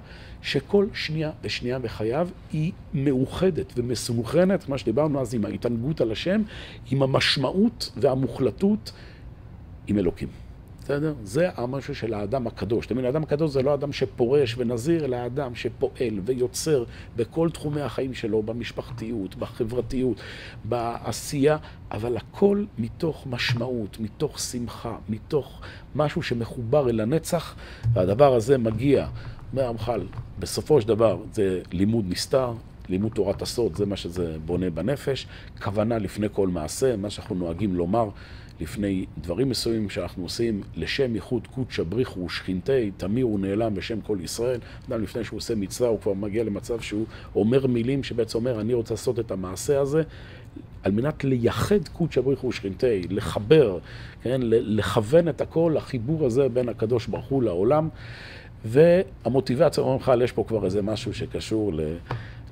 שכל 0.47 0.86
שנייה 0.94 1.30
ושנייה 1.42 1.78
בחייו 1.78 2.28
היא 2.53 2.72
מאוחדת 2.94 3.72
ומסונכרנת, 3.76 4.68
מה 4.68 4.78
שדיברנו 4.78 5.20
אז 5.20 5.34
עם 5.34 5.44
ההתענגות 5.44 6.01
על 6.01 6.12
השם, 6.12 6.42
עם 6.90 7.03
המשמעות 7.03 7.92
והמוחלטות 7.97 8.92
עם 9.86 9.99
אלוקים. 9.99 10.28
בסדר? 10.86 11.14
זה 11.24 11.49
המשהו 11.57 11.94
של 11.94 12.14
האדם 12.14 12.47
הקדוש. 12.47 12.86
תמיד 12.86 13.05
האדם 13.05 13.22
הקדוש 13.22 13.51
זה 13.51 13.62
לא 13.62 13.74
אדם 13.74 13.92
שפורש 13.92 14.55
ונזיר, 14.59 15.05
אלא 15.05 15.16
האדם 15.16 15.55
שפועל 15.55 16.20
ויוצר 16.24 16.84
בכל 17.16 17.51
תחומי 17.51 17.80
החיים 17.80 18.14
שלו, 18.14 18.42
במשפחתיות, 18.42 19.36
בחברתיות, 19.36 20.20
בעשייה, 20.64 21.57
אבל 21.90 22.16
הכל 22.16 22.64
מתוך 22.78 23.26
משמעות, 23.30 24.01
מתוך 24.01 24.38
שמחה, 24.38 24.97
מתוך 25.09 25.61
משהו 25.94 26.22
שמחובר 26.22 26.90
אל 26.90 27.01
הנצח, 27.01 27.57
והדבר 27.92 28.34
הזה 28.34 28.59
מגיע 28.59 29.07
אומר 29.53 29.68
המח"ל, 29.68 30.01
בסופו 30.38 30.80
של 30.80 30.88
דבר 30.88 31.18
זה 31.32 31.61
לימוד 31.72 32.05
נסתר, 32.09 32.53
לימוד 32.88 33.12
תורת 33.12 33.42
הסוד, 33.42 33.76
זה 33.76 33.86
מה 33.86 33.97
שזה 33.97 34.36
בונה 34.44 34.70
בנפש, 34.70 35.26
כוונה 35.62 35.99
לפני 35.99 36.26
כל 36.32 36.49
מעשה, 36.49 36.97
מה 36.97 37.11
שאנחנו 37.11 37.34
נוהגים 37.34 37.74
לומר 37.74 38.09
לפני 38.61 39.07
דברים 39.18 39.49
מסוימים 39.49 39.90
שאנחנו 39.90 40.22
עושים, 40.22 40.62
לשם 40.76 41.14
ייחוד 41.14 41.47
קודשא 41.47 41.82
בריחו 41.82 42.20
ושכינתי, 42.20 42.90
תמיר 42.97 43.28
ונעלם 43.28 43.74
בשם 43.74 44.01
כל 44.01 44.18
ישראל. 44.22 44.61
אדם 44.88 45.03
לפני 45.03 45.24
שהוא 45.24 45.36
עושה 45.36 45.55
מצווה, 45.55 45.88
הוא 45.88 46.01
כבר 46.01 46.14
מגיע 46.14 46.44
למצב 46.44 46.80
שהוא 46.80 47.05
אומר 47.34 47.66
מילים 47.66 48.03
שבעצם 48.03 48.38
אומר, 48.38 48.61
אני 48.61 48.74
רוצה 48.74 48.94
לעשות 48.94 49.18
את 49.18 49.30
המעשה 49.30 49.80
הזה, 49.80 50.03
על 50.82 50.92
מנת 50.92 51.24
לייחד 51.24 51.88
קודשא 51.92 52.20
בריחו 52.20 52.47
ושכינתי, 52.47 53.03
לחבר, 53.11 53.78
כן, 54.22 54.40
לכוון 54.42 55.28
את 55.28 55.40
הכל, 55.40 55.76
החיבור 55.76 56.26
הזה 56.26 56.49
בין 56.49 56.68
הקדוש 56.68 57.07
ברוך 57.07 57.26
הוא 57.26 57.42
לעולם. 57.42 57.88
והמוטיבציה, 58.67 59.83
אומרים 59.83 60.01
לך, 60.01 60.12
יש 60.23 60.33
פה 60.33 60.45
כבר 60.49 60.64
איזה 60.64 60.83
משהו 60.83 61.14
שקשור 61.14 61.73
ל... 61.75 61.81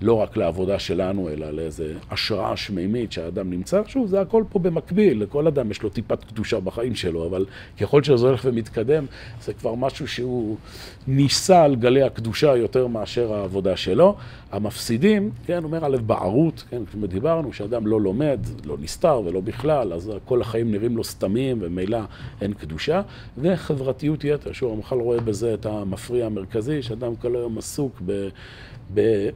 לא 0.03 0.15
רק 0.15 0.37
לעבודה 0.37 0.79
שלנו, 0.79 1.29
אלא 1.29 1.51
לאיזה 1.51 1.95
השראה 2.11 2.57
שמימית 2.57 3.13
שהאדם 3.13 3.51
נמצא. 3.51 3.83
שוב, 3.87 4.07
זה 4.07 4.21
הכל 4.21 4.45
פה 4.49 4.59
במקביל, 4.59 5.23
לכל 5.23 5.47
אדם 5.47 5.71
יש 5.71 5.83
לו 5.83 5.89
טיפת 5.89 6.25
קדושה 6.25 6.61
בחיים 6.61 6.95
שלו, 6.95 7.27
אבל 7.27 7.47
ככל 7.81 8.03
שזה 8.03 8.27
הולך 8.27 8.45
ומתקדם, 8.45 9.07
זה 9.43 9.55
כבר 9.55 9.75
משהו 9.75 10.09
שהוא 10.09 10.57
נישא 11.07 11.57
על 11.57 11.77
גלי 11.77 12.03
הקדושה 12.03 12.57
יותר 12.57 12.87
מאשר 12.87 13.35
העבודה 13.35 13.77
שלו. 13.77 14.17
המפסידים, 14.53 15.31
כן, 15.47 15.65
אומר 15.65 15.87
א', 15.87 15.97
בערות, 16.07 16.65
כן, 16.71 16.83
כמו 16.93 17.07
דיברנו, 17.07 17.53
שאדם 17.53 17.87
לא 17.87 18.01
לומד, 18.01 18.41
לא 18.65 18.77
נסתר 18.81 19.23
ולא 19.25 19.41
בכלל, 19.41 19.93
אז 19.93 20.13
כל 20.25 20.41
החיים 20.41 20.71
נראים 20.71 20.97
לו 20.97 21.05
סתמים, 21.05 21.59
וממילא 21.61 21.99
אין 22.41 22.53
קדושה. 22.53 23.03
וחברתיות 23.39 24.25
יתר, 24.25 24.53
שוב, 24.53 24.73
המח"ל 24.73 24.97
רואה 24.97 25.21
בזה 25.21 25.55
את 25.55 25.67
המפריע 25.67 26.27
המרכזי, 26.27 26.83
שאדם 26.83 27.17
כל 27.17 27.37
היום 27.37 27.59
עסוק 27.59 28.03
ב... 28.07 28.29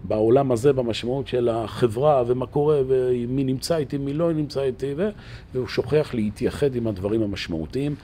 בעולם 0.04 0.52
הזה, 0.52 0.72
במשמעות 0.72 1.28
של 1.28 1.48
החברה, 1.48 2.22
ומה 2.26 2.46
קורה, 2.46 2.80
ומי 2.86 3.44
נמצא 3.44 3.76
איתי, 3.76 3.98
מי 3.98 4.14
לא 4.14 4.32
נמצא 4.32 4.62
איתי, 4.62 4.94
ו... 4.96 5.08
והוא 5.54 5.68
שוכח 5.68 6.10
להתייחד 6.14 6.74
עם 6.74 6.86
הדברים 6.86 7.22
המשמעותיים. 7.22 7.94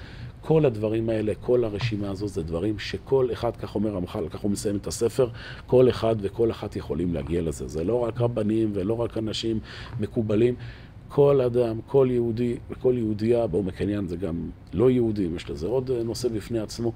כל 0.47 0.67
הדברים 0.67 1.09
האלה, 1.09 1.33
כל 1.41 1.65
הרשימה 1.65 2.11
הזו, 2.11 2.29
זה 2.29 2.43
דברים 2.43 2.79
שכל 2.79 3.29
אחד, 3.33 3.57
כך 3.57 3.75
אומר 3.75 3.97
המח"ל, 3.97 4.29
כך 4.29 4.41
הוא 4.41 4.51
מסיים 4.51 4.77
את 4.77 4.87
הספר, 4.87 5.29
כל 5.67 5.89
אחד 5.89 6.17
וכל 6.21 6.51
אחת 6.51 6.77
יכולים 6.77 7.15
להגיע 7.15 7.43
לזה. 7.43 7.69
זה 7.69 7.85
לא 7.85 8.01
רק 8.01 8.21
רבנים 8.21 8.71
ולא 8.75 9.01
רק 9.01 9.19
אנשים 9.19 9.59
מקובלים. 10.01 10.55
כל 11.15 11.41
אדם, 11.41 11.81
כל 11.87 12.09
יהודי 12.11 12.57
וכל 12.71 12.95
יהודייה, 12.97 13.47
בעומק 13.47 13.81
העניין 13.81 14.09
זה 14.09 14.17
גם 14.17 14.51
לא 14.73 14.91
יהודים, 14.91 15.37
יש 15.37 15.51
לזה 15.51 15.67
עוד 15.67 15.91
נושא 15.91 16.29
בפני 16.29 16.59
עצמו, 16.59 16.93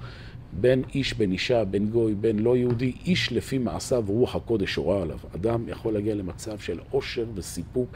בין 0.53 0.83
איש, 0.95 1.13
בין 1.13 1.31
אישה, 1.31 1.65
בין 1.65 1.89
גוי, 1.89 2.15
בין 2.15 2.39
לא 2.39 2.57
יהודי, 2.57 2.93
איש 3.05 3.31
לפי 3.31 3.57
מעשיו 3.57 4.03
רוח 4.07 4.35
הקודש 4.35 4.75
הורה 4.75 5.01
עליו. 5.01 5.17
אדם 5.35 5.63
יכול 5.67 5.93
להגיע 5.93 6.15
למצב 6.15 6.59
של 6.59 6.79
עושר 6.91 7.25
וסיפוק 7.35 7.89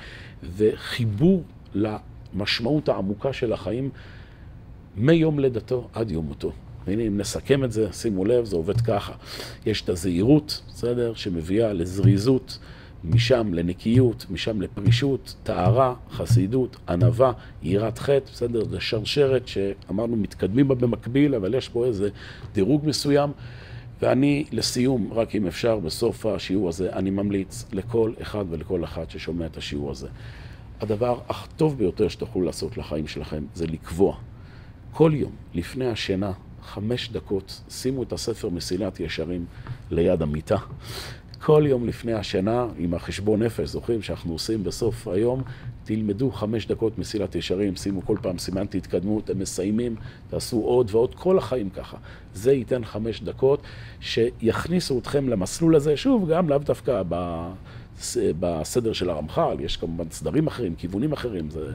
וחיבור 0.55 1.43
למשמעות 1.73 2.89
העמוקה 2.89 3.33
של 3.33 3.53
החיים 3.53 3.89
מיום 4.97 5.39
לידתו 5.39 5.87
עד 5.93 6.11
יום 6.11 6.25
מותו. 6.25 6.51
והנה, 6.85 7.03
אם 7.03 7.17
נסכם 7.17 7.63
את 7.63 7.71
זה, 7.71 7.93
שימו 7.93 8.25
לב, 8.25 8.45
זה 8.45 8.55
עובד 8.55 8.81
ככה. 8.81 9.13
יש 9.65 9.81
את 9.81 9.89
הזהירות, 9.89 10.61
בסדר? 10.67 11.13
שמביאה 11.13 11.73
לזריזות. 11.73 12.59
משם 13.03 13.53
לנקיות, 13.53 14.25
משם 14.29 14.61
לפרישות, 14.61 15.35
טהרה, 15.43 15.93
חסידות, 16.11 16.77
ענווה, 16.89 17.31
יראת 17.63 17.99
חטא, 17.99 18.31
בסדר? 18.33 18.65
זו 18.65 18.81
שרשרת 18.81 19.47
שאמרנו 19.47 20.15
מתקדמים 20.15 20.67
בה 20.67 20.75
במקביל, 20.75 21.35
אבל 21.35 21.53
יש 21.53 21.69
פה 21.69 21.85
איזה 21.85 22.09
דירוג 22.53 22.85
מסוים. 22.85 23.31
ואני, 24.01 24.45
לסיום, 24.51 25.09
רק 25.13 25.35
אם 25.35 25.47
אפשר, 25.47 25.79
בסוף 25.79 26.25
השיעור 26.25 26.69
הזה, 26.69 26.93
אני 26.93 27.09
ממליץ 27.09 27.65
לכל 27.73 28.13
אחד 28.21 28.45
ולכל 28.49 28.83
אחת 28.83 29.09
ששומע 29.09 29.45
את 29.45 29.57
השיעור 29.57 29.91
הזה. 29.91 30.07
הדבר 30.81 31.19
הטוב 31.29 31.77
ביותר 31.77 32.07
שתוכלו 32.07 32.41
לעשות 32.41 32.77
לחיים 32.77 33.07
שלכם 33.07 33.43
זה 33.53 33.67
לקבוע 33.67 34.17
כל 34.93 35.11
יום 35.15 35.31
לפני 35.53 35.87
השינה, 35.87 36.31
חמש 36.63 37.09
דקות, 37.09 37.61
שימו 37.69 38.03
את 38.03 38.13
הספר 38.13 38.49
מסילת 38.49 38.99
ישרים 38.99 39.45
ליד 39.91 40.21
המיטה. 40.21 40.57
כל 41.45 41.63
יום 41.67 41.87
לפני 41.87 42.13
השינה, 42.13 42.67
עם 42.77 42.93
החשבון 42.93 43.43
נפש, 43.43 43.69
זוכרים 43.69 44.01
שאנחנו 44.01 44.33
עושים 44.33 44.63
בסוף 44.63 45.07
היום, 45.07 45.43
תלמדו 45.83 46.31
חמש 46.31 46.67
דקות 46.67 46.97
מסילת 46.97 47.35
ישרים, 47.35 47.75
שימו 47.75 48.05
כל 48.05 48.17
פעם 48.21 48.37
סימנתי 48.37 48.77
התקדמות, 48.77 49.29
הם 49.29 49.39
מסיימים, 49.39 49.95
תעשו 50.29 50.61
עוד 50.61 50.87
ועוד, 50.91 51.15
כל 51.15 51.37
החיים 51.37 51.69
ככה. 51.69 51.97
זה 52.33 52.53
ייתן 52.53 52.85
חמש 52.85 53.21
דקות 53.21 53.61
שיכניסו 53.99 54.99
אתכם 54.99 55.29
למסלול 55.29 55.75
הזה, 55.75 55.97
שוב, 55.97 56.29
גם 56.29 56.49
לאו 56.49 56.57
דווקא 56.57 57.01
בסדר 58.39 58.93
של 58.93 59.09
הרמח"ל, 59.09 59.57
יש 59.59 59.77
כמובן 59.77 60.05
סדרים 60.11 60.47
אחרים, 60.47 60.75
כיוונים 60.75 61.13
אחרים, 61.13 61.49
זה, 61.49 61.71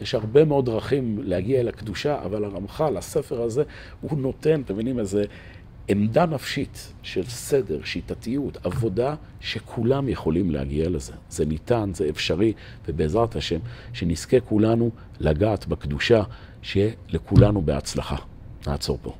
יש 0.00 0.14
הרבה 0.14 0.44
מאוד 0.44 0.66
דרכים 0.66 1.18
להגיע 1.22 1.60
אל 1.60 1.68
הקדושה, 1.68 2.22
אבל 2.24 2.44
הרמח"ל, 2.44 2.96
הספר 2.96 3.42
הזה, 3.42 3.62
הוא 4.00 4.18
נותן, 4.18 4.60
אתם 4.60 4.74
מבינים 4.74 4.98
איזה... 4.98 5.24
עמדה 5.88 6.26
נפשית 6.26 6.92
של 7.02 7.24
סדר, 7.24 7.78
שיטתיות, 7.84 8.66
עבודה, 8.66 9.14
שכולם 9.40 10.08
יכולים 10.08 10.50
להגיע 10.50 10.88
לזה. 10.88 11.12
זה 11.30 11.44
ניתן, 11.46 11.90
זה 11.94 12.08
אפשרי, 12.08 12.52
ובעזרת 12.88 13.36
השם, 13.36 13.58
שנזכה 13.92 14.40
כולנו 14.40 14.90
לגעת 15.20 15.66
בקדושה, 15.66 16.22
שיהיה 16.62 16.90
לכולנו 17.08 17.62
בהצלחה. 17.62 18.16
נעצור 18.66 18.98
פה. 19.02 19.14